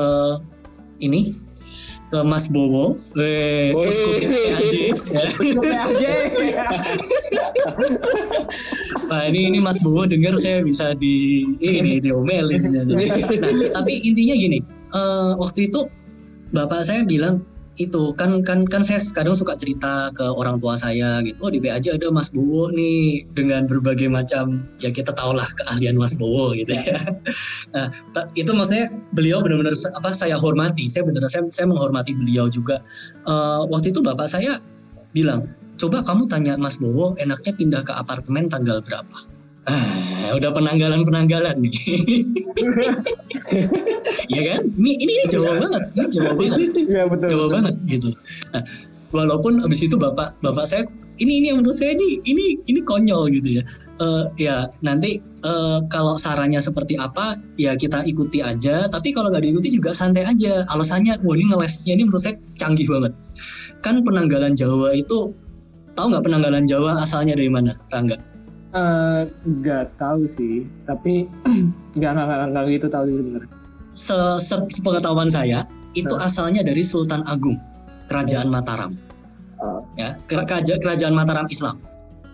ini 1.02 1.34
ke 2.12 2.18
Mas 2.24 2.48
Bowo, 2.52 2.96
ke 3.16 3.30
PAJ. 3.72 4.74
Nah 9.08 9.22
ini 9.28 9.52
ini 9.52 9.58
Mas 9.60 9.80
Bowo 9.80 10.04
dengar 10.04 10.36
saya 10.40 10.60
bisa 10.64 10.92
di 10.96 11.44
ini 11.60 12.00
diomelin. 12.00 12.72
Nah 12.72 12.84
tapi 13.72 13.92
intinya 14.04 14.34
gini, 14.36 14.58
uh, 14.92 15.36
waktu 15.40 15.68
itu 15.72 15.88
bapak 16.52 16.84
saya 16.84 17.04
bilang 17.08 17.40
itu 17.80 18.12
kan 18.20 18.44
kan 18.44 18.68
kan 18.68 18.84
saya 18.84 19.00
kadang 19.16 19.32
suka 19.32 19.56
cerita 19.56 20.12
ke 20.12 20.28
orang 20.28 20.60
tua 20.60 20.76
saya 20.76 21.24
gitu 21.24 21.40
oh 21.40 21.48
di 21.48 21.56
aja 21.64 21.96
ada 21.96 22.12
Mas 22.12 22.28
Bowo 22.28 22.68
nih 22.68 23.24
dengan 23.32 23.64
berbagai 23.64 24.12
macam 24.12 24.68
ya 24.76 24.92
kita 24.92 25.08
tahulah 25.16 25.48
keahlian 25.56 25.96
Mas 25.96 26.12
Bowo 26.20 26.52
gitu 26.52 26.76
ya. 26.76 26.92
Nah 27.72 27.88
itu 28.36 28.52
maksudnya 28.52 28.92
beliau 29.16 29.40
benar-benar 29.40 29.72
apa 29.96 30.12
saya 30.12 30.36
hormati 30.36 30.84
saya 30.92 31.08
benar 31.08 31.24
saya, 31.32 31.48
saya 31.48 31.64
menghormati 31.64 32.12
beliau 32.12 32.52
juga. 32.52 32.84
Uh, 33.24 33.64
waktu 33.72 33.88
itu 33.88 34.04
bapak 34.04 34.28
saya 34.28 34.60
bilang 35.16 35.48
coba 35.80 36.04
kamu 36.04 36.28
tanya 36.28 36.60
Mas 36.60 36.76
Bowo 36.76 37.16
enaknya 37.16 37.56
pindah 37.56 37.82
ke 37.88 37.92
apartemen 37.96 38.52
tanggal 38.52 38.84
berapa 38.84 39.31
Ah, 39.70 40.34
udah 40.34 40.50
penanggalan-penanggalan 40.50 41.54
nih. 41.62 41.70
ya 44.34 44.42
kan? 44.42 44.60
Ini 44.74 44.92
ini, 44.98 45.12
ini 45.14 45.24
Jawa 45.30 45.54
banget, 45.62 45.82
ini 45.94 46.06
Jawa 46.10 46.32
banget. 46.34 46.58
Iya 46.82 47.02
betul. 47.06 47.28
Jawa 47.30 47.46
betul. 47.46 47.54
banget 47.54 47.74
gitu. 47.86 48.08
Nah, 48.50 48.62
walaupun 49.14 49.62
abis 49.62 49.86
itu 49.86 49.94
bapak 49.94 50.34
bapak 50.42 50.66
saya 50.66 50.82
ini 51.22 51.38
ini 51.38 51.46
yang 51.54 51.62
menurut 51.62 51.78
saya 51.78 51.94
ini 51.94 52.18
ini 52.26 52.58
ini 52.66 52.80
konyol 52.82 53.30
gitu 53.30 53.60
ya. 53.60 53.64
Uh, 54.02 54.26
ya 54.34 54.66
nanti 54.82 55.22
uh, 55.46 55.78
kalau 55.86 56.18
sarannya 56.18 56.58
seperti 56.58 56.98
apa 56.98 57.38
ya 57.54 57.78
kita 57.78 58.02
ikuti 58.02 58.42
aja. 58.42 58.90
Tapi 58.90 59.14
kalau 59.14 59.30
nggak 59.30 59.46
diikuti 59.46 59.70
juga 59.70 59.94
santai 59.94 60.26
aja. 60.26 60.66
Alasannya, 60.74 61.22
wah 61.22 61.38
ini 61.38 61.46
ngelesnya 61.54 61.94
ini 61.94 62.10
menurut 62.10 62.18
saya 62.26 62.34
canggih 62.58 62.90
banget. 62.90 63.14
Kan 63.78 64.02
penanggalan 64.02 64.58
Jawa 64.58 64.90
itu 64.98 65.30
tahu 65.94 66.06
nggak 66.10 66.26
penanggalan 66.26 66.66
Jawa 66.66 66.98
asalnya 66.98 67.38
dari 67.38 67.46
mana, 67.46 67.78
Rangga? 67.94 68.31
Eh, 68.72 69.22
nggak 69.28 69.84
uh, 69.84 69.92
tahu 70.00 70.24
sih 70.24 70.64
tapi 70.88 71.28
nggak 72.00 72.10
nggak 72.16 72.38
nggak 72.56 72.64
gitu 72.72 72.88
tahu 72.88 73.04
sebenarnya 73.04 73.50
se, 73.92 74.16
se 74.40 74.56
sepengetahuan 74.72 75.28
saya 75.28 75.68
itu 75.92 76.16
nah. 76.16 76.24
asalnya 76.24 76.64
dari 76.64 76.80
Sultan 76.80 77.20
Agung 77.28 77.60
Kerajaan 78.08 78.48
oh. 78.48 78.56
Mataram 78.56 78.96
uh. 79.60 79.84
ya 80.00 80.16
kerajaan 80.24 80.80
kerajaan 80.80 81.12
Mataram 81.12 81.44
Islam 81.52 81.84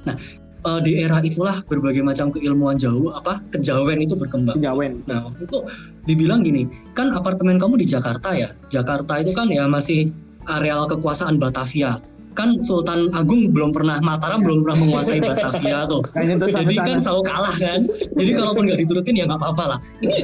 nah 0.06 0.14
uh, 0.62 0.78
di 0.78 1.02
era 1.02 1.18
itulah 1.26 1.58
berbagai 1.66 2.06
macam 2.06 2.30
keilmuan 2.30 2.78
jauh 2.78 3.10
apa 3.10 3.42
kejawen 3.50 3.98
itu 3.98 4.14
berkembang. 4.14 4.62
Kejawen. 4.62 5.02
Nah 5.10 5.26
waktu 5.26 5.42
itu 5.42 5.58
dibilang 6.06 6.46
gini, 6.46 6.70
kan 6.94 7.10
apartemen 7.14 7.58
kamu 7.58 7.82
di 7.82 7.86
Jakarta 7.90 8.34
ya. 8.34 8.54
Jakarta 8.70 9.18
itu 9.18 9.34
kan 9.34 9.50
ya 9.50 9.66
masih 9.66 10.14
areal 10.46 10.86
kekuasaan 10.86 11.38
Batavia 11.42 11.98
kan 12.38 12.54
Sultan 12.62 13.10
Agung 13.18 13.50
belum 13.50 13.74
pernah 13.74 13.98
Mataram 13.98 14.46
belum 14.46 14.62
pernah 14.62 14.78
menguasai 14.86 15.18
Batavia 15.18 15.90
tuh. 15.90 16.06
Jadi 16.14 16.78
kan 16.78 17.02
selalu 17.02 17.22
kalah 17.26 17.56
kan. 17.58 17.82
Jadi 18.14 18.30
kalaupun 18.30 18.70
nggak 18.70 18.78
diturutin 18.86 19.18
ya 19.18 19.26
nggak 19.26 19.42
apa-apa 19.42 19.74
lah. 19.74 19.78
Ini, 19.98 20.14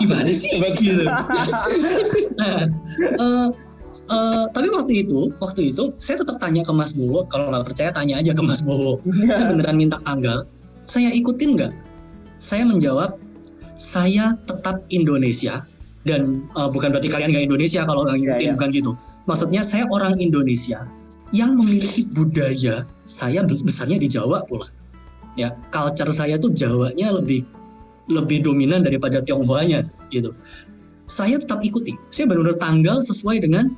gimana 0.00 0.30
sih 0.32 0.48
gitu. 0.80 1.04
Nah, 2.40 2.64
uh, 3.20 3.48
uh, 4.08 4.44
tapi 4.56 4.72
waktu 4.72 5.04
itu, 5.04 5.28
waktu 5.36 5.76
itu 5.76 5.92
saya 6.00 6.24
tetap 6.24 6.40
tanya 6.40 6.64
ke 6.64 6.72
Mas 6.72 6.96
Bowo. 6.96 7.28
Kalau 7.28 7.52
nggak 7.52 7.68
percaya 7.68 7.92
tanya 7.92 8.16
aja 8.16 8.32
ke 8.32 8.40
Mas 8.40 8.64
Bowo. 8.64 8.96
Saya 9.28 9.52
beneran 9.52 9.76
minta 9.76 10.00
tanggal. 10.08 10.48
Saya 10.80 11.12
ikutin 11.12 11.60
nggak? 11.60 11.72
Saya 12.40 12.64
menjawab, 12.64 13.20
saya 13.76 14.32
tetap 14.48 14.80
Indonesia 14.88 15.60
dan 16.08 16.48
uh, 16.56 16.72
bukan 16.72 16.96
berarti 16.96 17.12
kalian 17.12 17.36
nggak 17.36 17.44
Indonesia 17.52 17.84
kalau 17.84 18.08
nggak 18.08 18.16
ngikutin 18.16 18.48
ya, 18.48 18.48
ya. 18.48 18.56
bukan 18.56 18.68
gitu. 18.72 18.90
Maksudnya 19.28 19.60
saya 19.60 19.84
orang 19.92 20.16
Indonesia 20.16 20.88
yang 21.30 21.54
memiliki 21.54 22.06
budaya 22.10 22.86
saya 23.06 23.46
besarnya 23.46 23.98
di 23.98 24.08
Jawa 24.10 24.42
pula. 24.46 24.66
Ya 25.38 25.54
culture 25.70 26.10
saya 26.10 26.36
tuh 26.36 26.50
Jawanya 26.50 27.14
lebih 27.14 27.46
lebih 28.10 28.42
dominan 28.42 28.82
daripada 28.82 29.22
Tionghoanya 29.22 29.86
gitu. 30.10 30.34
Saya 31.06 31.38
tetap 31.38 31.62
ikuti. 31.62 31.94
Saya 32.10 32.30
benar-benar 32.30 32.58
tanggal 32.58 33.02
sesuai 33.02 33.46
dengan 33.46 33.70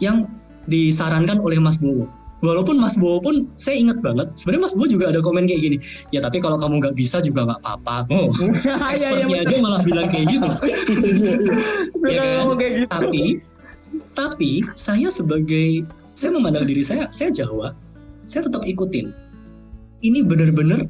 yang 0.00 0.28
disarankan 0.68 1.40
oleh 1.44 1.60
Mas 1.60 1.76
Bowo. 1.76 2.08
Walaupun 2.44 2.76
Mas 2.76 2.96
Bowo 3.00 3.24
pun 3.24 3.48
saya 3.56 3.80
ingat 3.80 4.04
banget 4.04 4.36
sebenarnya 4.36 4.68
Mas 4.68 4.74
Bowo 4.76 4.88
juga 4.88 5.08
ada 5.08 5.24
komen 5.24 5.48
kayak 5.48 5.64
gini 5.64 5.76
ya 6.12 6.20
tapi 6.20 6.44
kalau 6.44 6.60
kamu 6.60 6.76
nggak 6.76 6.96
bisa 6.96 7.20
juga 7.24 7.48
nggak 7.48 7.60
apa-apa. 7.64 8.04
Oh 8.12 8.28
expertnya 8.92 9.32
ya, 9.32 9.44
ya, 9.44 9.48
aja 9.48 9.56
malah 9.64 9.80
bilang 9.84 10.08
kayak 10.08 10.26
gitu. 10.28 10.48
Ya 12.04 12.44
kan? 12.44 12.52
gitu. 12.60 12.84
tapi 12.92 13.24
tapi 14.12 14.52
saya 14.76 15.08
sebagai 15.08 15.88
saya 16.14 16.30
memandang 16.32 16.66
diri 16.66 16.80
saya 16.80 17.10
saya 17.10 17.34
Jawa 17.34 17.74
saya 18.24 18.48
tetap 18.48 18.64
ikutin. 18.64 19.12
Ini 20.04 20.24
benar-benar 20.24 20.88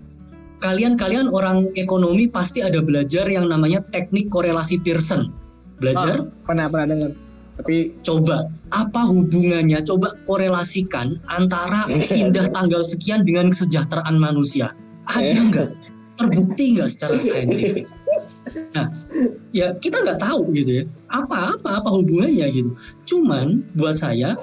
kalian-kalian 0.62 1.30
orang 1.30 1.70
ekonomi 1.78 2.30
pasti 2.30 2.62
ada 2.64 2.80
belajar 2.80 3.26
yang 3.28 3.46
namanya 3.50 3.82
teknik 3.90 4.30
korelasi 4.30 4.80
Pearson. 4.82 5.30
Belajar? 5.78 6.22
Oh, 6.22 6.30
pernah 6.46 6.66
pernah 6.70 6.94
dengar. 6.94 7.10
Tapi 7.54 7.94
coba 8.02 8.50
apa 8.74 9.00
hubungannya? 9.06 9.78
Coba 9.86 10.14
korelasikan 10.26 11.22
antara 11.30 11.86
pindah 12.14 12.50
tanggal 12.50 12.82
sekian 12.82 13.22
dengan 13.22 13.50
kesejahteraan 13.50 14.18
manusia. 14.18 14.74
Ada 15.10 15.26
eh. 15.26 15.46
nggak? 15.50 15.70
Terbukti 16.14 16.78
nggak 16.78 16.90
secara 16.90 17.18
saintifik? 17.18 17.90
Nah 18.74 18.86
ya 19.50 19.74
kita 19.78 20.02
nggak 20.02 20.22
tahu 20.22 20.50
gitu 20.54 20.82
ya. 20.82 20.84
Apa 21.10 21.58
apa 21.58 21.82
apa 21.82 21.88
hubungannya 21.90 22.50
gitu? 22.54 22.70
Cuman 23.06 23.62
buat 23.78 23.98
saya 23.98 24.38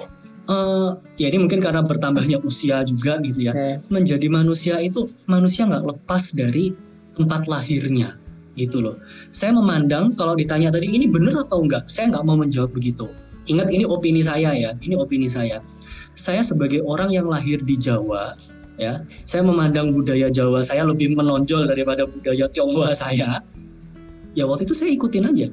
uh, 0.48 0.98
ya 1.20 1.26
ini 1.30 1.46
mungkin 1.46 1.62
karena 1.62 1.84
bertambahnya 1.84 2.40
usia 2.42 2.82
juga 2.82 3.20
gitu 3.22 3.50
ya. 3.50 3.52
Okay. 3.52 3.74
menjadi 3.92 4.26
manusia 4.32 4.74
itu 4.82 5.10
manusia 5.28 5.68
nggak 5.68 5.84
lepas 5.84 6.34
dari 6.34 6.74
tempat 7.14 7.46
lahirnya 7.46 8.16
gitu 8.56 8.80
loh. 8.84 8.96
Saya 9.32 9.56
memandang 9.56 10.12
kalau 10.16 10.36
ditanya 10.36 10.72
tadi 10.72 10.88
ini 10.88 11.08
benar 11.08 11.46
atau 11.46 11.64
enggak 11.64 11.86
saya 11.88 12.10
nggak 12.12 12.24
mau 12.24 12.36
menjawab 12.38 12.72
begitu. 12.72 13.08
Ingat 13.50 13.74
ini 13.74 13.84
opini 13.86 14.22
saya 14.22 14.54
ya 14.54 14.70
ini 14.82 14.94
opini 14.96 15.26
saya. 15.26 15.60
Saya 16.12 16.44
sebagai 16.44 16.84
orang 16.84 17.08
yang 17.12 17.26
lahir 17.28 17.60
di 17.64 17.76
Jawa 17.76 18.36
ya 18.80 19.04
saya 19.28 19.44
memandang 19.44 19.92
budaya 19.92 20.32
Jawa 20.32 20.64
saya 20.64 20.88
lebih 20.88 21.12
menonjol 21.12 21.68
daripada 21.68 22.08
budaya 22.08 22.48
Tionghoa 22.48 22.92
saya. 22.96 23.40
Ya 24.32 24.48
waktu 24.48 24.64
itu 24.64 24.72
saya 24.72 24.96
ikutin 24.96 25.28
aja 25.28 25.48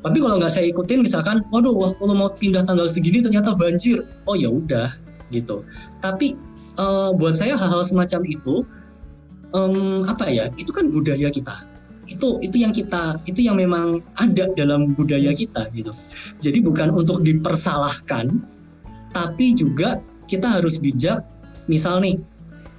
tapi 0.00 0.16
kalau 0.24 0.40
nggak 0.40 0.52
saya 0.52 0.66
ikutin 0.72 1.04
misalkan, 1.04 1.44
waduh 1.52 1.76
waktu 1.76 2.00
lo 2.00 2.14
mau 2.16 2.30
pindah 2.32 2.64
tanggal 2.64 2.88
segini 2.88 3.20
ternyata 3.20 3.52
banjir. 3.52 4.00
Oh 4.24 4.32
ya 4.32 4.48
udah 4.48 4.88
gitu. 5.28 5.60
Tapi 6.00 6.40
uh, 6.80 7.12
buat 7.12 7.36
saya 7.36 7.52
hal-hal 7.52 7.84
semacam 7.84 8.24
itu 8.24 8.64
um, 9.52 10.08
apa 10.08 10.24
ya? 10.32 10.48
Itu 10.56 10.72
kan 10.72 10.88
budaya 10.88 11.28
kita. 11.28 11.68
Itu 12.08 12.40
itu 12.40 12.64
yang 12.64 12.72
kita 12.72 13.20
itu 13.28 13.44
yang 13.44 13.60
memang 13.60 14.00
ada 14.16 14.48
dalam 14.56 14.96
budaya 14.96 15.36
kita 15.36 15.68
gitu. 15.76 15.92
Jadi 16.40 16.64
bukan 16.64 16.96
untuk 16.96 17.20
dipersalahkan, 17.20 18.40
tapi 19.12 19.52
juga 19.52 20.00
kita 20.32 20.48
harus 20.48 20.80
bijak. 20.80 21.20
Misal 21.68 22.00
nih, 22.00 22.16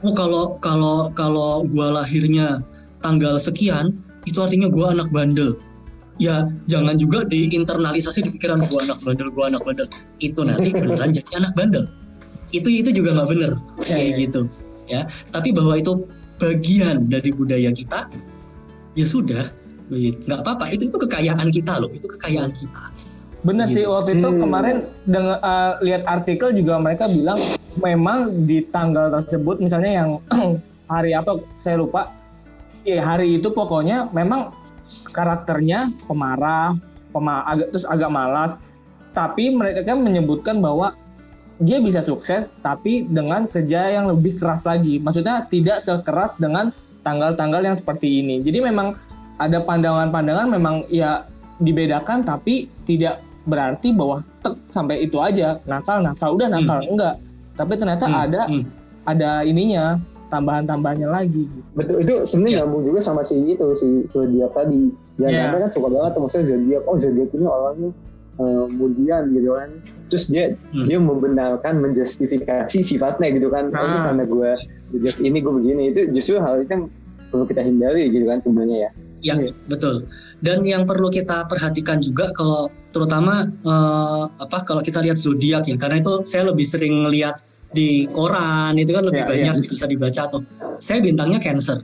oh 0.02 0.12
kalau 0.18 0.58
kalau 0.58 1.14
kalau 1.14 1.70
gua 1.70 2.02
lahirnya 2.02 2.66
tanggal 3.06 3.38
sekian, 3.38 3.94
itu 4.26 4.42
artinya 4.42 4.68
gua 4.74 4.92
anak 4.98 5.14
bandel 5.14 5.54
ya 6.22 6.46
jangan 6.70 6.94
juga 7.02 7.26
diinternalisasi 7.26 8.22
di 8.22 8.30
pikiran 8.38 8.62
gua 8.70 8.86
anak 8.86 9.02
bandel 9.02 9.28
gua 9.34 9.50
anak 9.50 9.66
bandel. 9.66 9.90
Itu 10.22 10.46
nanti 10.46 10.70
beneran 10.78 11.10
jadi 11.18 11.32
anak 11.42 11.58
bandel. 11.58 11.90
Itu 12.54 12.70
itu 12.70 12.94
juga 12.94 13.18
nggak 13.18 13.30
bener. 13.34 13.52
Ya, 13.58 13.98
kayak 13.98 14.06
ya. 14.06 14.20
gitu. 14.22 14.42
Ya 14.86 15.02
tapi 15.34 15.50
bahwa 15.50 15.82
itu 15.82 16.06
bagian 16.38 17.10
dari 17.10 17.34
budaya 17.34 17.74
kita 17.74 18.06
ya 18.94 19.06
sudah. 19.10 19.50
Nggak 19.90 20.46
apa-apa. 20.46 20.70
Itu 20.70 20.94
itu 20.94 20.98
kekayaan 21.02 21.50
kita 21.50 21.82
loh. 21.82 21.90
Itu 21.90 22.06
kekayaan 22.06 22.54
kita. 22.54 22.94
Bener 23.42 23.66
gitu. 23.74 23.82
sih 23.82 23.86
waktu 23.90 24.22
itu 24.22 24.30
hmm. 24.30 24.40
kemarin 24.46 24.78
dengan 25.10 25.42
uh, 25.42 25.82
lihat 25.82 26.06
artikel 26.06 26.54
juga 26.54 26.78
mereka 26.78 27.10
bilang 27.10 27.42
memang 27.82 28.46
di 28.46 28.62
tanggal 28.70 29.10
tersebut 29.10 29.58
misalnya 29.58 30.06
yang 30.06 30.10
hari 30.94 31.18
apa 31.18 31.42
saya 31.66 31.82
lupa. 31.82 32.14
Ya 32.82 33.02
hari 33.06 33.38
itu 33.38 33.54
pokoknya 33.54 34.10
memang 34.10 34.61
karakternya 35.12 35.94
pemarah, 36.06 36.76
pema 37.12 37.46
agak 37.46 37.74
terus 37.76 37.86
agak 37.88 38.12
malas. 38.12 38.52
Tapi 39.12 39.52
mereka 39.52 39.84
kan 39.84 40.00
menyebutkan 40.00 40.64
bahwa 40.64 40.96
dia 41.62 41.78
bisa 41.78 42.02
sukses 42.02 42.50
tapi 42.66 43.06
dengan 43.06 43.46
kerja 43.46 43.92
yang 43.92 44.10
lebih 44.10 44.40
keras 44.40 44.64
lagi. 44.64 44.98
Maksudnya 44.98 45.46
tidak 45.52 45.84
sekeras 45.84 46.40
dengan 46.40 46.74
tanggal-tanggal 47.06 47.62
yang 47.62 47.78
seperti 47.78 48.24
ini. 48.24 48.42
Jadi 48.42 48.64
memang 48.64 48.98
ada 49.42 49.62
pandangan-pandangan 49.62 50.48
memang 50.54 50.76
ya 50.90 51.26
dibedakan 51.62 52.26
tapi 52.26 52.70
tidak 52.86 53.22
berarti 53.50 53.90
bahwa 53.94 54.22
tek 54.46 54.54
sampai 54.70 55.06
itu 55.06 55.18
aja 55.18 55.58
nakal 55.66 56.02
nakal 56.02 56.38
udah 56.38 56.50
nakal 56.50 56.78
hmm. 56.78 56.92
enggak 56.94 57.16
tapi 57.58 57.74
ternyata 57.78 58.06
hmm. 58.06 58.18
ada 58.18 58.42
hmm. 58.46 58.64
ada 59.10 59.32
ininya 59.42 59.98
tambahan-tambahannya 60.32 61.10
lagi 61.12 61.46
betul 61.76 62.02
itu 62.02 62.24
sebenarnya 62.24 62.52
yeah. 62.56 62.64
nyambung 62.64 62.84
juga 62.88 63.00
sama 63.04 63.22
si 63.22 63.36
itu 63.44 63.68
si 63.76 64.08
zodiak 64.08 64.52
tadi 64.56 64.90
yang 65.20 65.32
yeah. 65.36 65.54
kan 65.54 65.70
suka 65.70 65.92
banget 65.92 66.12
tuh 66.16 66.22
maksudnya 66.26 66.46
zodiak 66.56 66.84
oh 66.88 66.98
zodiak 66.98 67.30
ini 67.36 67.46
orangnya 67.46 67.92
uh, 68.40 68.66
kemudian 68.72 69.22
gitu 69.36 69.50
kan 69.54 69.70
terus 70.08 70.26
dia 70.32 70.56
hmm. 70.74 70.86
dia 70.88 70.98
membenarkan 70.98 71.74
menjustifikasi 71.84 72.78
sifatnya 72.82 73.28
gitu 73.36 73.52
kan 73.52 73.70
oh, 73.76 73.80
ah. 73.80 74.12
karena 74.12 74.24
gue 74.24 74.52
zodiak 74.96 75.18
ini 75.20 75.38
gue 75.44 75.54
begini 75.54 75.84
itu 75.92 76.00
justru 76.16 76.40
hal 76.40 76.64
itu 76.64 76.72
yang 76.72 76.86
perlu 77.30 77.46
kita 77.48 77.62
hindari 77.64 78.08
gitu 78.10 78.26
kan 78.26 78.40
sebenarnya 78.40 78.90
ya 78.90 78.92
Ya, 79.22 79.38
hmm. 79.38 79.54
betul. 79.70 80.10
Dan 80.42 80.66
yang 80.66 80.90
perlu 80.90 81.14
kita 81.14 81.46
perhatikan 81.46 82.02
juga 82.02 82.34
kalau 82.34 82.74
terutama 82.90 83.46
uh, 83.62 84.26
apa 84.42 84.66
kalau 84.66 84.82
kita 84.82 84.98
lihat 85.06 85.22
zodiak 85.22 85.70
ya, 85.70 85.78
karena 85.78 86.02
itu 86.02 86.26
saya 86.26 86.50
lebih 86.50 86.66
sering 86.66 87.06
lihat 87.14 87.46
di 87.72 88.08
koran 88.12 88.76
itu 88.76 88.92
kan 88.92 89.04
lebih 89.08 89.24
ya, 89.24 89.28
banyak 89.28 89.56
ya. 89.64 89.68
bisa 89.68 89.86
dibaca 89.88 90.24
tuh. 90.28 90.44
Saya 90.78 91.00
bintangnya 91.00 91.40
Cancer. 91.40 91.80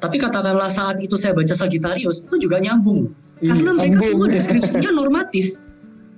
Tapi 0.00 0.16
katakanlah 0.16 0.70
saat 0.72 0.96
itu 1.00 1.16
saya 1.16 1.36
baca 1.36 1.52
Sagittarius 1.52 2.24
itu 2.24 2.48
juga 2.48 2.60
nyambung. 2.60 3.10
Hmm, 3.40 3.48
karena 3.48 3.70
mereka 3.76 4.00
nyambung. 4.00 4.10
semua 4.12 4.26
deskripsinya 4.32 4.90
normatif. 4.92 5.46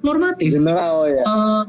Normatif. 0.02 0.50
General 0.58 1.06
ya. 1.06 1.22
Uh, 1.26 1.62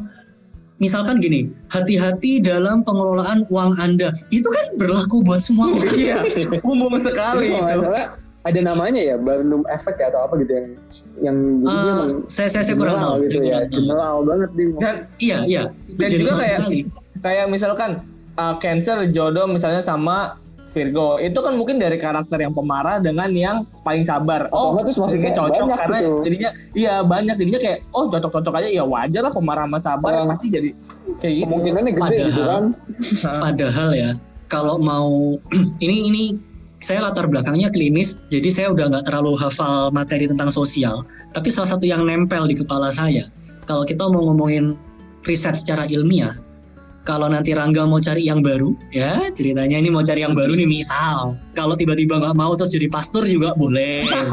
misalkan 0.82 1.22
gini, 1.22 1.50
hati-hati 1.70 2.42
dalam 2.42 2.82
pengelolaan 2.82 3.46
uang 3.50 3.78
Anda. 3.78 4.10
Itu 4.34 4.50
kan 4.50 4.66
berlaku 4.82 5.22
buat 5.26 5.42
semua 5.42 5.74
orang. 5.74 5.96
Iya, 6.02 6.18
umum 6.66 6.98
sekali. 6.98 7.54
itu 7.54 7.94
ada 8.44 8.60
namanya 8.60 9.00
ya 9.00 9.16
Barnum 9.16 9.64
Effect 9.72 10.04
ya 10.04 10.12
atau 10.12 10.28
apa 10.28 10.36
gitu 10.44 10.52
yang 10.52 10.68
yang 11.24 11.38
uh, 11.64 12.20
saya 12.28 12.52
saya 12.52 12.68
saya 12.68 12.76
kurang 12.76 13.00
tahu 13.00 13.24
gitu 13.24 13.40
ya 13.40 13.64
general 13.72 14.20
banget 14.28 14.50
di 14.52 14.64
dan 14.84 14.96
iya 15.24 15.38
iya 15.48 15.64
dan 15.96 16.10
juga 16.12 16.32
kayak 16.44 16.60
sekali. 16.68 16.82
Kayak 17.24 17.48
misalkan 17.50 18.04
uh, 18.38 18.60
Cancer 18.60 19.08
jodoh 19.10 19.48
misalnya 19.50 19.82
sama 19.82 20.38
Virgo 20.74 21.22
itu 21.22 21.38
kan 21.38 21.54
mungkin 21.54 21.78
dari 21.78 22.02
karakter 22.02 22.42
yang 22.42 22.52
pemarah 22.52 22.98
dengan 22.98 23.30
yang 23.30 23.58
paling 23.86 24.02
sabar. 24.02 24.50
Oh, 24.50 24.74
itu 24.82 24.98
maksudnya 24.98 25.32
cocok 25.38 25.70
karena 25.70 25.98
gitu. 26.02 26.14
jadinya 26.26 26.50
iya 26.74 26.94
banyak 27.06 27.38
jadinya 27.38 27.62
kayak 27.62 27.80
oh 27.94 28.10
cocok-cocok 28.10 28.54
aja 28.58 28.70
ya 28.74 28.84
wajar 28.84 29.22
lah 29.22 29.34
pemarah 29.34 29.70
sama 29.70 29.80
sabar 29.80 30.12
uh, 30.18 30.26
pasti 30.34 30.50
jadi 30.50 30.70
kayak 31.22 31.34
gitu. 31.38 31.46
Kemungkinannya 31.46 31.92
gede 31.94 32.02
padahal, 32.02 32.26
gitu 32.26 32.42
kan. 32.44 32.64
Padahal 33.46 33.90
ya 33.94 34.12
kalau 34.50 34.76
mau 34.82 35.38
ini 35.86 35.98
ini 36.10 36.24
saya 36.84 37.00
latar 37.00 37.32
belakangnya 37.32 37.72
klinis, 37.72 38.20
jadi 38.28 38.50
saya 38.52 38.68
udah 38.76 38.92
nggak 38.92 39.08
terlalu 39.08 39.40
hafal 39.40 39.88
materi 39.96 40.28
tentang 40.28 40.52
sosial. 40.52 41.08
Tapi 41.32 41.48
salah 41.48 41.72
satu 41.72 41.88
yang 41.88 42.04
nempel 42.04 42.44
di 42.44 42.60
kepala 42.60 42.92
saya, 42.92 43.24
kalau 43.64 43.88
kita 43.88 44.04
mau 44.12 44.20
ngomongin 44.20 44.76
riset 45.24 45.56
secara 45.56 45.88
ilmiah, 45.88 46.36
kalau 47.04 47.28
nanti 47.28 47.52
Rangga 47.52 47.84
mau 47.84 48.00
cari 48.00 48.24
yang 48.24 48.40
baru, 48.40 48.72
ya 48.96 49.28
ceritanya 49.36 49.76
ini 49.76 49.92
mau 49.92 50.08
cari 50.08 50.24
yang 50.24 50.32
baru 50.32 50.56
nih 50.56 50.68
misal, 50.68 51.36
kalau 51.52 51.76
tiba-tiba 51.76 52.16
nggak 52.16 52.36
mau 52.36 52.56
terus 52.56 52.72
jadi 52.72 52.88
pastor 52.88 53.28
juga 53.28 53.52
boleh. 53.60 54.08
ya. 54.08 54.24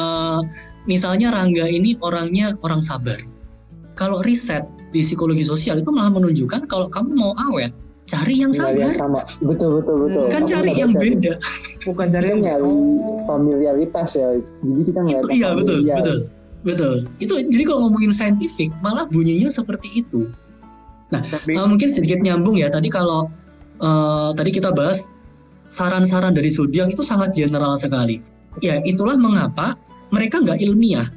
uh, 0.00 0.40
misalnya 0.88 1.28
Rangga 1.28 1.68
ini 1.68 2.00
orangnya 2.00 2.56
orang 2.64 2.80
sabar. 2.80 3.20
Kalau 3.92 4.24
riset 4.24 4.64
di 4.96 5.04
psikologi 5.04 5.44
sosial 5.44 5.76
itu 5.76 5.92
malah 5.92 6.08
menunjukkan 6.08 6.64
kalau 6.72 6.88
kamu 6.88 7.12
mau 7.12 7.36
awet, 7.52 7.76
cari 8.08 8.40
yang 8.40 8.56
sama. 8.56 8.72
yang 8.72 8.96
sama. 8.96 9.20
Betul 9.44 9.84
betul 9.84 10.08
betul. 10.08 10.24
Kan 10.32 10.48
cari 10.48 10.72
yang 10.72 10.96
beda. 10.96 11.36
Bukan 11.84 12.06
cari 12.08 12.26
yang 12.32 12.40
nyari 12.40 12.72
familiaritas 13.28 14.16
ya. 14.16 14.40
Jadi 14.64 14.80
kita 14.88 15.04
nggak. 15.04 15.20
Iya 15.28 15.48
betul 15.52 15.84
betul 15.84 16.32
betul. 16.62 17.06
Itu 17.22 17.34
jadi 17.38 17.64
kalau 17.66 17.88
ngomongin 17.88 18.14
saintifik 18.14 18.72
malah 18.80 19.06
bunyinya 19.10 19.50
seperti 19.50 20.02
itu. 20.02 20.30
Nah 21.12 21.20
Tapi, 21.20 21.54
uh, 21.54 21.68
mungkin 21.68 21.92
sedikit 21.92 22.24
nyambung 22.24 22.56
ya 22.56 22.72
tadi 22.72 22.88
kalau 22.88 23.28
uh, 23.84 24.32
tadi 24.32 24.50
kita 24.54 24.72
bahas 24.72 25.12
saran-saran 25.68 26.34
dari 26.34 26.48
zodiak 26.48 26.90
itu 26.90 27.04
sangat 27.04 27.36
general 27.36 27.76
sekali. 27.76 28.22
Ya 28.60 28.80
itulah 28.84 29.16
mengapa 29.16 29.76
mereka 30.12 30.40
nggak 30.40 30.60
ilmiah 30.60 31.08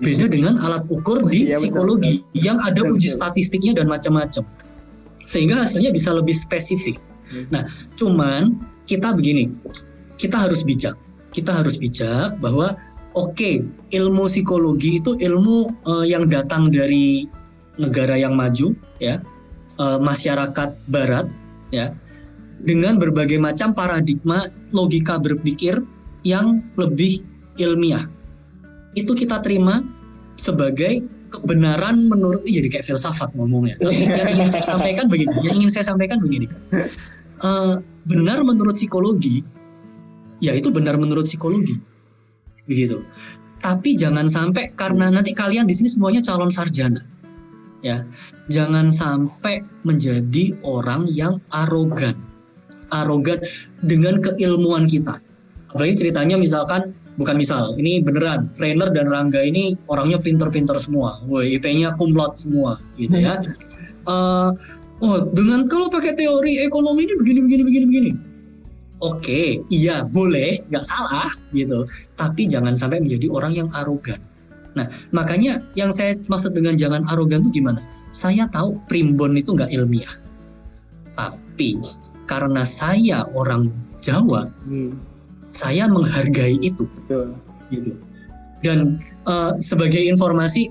beda 0.00 0.32
dengan 0.32 0.56
alat 0.64 0.88
ukur 0.88 1.28
di 1.28 1.52
ya, 1.52 1.60
psikologi 1.60 2.24
betul, 2.24 2.32
betul. 2.32 2.40
yang 2.40 2.58
ada 2.64 2.80
uji 2.88 3.08
statistiknya 3.12 3.76
dan 3.76 3.84
macam-macam 3.84 4.48
sehingga 5.24 5.60
hasilnya 5.60 5.92
bisa 5.92 6.10
lebih 6.10 6.32
spesifik. 6.32 6.96
Hmm. 7.30 7.46
Nah, 7.52 7.62
cuman 7.94 8.58
kita 8.88 9.14
begini, 9.14 9.52
kita 10.18 10.36
harus 10.40 10.66
bijak. 10.66 10.96
Kita 11.30 11.54
harus 11.54 11.78
bijak 11.78 12.34
bahwa 12.42 12.74
oke, 13.14 13.34
okay, 13.34 13.54
ilmu 13.94 14.30
psikologi 14.30 15.02
itu 15.02 15.18
ilmu 15.18 15.86
uh, 15.86 16.04
yang 16.06 16.30
datang 16.30 16.70
dari 16.70 17.26
negara 17.80 18.14
yang 18.14 18.36
maju, 18.36 18.76
ya, 19.02 19.18
uh, 19.80 19.98
masyarakat 19.98 20.76
Barat, 20.92 21.26
ya, 21.74 21.94
dengan 22.62 23.00
berbagai 23.00 23.40
macam 23.40 23.72
paradigma 23.72 24.46
logika 24.70 25.16
berpikir 25.16 25.80
yang 26.22 26.60
lebih 26.76 27.24
ilmiah. 27.56 28.04
Itu 28.92 29.16
kita 29.16 29.40
terima 29.40 29.80
sebagai 30.36 31.06
kebenaran 31.30 32.10
menurut 32.10 32.42
jadi 32.42 32.66
kayak 32.68 32.86
filsafat 32.90 33.30
ngomongnya. 33.38 33.78
Tapi 33.78 34.10
yang 34.10 34.30
ingin 34.34 34.50
saya 34.50 34.64
sampaikan 34.76 35.06
begini, 35.06 35.32
yang 35.46 35.54
ingin 35.62 35.70
saya 35.72 35.86
sampaikan 35.86 36.18
begini. 36.20 36.46
Uh, 37.40 37.80
benar 38.04 38.44
menurut 38.44 38.76
psikologi, 38.76 39.40
ya 40.44 40.52
itu 40.52 40.68
benar 40.68 41.00
menurut 41.00 41.24
psikologi, 41.24 41.80
begitu. 42.64 43.04
Tapi 43.60 43.92
jangan 43.92 44.24
sampai 44.24 44.72
karena 44.72 45.12
nanti 45.12 45.36
kalian 45.36 45.68
di 45.68 45.76
sini 45.76 45.92
semuanya 45.92 46.24
calon 46.24 46.48
sarjana, 46.48 47.04
ya. 47.84 48.08
Jangan 48.48 48.88
sampai 48.88 49.60
menjadi 49.84 50.56
orang 50.64 51.04
yang 51.12 51.36
arogan, 51.52 52.16
arogan 52.88 53.38
dengan 53.84 54.16
keilmuan 54.24 54.88
kita. 54.88 55.20
Apalagi 55.70 56.02
ceritanya 56.02 56.40
misalkan 56.40 56.96
bukan 57.20 57.36
misal 57.36 57.76
ini 57.76 58.00
beneran 58.00 58.48
trainer 58.56 58.88
dan 58.90 59.06
Rangga 59.06 59.44
ini 59.44 59.76
orangnya 59.92 60.16
pinter-pinter 60.18 60.80
semua, 60.80 61.20
woi 61.28 61.60
IP-nya 61.60 61.92
kumlot 62.00 62.34
semua 62.40 62.80
gitu 62.96 63.12
ya. 63.20 63.44
uh, 64.08 64.50
oh 65.04 65.18
dengan 65.36 65.68
kalau 65.68 65.92
pakai 65.92 66.16
teori 66.16 66.64
ekonomi 66.64 67.04
ini 67.04 67.14
begini 67.20 67.38
begini 67.44 67.62
begini 67.62 67.84
begini. 67.86 68.10
Oke, 69.00 69.24
okay, 69.24 69.48
iya 69.72 70.04
boleh, 70.04 70.60
nggak 70.68 70.84
salah 70.84 71.32
gitu. 71.56 71.88
Tapi 72.20 72.44
jangan 72.44 72.76
sampai 72.76 73.00
menjadi 73.00 73.32
orang 73.32 73.56
yang 73.56 73.68
arogan. 73.72 74.20
Nah, 74.76 74.86
makanya 75.10 75.64
yang 75.72 75.88
saya 75.90 76.14
maksud 76.28 76.52
dengan 76.52 76.76
jangan 76.76 77.08
arogan 77.08 77.40
itu 77.40 77.64
gimana? 77.64 77.80
Saya 78.12 78.44
tahu 78.52 78.76
primbon 78.92 79.40
itu 79.40 79.56
nggak 79.56 79.72
ilmiah. 79.72 80.14
Tapi 81.16 81.80
karena 82.28 82.62
saya 82.62 83.24
orang 83.32 83.72
Jawa, 84.00 84.48
hmm 84.68 85.20
saya 85.50 85.90
menghargai 85.90 86.62
itu 86.62 86.86
Betul. 87.04 87.34
gitu 87.74 87.92
dan 88.62 89.02
uh, 89.26 89.58
sebagai 89.58 89.98
informasi 89.98 90.70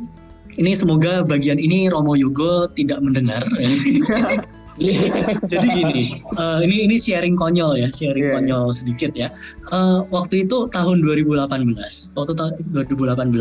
ini 0.56 0.72
semoga 0.72 1.22
bagian 1.28 1.60
ini 1.60 1.92
Romo 1.92 2.16
Yugo 2.16 2.72
tidak 2.74 3.04
mendengar 3.04 3.44
Jadi 5.52 5.68
gini, 5.76 6.24
uh, 6.40 6.64
ini 6.64 6.88
ini 6.88 6.96
sharing 6.96 7.36
konyol 7.36 7.76
ya, 7.76 7.92
sharing 7.92 8.32
yeah. 8.32 8.40
konyol 8.40 8.72
sedikit 8.72 9.12
ya. 9.12 9.28
Uh, 9.76 10.08
waktu 10.08 10.48
itu 10.48 10.72
tahun 10.72 11.04
2018, 11.04 12.16
waktu 12.16 12.34
tahun 12.40 12.56
2018 12.72 13.36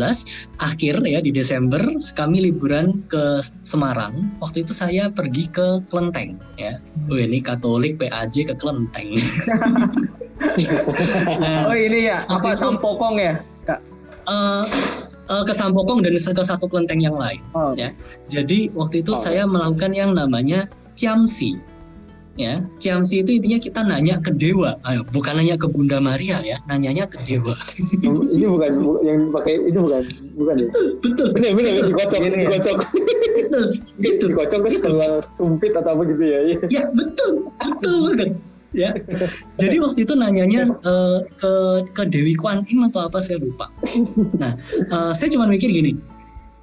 akhir 0.59 0.95
ya 1.07 1.19
di 1.23 1.31
Desember 1.31 1.79
kami 2.19 2.51
liburan 2.51 2.99
ke 3.07 3.39
Semarang. 3.63 4.35
Waktu 4.43 4.67
itu 4.67 4.75
saya 4.75 5.07
pergi 5.07 5.47
ke 5.47 5.79
Klenteng 5.87 6.35
ya. 6.59 6.75
Oh 7.07 7.15
ini 7.15 7.39
Katolik 7.39 8.03
PAJ 8.03 8.51
ke 8.51 8.55
Klenteng. 8.59 9.15
oh 11.71 11.75
ini 11.75 12.11
ya, 12.11 12.27
apa 12.27 12.55
itu, 12.55 12.67
Sampokong 12.67 13.15
ya, 13.15 13.39
Kak? 13.63 13.79
Uh, 14.27 14.67
uh, 15.31 15.43
ke 15.45 15.53
Sampokong 15.55 16.03
dan 16.03 16.15
ke 16.15 16.43
satu 16.43 16.67
kelenteng 16.67 16.99
yang 16.99 17.15
lain. 17.15 17.39
Oh. 17.55 17.71
Ya, 17.77 17.95
jadi 18.27 18.71
waktu 18.75 19.05
itu 19.05 19.15
oh. 19.15 19.19
saya 19.19 19.47
melakukan 19.47 19.95
yang 19.95 20.17
namanya 20.17 20.67
ciamsi. 20.99 21.55
Ya, 22.39 22.63
ciamsi 22.79 23.19
itu 23.19 23.35
intinya 23.35 23.59
kita 23.59 23.83
nanya 23.83 24.15
ke 24.23 24.31
dewa, 24.31 24.79
Ayo, 24.87 25.03
bukan 25.11 25.35
nanya 25.35 25.59
ke 25.59 25.67
Bunda 25.67 25.99
Maria 25.99 26.39
ya, 26.39 26.55
nanyanya 26.71 27.03
ke 27.03 27.19
dewa. 27.27 27.51
ini 28.31 28.47
bukan 28.47 28.71
yang 29.03 29.27
pakai 29.35 29.59
itu 29.67 29.75
bukan, 29.75 30.07
bukan 30.39 30.55
ya? 30.55 30.67
Betul. 31.03 31.27
Benar, 31.35 31.51
benar, 31.59 31.71
benar 31.75 31.87
dikocok, 31.91 32.19
ini 32.23 32.35
dikocok. 32.47 32.77
Betul, 33.35 33.65
itu. 33.99 34.25
Dikocok 34.31 34.59
terus 34.63 34.79
keluar 34.79 35.11
sumpit 35.35 35.75
atau 35.75 35.99
apa 35.99 36.01
gitu 36.07 36.23
ya? 36.23 36.39
Ya 36.71 36.83
betul, 36.95 37.51
betul 37.59 37.95
banget 38.07 38.31
ya. 38.71 38.95
Jadi 39.57 39.75
waktu 39.81 39.99
itu 40.05 40.13
nanyanya 40.15 40.69
uh, 40.85 41.19
ke 41.37 41.53
ke 41.93 42.03
Dewi 42.07 42.37
Kwan 42.37 42.65
Im 42.69 42.85
atau 42.87 43.09
apa 43.09 43.19
saya 43.21 43.41
lupa. 43.41 43.69
Nah, 44.39 44.53
uh, 44.93 45.11
saya 45.11 45.33
cuma 45.33 45.49
mikir 45.49 45.69
gini, 45.73 45.97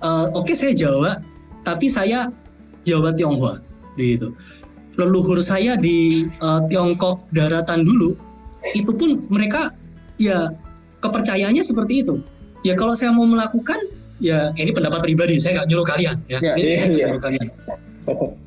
uh, 0.00 0.30
oke 0.32 0.48
okay, 0.48 0.54
saya 0.56 0.72
Jawa, 0.72 1.20
tapi 1.66 1.90
saya 1.90 2.30
Jawa 2.86 3.12
Tionghoa, 3.12 3.58
begitu. 3.96 4.32
Leluhur 4.96 5.40
saya 5.44 5.76
di 5.76 6.28
uh, 6.40 6.64
Tiongkok 6.72 7.28
daratan 7.32 7.84
dulu, 7.84 8.16
itu 8.72 8.92
pun 8.96 9.28
mereka 9.28 9.72
ya 10.16 10.52
kepercayaannya 11.04 11.60
seperti 11.60 12.06
itu. 12.06 12.20
Ya 12.64 12.72
kalau 12.72 12.96
saya 12.96 13.12
mau 13.12 13.28
melakukan, 13.28 13.76
ya 14.20 14.56
ini 14.56 14.72
pendapat 14.72 15.04
pribadi, 15.04 15.36
saya 15.36 15.60
nggak 15.60 15.68
nyuruh 15.68 15.86
kalian, 15.86 16.16
ya. 16.32 16.40
ya 16.40 16.52
ini 16.56 16.64
iya, 16.64 16.76
saya 16.80 16.88
iya. 16.88 17.06
nyuruh 17.12 17.22
kalian. 17.22 17.46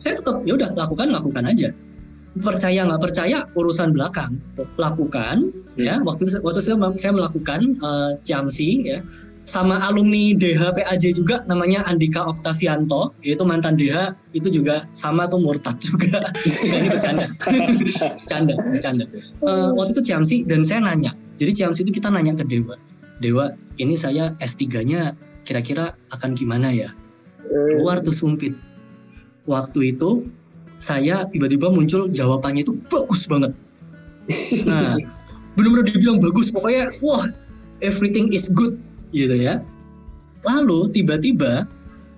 Saya 0.02 0.14
tetap 0.18 0.36
ya 0.47 0.54
udah 0.56 0.70
lakukan 0.74 1.08
lakukan 1.12 1.43
aja 1.45 1.70
percaya 2.38 2.86
nggak 2.86 3.02
percaya 3.02 3.38
urusan 3.58 3.89
belakang 3.91 4.38
lakukan 4.78 5.50
hmm. 5.50 5.82
ya 5.82 5.97
waktu 6.06 6.30
waktu 6.45 6.62
saya 6.62 6.78
saya 6.95 7.14
melakukan 7.18 7.76
uh, 7.82 8.14
Ciamsi 8.22 8.86
ya 8.86 9.00
sama 9.47 9.81
alumni 9.81 10.37
DHPAJ 10.37 11.17
juga 11.17 11.41
namanya 11.49 11.81
Andika 11.89 12.21
Oktavianto 12.27 13.17
yaitu 13.25 13.41
mantan 13.47 13.79
DH 13.79 14.13
itu 14.37 14.61
juga 14.61 14.85
sama 14.93 15.25
tuh 15.25 15.41
murtad 15.41 15.79
juga. 15.81 16.21
Ini 16.65 16.87
bercanda 16.93 17.25
bercanda 17.81 18.53
bercanda 18.73 19.05
uh, 19.41 19.73
waktu 19.73 19.97
itu 19.97 20.13
Ciamsi 20.13 20.45
dan 20.45 20.61
saya 20.61 20.85
nanya. 20.85 21.17
Jadi 21.39 21.55
Ciamsi 21.55 21.87
itu 21.87 21.91
kita 21.95 22.13
nanya 22.13 22.35
ke 22.35 22.45
Dewa. 22.45 22.75
Dewa 23.19 23.51
ini 23.79 23.95
saya 23.95 24.35
S3-nya 24.39 25.15
kira-kira 25.43 25.95
akan 26.11 26.35
gimana 26.35 26.71
ya? 26.71 26.91
Keluar 27.47 27.99
tuh 28.03 28.13
sumpit. 28.13 28.53
Waktu 29.47 29.95
itu 29.95 30.29
saya 30.79 31.27
tiba-tiba 31.27 31.67
muncul 31.67 32.07
jawabannya 32.11 32.63
itu 32.63 32.75
bagus 32.87 33.27
banget. 33.27 33.51
Nah, 34.69 34.93
benar-benar 35.57 35.89
dibilang 35.89 36.21
bagus, 36.21 36.53
pokoknya 36.53 36.93
wah 37.01 37.25
everything 37.81 38.29
is 38.29 38.45
good 38.53 38.77
gitu 39.16 39.36
ya. 39.36 39.62
Lalu 40.47 40.91
tiba-tiba 40.95 41.68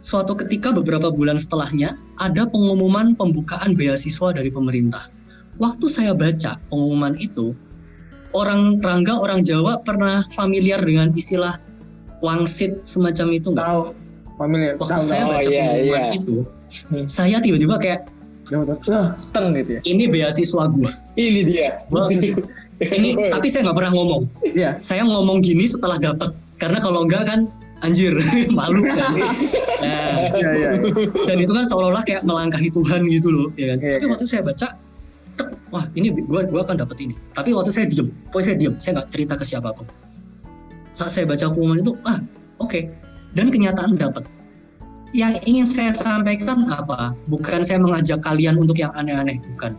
suatu 0.02 0.34
ketika 0.34 0.74
beberapa 0.74 1.14
bulan 1.14 1.38
setelahnya 1.38 1.98
ada 2.18 2.50
pengumuman 2.50 3.14
pembukaan 3.14 3.78
beasiswa 3.78 4.34
dari 4.34 4.50
pemerintah. 4.50 5.10
Waktu 5.62 5.86
saya 5.89 6.12
baca 6.18 6.58
pengumuman 6.74 7.14
itu, 7.22 7.54
orang 8.34 8.82
Rangga, 8.82 9.14
orang 9.14 9.46
Jawa 9.46 9.78
pernah 9.86 10.26
familiar 10.34 10.82
dengan 10.82 11.14
istilah 11.14 11.62
wangsit 12.26 12.82
semacam 12.86 13.28
itu 13.38 13.54
nggak? 13.54 13.66
Tahu, 13.66 13.84
familiar. 14.42 14.74
Waktu 14.82 14.94
tahu, 14.98 15.06
saya 15.06 15.24
baca 15.30 15.46
oh, 15.46 15.52
iya, 15.54 15.66
pengumuman 15.70 16.02
iya. 16.02 16.18
itu, 16.18 16.36
hmm. 16.42 17.06
saya 17.06 17.38
tiba-tiba 17.42 17.76
kayak 17.78 18.02
teng 19.32 19.56
gitu 19.56 19.72
ya. 19.80 19.82
Ini 19.88 20.04
beasiswa 20.12 20.64
gue. 20.68 20.92
Ini 21.16 21.42
dia. 21.48 21.70
ini 22.98 23.10
tapi 23.32 23.48
saya 23.48 23.70
nggak 23.70 23.78
pernah 23.80 23.94
ngomong. 23.96 24.24
Iya. 24.44 24.76
Saya 24.84 25.08
ngomong 25.08 25.39
gini 25.39 25.64
setelah 25.70 25.96
dapat. 25.96 26.36
Karena 26.62 26.78
kalau 26.78 27.09
enggak 27.09 27.26
kan 27.26 27.49
anjir 27.82 28.14
malu 28.57 28.86
kan. 28.86 29.18
Nah, 29.82 30.30
ya, 30.38 30.49
ya. 30.53 30.72
Dan 31.26 31.38
itu 31.41 31.49
kan 31.49 31.66
seolah-olah 31.66 32.05
kayak 32.05 32.22
melangkahi 32.22 32.70
Tuhan 32.70 33.09
gitu 33.09 33.34
loh, 33.34 33.49
ya 33.57 33.74
kan. 33.74 33.78
Ya, 33.82 33.97
tapi 33.97 34.05
ya. 34.05 34.12
waktu 34.14 34.26
saya 34.30 34.41
baca, 34.45 34.68
wah 35.74 35.86
ini 35.97 36.14
gue 36.14 36.41
gua 36.45 36.62
akan 36.62 36.78
dapat 36.86 36.97
ini. 37.01 37.18
Tapi 37.34 37.57
waktu 37.57 37.74
saya 37.74 37.89
diem, 37.89 38.14
pokoknya 38.30 38.45
saya 38.45 38.57
diem, 38.62 38.74
saya 38.78 38.91
nggak 39.01 39.09
cerita 39.09 39.34
ke 39.34 39.43
siapa 39.43 39.74
pun. 39.74 39.89
Saat 40.93 41.18
saya 41.18 41.26
baca 41.26 41.49
pengumuman 41.49 41.82
itu, 41.82 41.97
ah 42.05 42.22
oke. 42.62 42.70
Okay. 42.70 42.84
Dan 43.32 43.47
kenyataan 43.47 43.95
dapat 43.95 44.28
yang 45.12 45.36
ingin 45.43 45.68
saya 45.68 45.91
sampaikan 45.95 46.68
apa? 46.72 47.16
Bukan 47.28 47.64
saya 47.64 47.80
mengajak 47.80 48.24
kalian 48.24 48.59
untuk 48.59 48.80
yang 48.80 48.91
aneh-aneh, 48.95 49.39
bukan. 49.55 49.76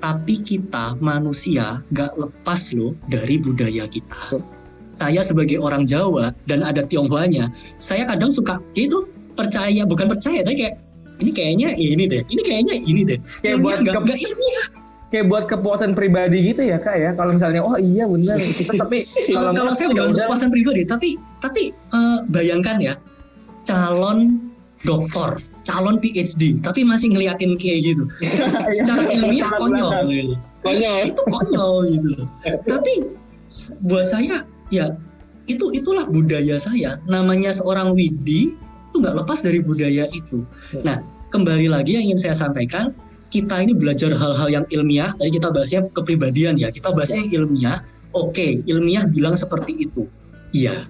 Tapi 0.00 0.40
kita 0.40 0.96
manusia 1.00 1.84
gak 1.92 2.16
lepas 2.16 2.72
loh 2.72 2.96
dari 3.08 3.36
budaya 3.36 3.84
kita. 3.88 4.40
Saya 4.90 5.22
sebagai 5.22 5.62
orang 5.62 5.86
Jawa 5.86 6.34
dan 6.50 6.66
ada 6.66 6.82
Tionghoanya, 6.82 7.50
saya 7.78 8.06
kadang 8.06 8.34
suka 8.34 8.58
itu 8.74 9.06
percaya, 9.38 9.86
bukan 9.86 10.10
percaya, 10.10 10.42
tapi 10.42 10.66
kayak 10.66 10.74
ini 11.22 11.30
kayaknya 11.30 11.68
ini 11.78 12.04
deh, 12.10 12.22
ini 12.26 12.42
kayaknya 12.42 12.74
ini 12.82 13.00
deh. 13.06 13.18
Kayak 13.42 13.58
buat 13.62 13.78
gak, 13.86 14.02
gak 14.02 14.18
ilmiah 14.18 14.66
kayak 15.10 15.26
buat 15.26 15.50
kepuasan 15.50 15.98
pribadi 15.98 16.38
gitu 16.38 16.70
ya 16.70 16.78
kak 16.78 16.94
ya 16.94 17.10
kalau 17.18 17.34
misalnya 17.34 17.66
oh 17.66 17.74
iya 17.74 18.06
benar 18.06 18.38
kita 18.62 18.78
tapi 18.78 19.02
kalau 19.34 19.50
kalau 19.58 19.74
saya 19.74 19.90
bukan 19.90 20.14
kepuasan 20.14 20.48
pribadi 20.54 20.86
tapi 20.86 21.18
tapi 21.42 21.74
uh, 21.90 22.22
bayangkan 22.30 22.78
ya 22.78 22.94
calon 23.66 24.50
doktor, 24.84 25.36
calon 25.68 26.00
PhD, 26.00 26.56
tapi 26.64 26.88
masih 26.88 27.12
ngeliatin 27.12 27.60
kayak 27.60 27.92
gitu. 27.92 28.04
Secara 28.80 29.04
ilmiah 29.12 29.50
konyol 29.60 29.92
gitu. 30.08 30.34
Konyol. 30.64 30.96
Itu 31.04 31.22
konyol 31.28 31.74
gitu. 31.92 32.10
Tapi 32.64 32.92
buat 33.84 34.08
saya 34.08 34.44
ya 34.70 34.94
itu 35.50 35.70
itulah 35.74 36.06
budaya 36.06 36.56
saya. 36.56 36.98
Namanya 37.10 37.50
seorang 37.50 37.94
Widi 37.94 38.54
itu 38.90 38.96
nggak 38.98 39.22
lepas 39.22 39.42
dari 39.42 39.62
budaya 39.62 40.06
itu. 40.14 40.46
Nah, 40.86 41.02
kembali 41.34 41.70
lagi 41.70 41.98
yang 41.98 42.10
ingin 42.10 42.30
saya 42.30 42.34
sampaikan, 42.38 42.94
kita 43.30 43.58
ini 43.62 43.74
belajar 43.74 44.14
hal-hal 44.14 44.48
yang 44.50 44.66
ilmiah. 44.70 45.10
Tadi 45.18 45.38
kita 45.38 45.50
bahasnya 45.50 45.86
kepribadian 45.94 46.58
ya. 46.58 46.70
Kita 46.70 46.94
bahasnya 46.94 47.26
ilmiah. 47.30 47.82
Oke, 48.14 48.62
ilmiah 48.66 49.06
bilang 49.06 49.38
seperti 49.38 49.74
itu. 49.78 50.06
Iya. 50.54 50.86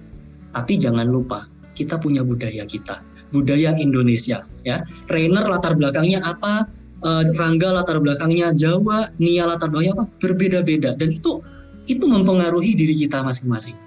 Tapi 0.51 0.77
jangan 0.77 1.07
lupa, 1.07 1.47
kita 1.77 1.95
punya 2.01 2.25
budaya 2.25 2.65
kita 2.65 3.01
budaya 3.31 3.73
Indonesia 3.79 4.43
ya. 4.67 4.83
Rainer 5.09 5.47
latar 5.47 5.73
belakangnya 5.73 6.21
apa? 6.21 6.67
Uh, 7.01 7.25
Rangga 7.33 7.81
latar 7.81 7.97
belakangnya 7.97 8.53
Jawa, 8.53 9.09
Nia 9.17 9.49
latar 9.49 9.73
belakangnya 9.73 9.95
apa? 9.97 10.05
Berbeda-beda 10.21 10.93
dan 10.93 11.09
itu 11.09 11.41
itu 11.89 12.05
mempengaruhi 12.05 12.77
diri 12.77 12.93
kita 12.93 13.21
masing-masing. 13.21 13.77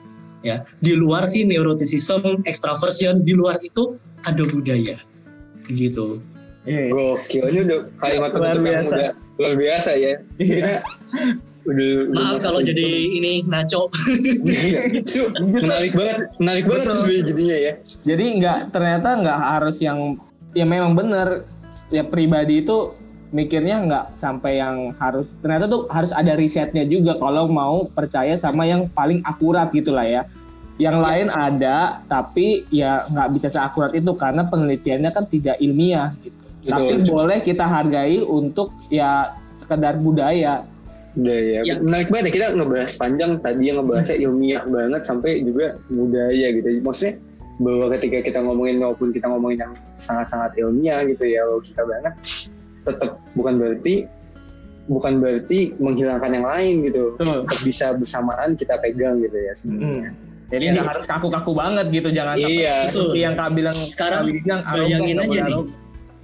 Ya, 0.45 0.61
di 0.85 0.93
luar 0.93 1.25
sih 1.25 1.49
neuroticism, 1.49 2.45
extraversion, 2.45 3.25
di 3.25 3.33
luar 3.33 3.57
itu 3.65 3.97
ada 4.29 4.45
budaya. 4.45 5.01
Gitu. 5.73 6.21
Iya. 6.69 6.93
Gokil, 6.93 7.45
ini 7.49 7.61
udah 7.65 7.81
kalimat 8.01 8.31
penutup 8.33 8.65
yang 8.65 8.85
udah 8.89 9.13
luar 9.41 9.55
biasa 9.57 9.91
ya. 9.97 10.13
Kita 10.37 10.85
Udah, 11.65 12.13
Maaf 12.13 12.45
kalau 12.45 12.61
jadi 12.61 13.09
ini 13.09 13.41
naco. 13.49 13.89
Iya, 14.45 14.85
itu 15.01 15.33
menarik 15.41 15.97
banget, 15.97 16.29
menarik 16.37 16.65
banget 16.69 16.93
tuh 16.93 17.09
jadinya 17.25 17.57
ya. 17.57 17.73
Jadi 18.05 18.25
nggak 18.41 18.59
ternyata 18.69 19.09
nggak 19.25 19.41
harus 19.41 19.77
yang 19.81 20.21
ya 20.53 20.69
memang 20.69 20.93
benar 20.93 21.49
ya 21.89 22.05
pribadi 22.05 22.61
itu 22.61 22.93
mikirnya 23.35 23.83
nggak 23.83 24.05
sampai 24.15 24.63
yang 24.63 24.95
harus 25.03 25.27
ternyata 25.43 25.67
tuh 25.67 25.91
harus 25.91 26.15
ada 26.15 26.39
risetnya 26.39 26.87
juga 26.87 27.19
kalau 27.19 27.51
mau 27.51 27.91
percaya 27.91 28.39
sama 28.39 28.63
yang 28.63 28.87
paling 28.95 29.19
akurat 29.27 29.75
gitulah 29.75 30.07
ya. 30.07 30.23
Yang 30.79 30.97
ya. 30.99 31.05
lain 31.07 31.29
ada 31.35 31.77
tapi 32.07 32.63
ya 32.71 33.03
nggak 33.11 33.29
bisa 33.35 33.51
seakurat 33.51 33.91
itu 33.91 34.15
karena 34.15 34.47
penelitiannya 34.47 35.11
kan 35.11 35.27
tidak 35.27 35.59
ilmiah 35.59 36.15
gitu. 36.23 36.39
Betul. 36.65 36.71
Tapi 36.71 36.95
boleh 37.11 37.39
kita 37.43 37.67
hargai 37.67 38.23
untuk 38.23 38.73
ya 38.89 39.35
sekedar 39.59 39.99
budaya 39.99 40.65
budaya 41.15 41.63
ya. 41.63 41.79
menarik 41.79 42.11
banget 42.11 42.27
ya 42.27 42.33
kita 42.43 42.47
ngebahas 42.59 42.93
panjang 42.99 43.31
tadi 43.39 43.71
yang 43.71 43.77
ngebahasnya 43.81 44.17
ilmiah 44.19 44.63
banget 44.67 45.03
sampai 45.07 45.47
juga 45.47 45.79
budaya 45.87 46.47
gitu 46.51 46.69
maksudnya 46.83 47.23
bahwa 47.63 47.87
ketika 47.95 48.19
kita 48.19 48.39
ngomongin 48.43 48.83
maupun 48.83 49.15
kita 49.15 49.31
ngomongin 49.31 49.59
yang 49.63 49.73
sangat-sangat 49.95 50.59
ilmiah 50.59 51.07
gitu 51.07 51.23
ya 51.23 51.47
logika 51.47 51.87
banget 51.87 52.15
tetap 52.85 53.21
bukan 53.35 53.57
berarti 53.57 54.07
bukan 54.85 55.17
berarti 55.21 55.73
menghilangkan 55.81 56.31
yang 56.31 56.47
lain 56.47 56.75
gitu 56.85 57.17
tetap 57.17 57.61
bisa 57.65 57.87
bersamaan 57.97 58.53
kita 58.55 58.77
pegang 58.85 59.21
gitu 59.25 59.37
ya 59.37 59.53
sebenarnya 59.57 60.13
hmm. 60.13 60.33
Jadi 60.53 60.77
nggak 60.77 60.87
harus 60.87 61.05
kaku-kaku 61.09 61.53
banget 61.57 61.87
gitu, 61.89 62.09
jangan 62.13 62.37
iya. 62.37 62.85
sampai 62.85 63.27
yang 63.27 63.33
kak 63.33 63.57
bilang 63.57 63.75
sekarang 63.75 64.29
bilang, 64.29 64.61
bayangin 64.61 65.19
aja 65.19 65.41
nih, 65.51 65.65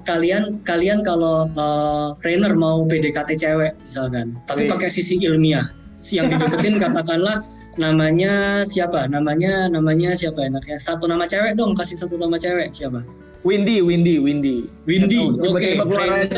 kalian 0.05 0.43
kalian 0.63 1.01
kalau 1.01 1.49
uh, 1.57 2.13
trainer 2.21 2.53
mau 2.53 2.85
PDKT 2.85 3.41
cewek 3.41 3.73
misalkan, 3.81 4.37
tapi 4.45 4.69
pakai 4.69 4.93
sisi 4.93 5.17
ilmiah, 5.25 5.73
yang 6.13 6.29
dideketin 6.29 6.77
katakanlah 6.85 7.41
namanya 7.81 8.63
siapa? 8.69 9.09
Namanya 9.09 9.73
namanya 9.73 10.13
siapa 10.13 10.47
enaknya? 10.47 10.77
Satu 10.77 11.09
nama 11.09 11.25
cewek 11.25 11.57
dong, 11.57 11.73
kasih 11.73 11.97
satu 11.97 12.21
nama 12.21 12.37
cewek 12.37 12.77
siapa? 12.77 13.01
Windy, 13.43 13.81
Windy, 13.81 14.21
Windy. 14.21 14.69
Windy, 14.85 15.21
oke. 15.33 15.57
Okay. 15.57 15.81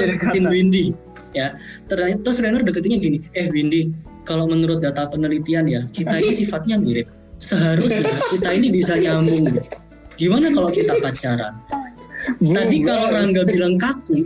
deketin 0.06 0.46
Windy. 0.46 0.94
Ya, 1.32 1.56
terus, 1.88 2.20
terus 2.20 2.36
trainer 2.44 2.60
deketinnya 2.60 2.98
gini, 3.00 3.18
eh 3.32 3.48
Windy, 3.48 3.88
kalau 4.28 4.44
menurut 4.44 4.84
data 4.84 5.08
penelitian 5.08 5.64
ya, 5.64 5.80
kita 5.90 6.20
ini 6.20 6.32
sifatnya 6.44 6.76
mirip. 6.76 7.08
Seharusnya 7.40 8.04
kita 8.30 8.50
ini 8.52 8.68
bisa 8.70 8.94
nyambung. 9.00 9.48
Gimana 10.20 10.52
kalau 10.52 10.70
kita 10.70 10.92
pacaran? 11.00 11.56
Tadi 12.38 12.78
kalau 12.84 13.06
Rangga 13.10 13.42
bilang 13.48 13.80
kaku, 13.80 14.22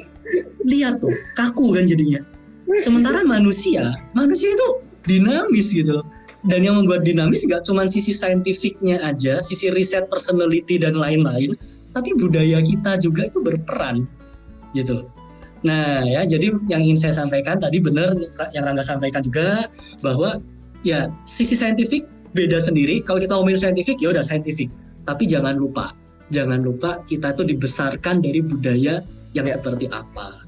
lihat 0.66 1.01
tuh, 1.01 1.14
kaku 1.39 1.72
kan 1.72 1.87
jadinya. 1.87 2.20
Sementara 2.83 3.22
manusia, 3.22 3.95
manusia 4.12 4.51
itu 4.53 4.68
dinamis 5.07 5.72
gitu 5.72 6.03
loh. 6.03 6.07
Dan 6.47 6.62
yang 6.62 6.79
membuat 6.79 7.03
dinamis 7.03 7.43
gak 7.47 7.66
cuma 7.66 7.91
sisi 7.91 8.14
saintifiknya 8.14 9.03
aja, 9.03 9.43
sisi 9.43 9.66
riset 9.72 10.07
personality 10.07 10.79
dan 10.79 10.95
lain-lain, 10.95 11.59
tapi 11.97 12.12
budaya 12.20 12.61
kita 12.61 13.01
juga 13.01 13.32
itu 13.32 13.40
berperan 13.40 14.05
gitu. 14.76 15.09
Nah, 15.64 16.05
ya 16.05 16.28
jadi 16.28 16.53
yang 16.68 16.84
ingin 16.84 17.09
saya 17.09 17.16
sampaikan 17.16 17.57
tadi 17.57 17.80
benar 17.80 18.12
yang 18.53 18.68
Rangga 18.68 18.84
sampaikan 18.84 19.24
juga 19.24 19.64
bahwa 20.05 20.36
ya 20.84 21.09
sisi 21.24 21.57
saintifik 21.57 22.05
beda 22.36 22.61
sendiri. 22.61 23.01
Kalau 23.01 23.16
kita 23.16 23.32
ngomongin 23.32 23.72
saintifik 23.72 23.97
ya 23.99 24.12
udah 24.12 24.20
saintifik. 24.20 24.68
Tapi 25.09 25.24
jangan 25.24 25.57
lupa, 25.57 25.97
jangan 26.28 26.61
lupa 26.61 27.01
kita 27.09 27.32
tuh 27.32 27.49
dibesarkan 27.49 28.20
dari 28.20 28.44
budaya 28.44 29.01
yang 29.32 29.49
Ya. 29.49 29.57
seperti 29.61 29.88
apa 29.92 30.45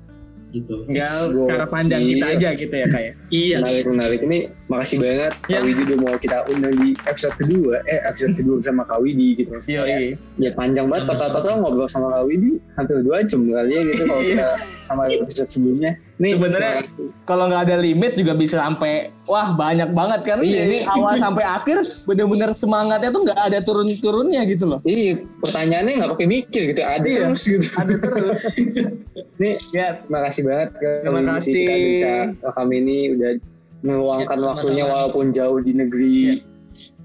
gitu. 0.48 0.84
Tinggal 0.84 1.28
cara 1.46 1.66
pandang 1.66 2.02
kita 2.02 2.26
aja 2.32 2.48
gitu 2.52 2.72
ya 2.72 2.88
kayak. 2.88 3.12
Iya. 3.28 3.56
menarik 3.60 3.84
menarik 3.86 4.20
ini 4.24 4.38
makasih 4.66 4.96
banget 4.98 5.32
Ya. 5.46 5.60
Kak 5.60 5.64
Widi 5.64 5.82
udah 5.84 5.98
mau 6.00 6.14
kita 6.16 6.38
undang 6.48 6.74
di 6.76 6.90
episode 7.04 7.34
kedua 7.36 7.80
eh 7.84 8.00
episode 8.04 8.32
kedua 8.34 8.54
bersama 8.56 8.82
Kak 8.84 9.00
Widi 9.00 9.28
gitu 9.36 9.50
Iya, 9.68 9.82
iya. 9.84 9.98
ya 10.36 10.50
panjang 10.52 10.88
banget 10.88 11.04
total-total 11.06 11.60
ngobrol 11.60 11.88
sama 11.88 12.08
Kak 12.10 12.24
Widi 12.24 12.56
hampir 12.74 13.00
dua 13.00 13.20
jam 13.22 13.44
kali 13.44 13.72
ya 13.72 13.82
gitu 13.86 14.02
kalau 14.04 14.22
Iya. 14.22 14.32
kita 14.34 14.46
sama 14.80 15.02
episode 15.06 15.48
sebelumnya 15.48 15.92
nih 16.18 16.34
Sebenarnya 16.34 16.82
kalau 17.22 17.46
nggak 17.46 17.62
ada 17.64 17.76
limit 17.78 18.12
juga 18.14 18.34
bisa 18.34 18.58
sampai 18.58 19.14
wah 19.24 19.54
banyak 19.54 19.90
banget 19.90 20.20
kan 20.22 20.38
Iya, 20.38 20.66
dari 20.66 20.76
ini- 20.76 20.86
awal 20.86 21.14
sampai 21.24 21.44
akhir 21.46 21.78
bener-bener 22.04 22.50
semangatnya 22.52 23.10
tuh 23.10 23.22
nggak 23.22 23.40
ada 23.40 23.58
turun-turunnya 23.60 24.42
gitu 24.44 24.66
loh. 24.66 24.80
Iya, 24.82 25.22
pertanyaannya 25.38 25.92
nggak 25.96 26.10
pakai 26.12 26.26
mikir 26.26 26.62
gitu, 26.68 26.82
ada 26.82 27.00
Iya. 27.00 27.18
terus 27.24 27.42
gitu. 27.44 27.66
Ada 27.72 27.94
terus. 27.96 28.38
Nih, 29.40 29.54
ya, 29.70 29.86
terima 29.96 30.20
kasih 30.24 30.42
banget 30.42 30.68
Terima 30.76 31.20
Widi 31.20 31.38
sih 31.40 31.52
kita 31.54 31.70
kasih. 31.70 31.86
bisa 31.88 32.10
rekam 32.42 32.68
ini 32.68 32.96
udah 33.14 33.30
meluangkan 33.78 34.26
Ya, 34.26 34.34
sama-sama. 34.36 34.52
waktunya 34.58 34.84
walaupun 34.84 35.24
jauh 35.30 35.58
di 35.60 35.72
negeri 35.72 36.14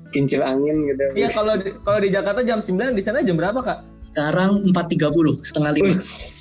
kincir 0.09 0.41
angin 0.41 0.85
gitu. 0.85 1.05
iya 1.13 1.25
kalau 1.27 1.53
di, 1.55 1.69
kalau 1.79 1.99
di 1.99 2.09
Jakarta 2.09 2.41
jam 2.41 2.57
9 2.59 2.73
di 2.91 3.01
sana 3.01 3.21
jam 3.21 3.33
berapa 3.33 3.59
kak? 3.59 3.79
Sekarang 4.13 4.61
4.30 4.69 5.41
setengah 5.41 5.71
lima. 5.73 5.89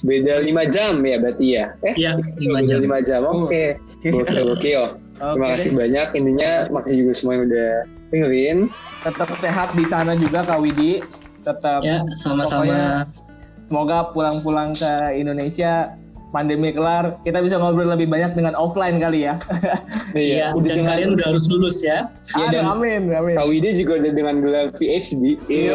Beda 0.05 0.35
5 0.45 0.69
jam 0.69 0.93
ya 1.01 1.17
berarti 1.17 1.47
ya? 1.57 1.65
Eh, 1.81 1.95
Iya, 1.97 2.21
lima 2.37 2.61
beda 2.61 2.69
jam. 2.69 2.79
5 2.85 3.01
jam. 3.01 3.21
Oke. 3.25 3.65
Gokil, 4.05 4.45
gokil. 4.53 4.83
Terima 5.17 5.33
Oke 5.41 5.53
kasih 5.57 5.71
deh. 5.73 5.77
banyak. 5.81 6.07
Intinya 6.13 6.51
makasih 6.69 6.97
juga 7.01 7.13
semua 7.17 7.33
yang 7.33 7.45
udah 7.49 7.71
dengerin. 8.13 8.59
Tetap 9.01 9.29
sehat 9.41 9.69
di 9.73 9.85
sana 9.89 10.13
juga 10.15 10.45
Kak 10.45 10.61
Widi. 10.61 11.01
Tetap 11.41 11.81
Ya, 11.81 12.05
sama-sama. 12.15 13.09
semoga 13.65 14.13
pulang-pulang 14.13 14.77
ke 14.77 14.93
Indonesia 15.17 15.97
pandemi 16.33 16.73
kelar 16.73 17.21
kita 17.23 17.45
bisa 17.45 17.61
ngobrol 17.61 17.87
lebih 17.87 18.09
banyak 18.09 18.33
dengan 18.33 18.57
offline 18.57 18.97
kali 18.99 19.29
ya. 19.29 19.37
Iya, 20.13 20.53
udah 20.53 20.77
dan 20.77 20.77
dengan 20.85 20.89
kalian 20.93 21.09
udah 21.17 21.27
harus 21.33 21.45
lulus 21.49 21.81
ya. 21.81 22.13
Iya, 22.37 22.61
dan- 22.61 22.69
amin, 22.69 23.09
amin. 23.17 23.33
Kak 23.33 23.49
Widi 23.49 23.81
juga 23.81 23.97
udah 23.97 24.13
dengan 24.13 24.35
gelar 24.45 24.69
PhD. 24.77 25.41
Iya. 25.49 25.73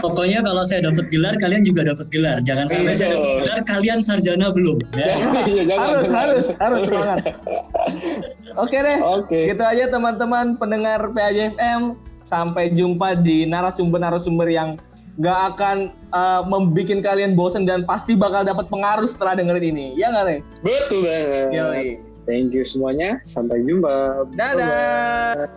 Pokoknya 0.00 0.40
kalau 0.40 0.64
saya 0.64 0.88
dapat 0.88 1.12
gelar, 1.12 1.36
kalian 1.36 1.60
juga 1.60 1.92
dapat 1.92 2.08
gelar. 2.08 2.40
Jangan 2.40 2.72
sampai 2.72 2.88
Iya. 2.88 2.96
saya 2.96 3.08
dapat 3.12 3.32
gelar, 3.44 3.60
kalian 3.68 3.98
sarjana 4.00 4.48
belum. 4.48 4.80
Ya. 4.96 5.12
Iya, 5.52 5.62
jangan. 5.68 5.84
harus, 5.84 6.08
harus, 6.08 6.44
harus 6.56 6.80
semangat. 6.88 7.18
Oke 8.56 8.76
deh. 8.80 8.98
Oke. 9.04 9.40
Gitu 9.52 9.60
aja 9.64 9.84
teman-teman 9.88 10.56
pendengar 10.56 11.12
PAJFM. 11.12 11.96
Sampai 12.24 12.72
jumpa 12.72 13.12
di 13.20 13.44
narasumber-narasumber 13.44 14.48
yang 14.48 14.80
gak 15.20 15.38
akan 15.56 15.92
uh, 16.14 16.42
membuat 16.48 17.04
kalian 17.04 17.36
bosan 17.36 17.68
dan 17.68 17.84
pasti 17.84 18.16
bakal 18.16 18.46
dapat 18.46 18.68
pengaruh 18.72 19.04
setelah 19.04 19.36
dengerin 19.36 19.76
ini. 19.76 19.86
Ya 19.98 20.08
nggak, 20.08 20.24
Re? 20.24 20.36
Betul 20.64 21.04
banget. 21.04 21.48
Yoi. 21.52 21.88
Thank 22.22 22.54
you 22.54 22.62
semuanya. 22.62 23.18
Sampai 23.26 23.66
jumpa. 23.66 24.24
Dadah. 24.32 25.50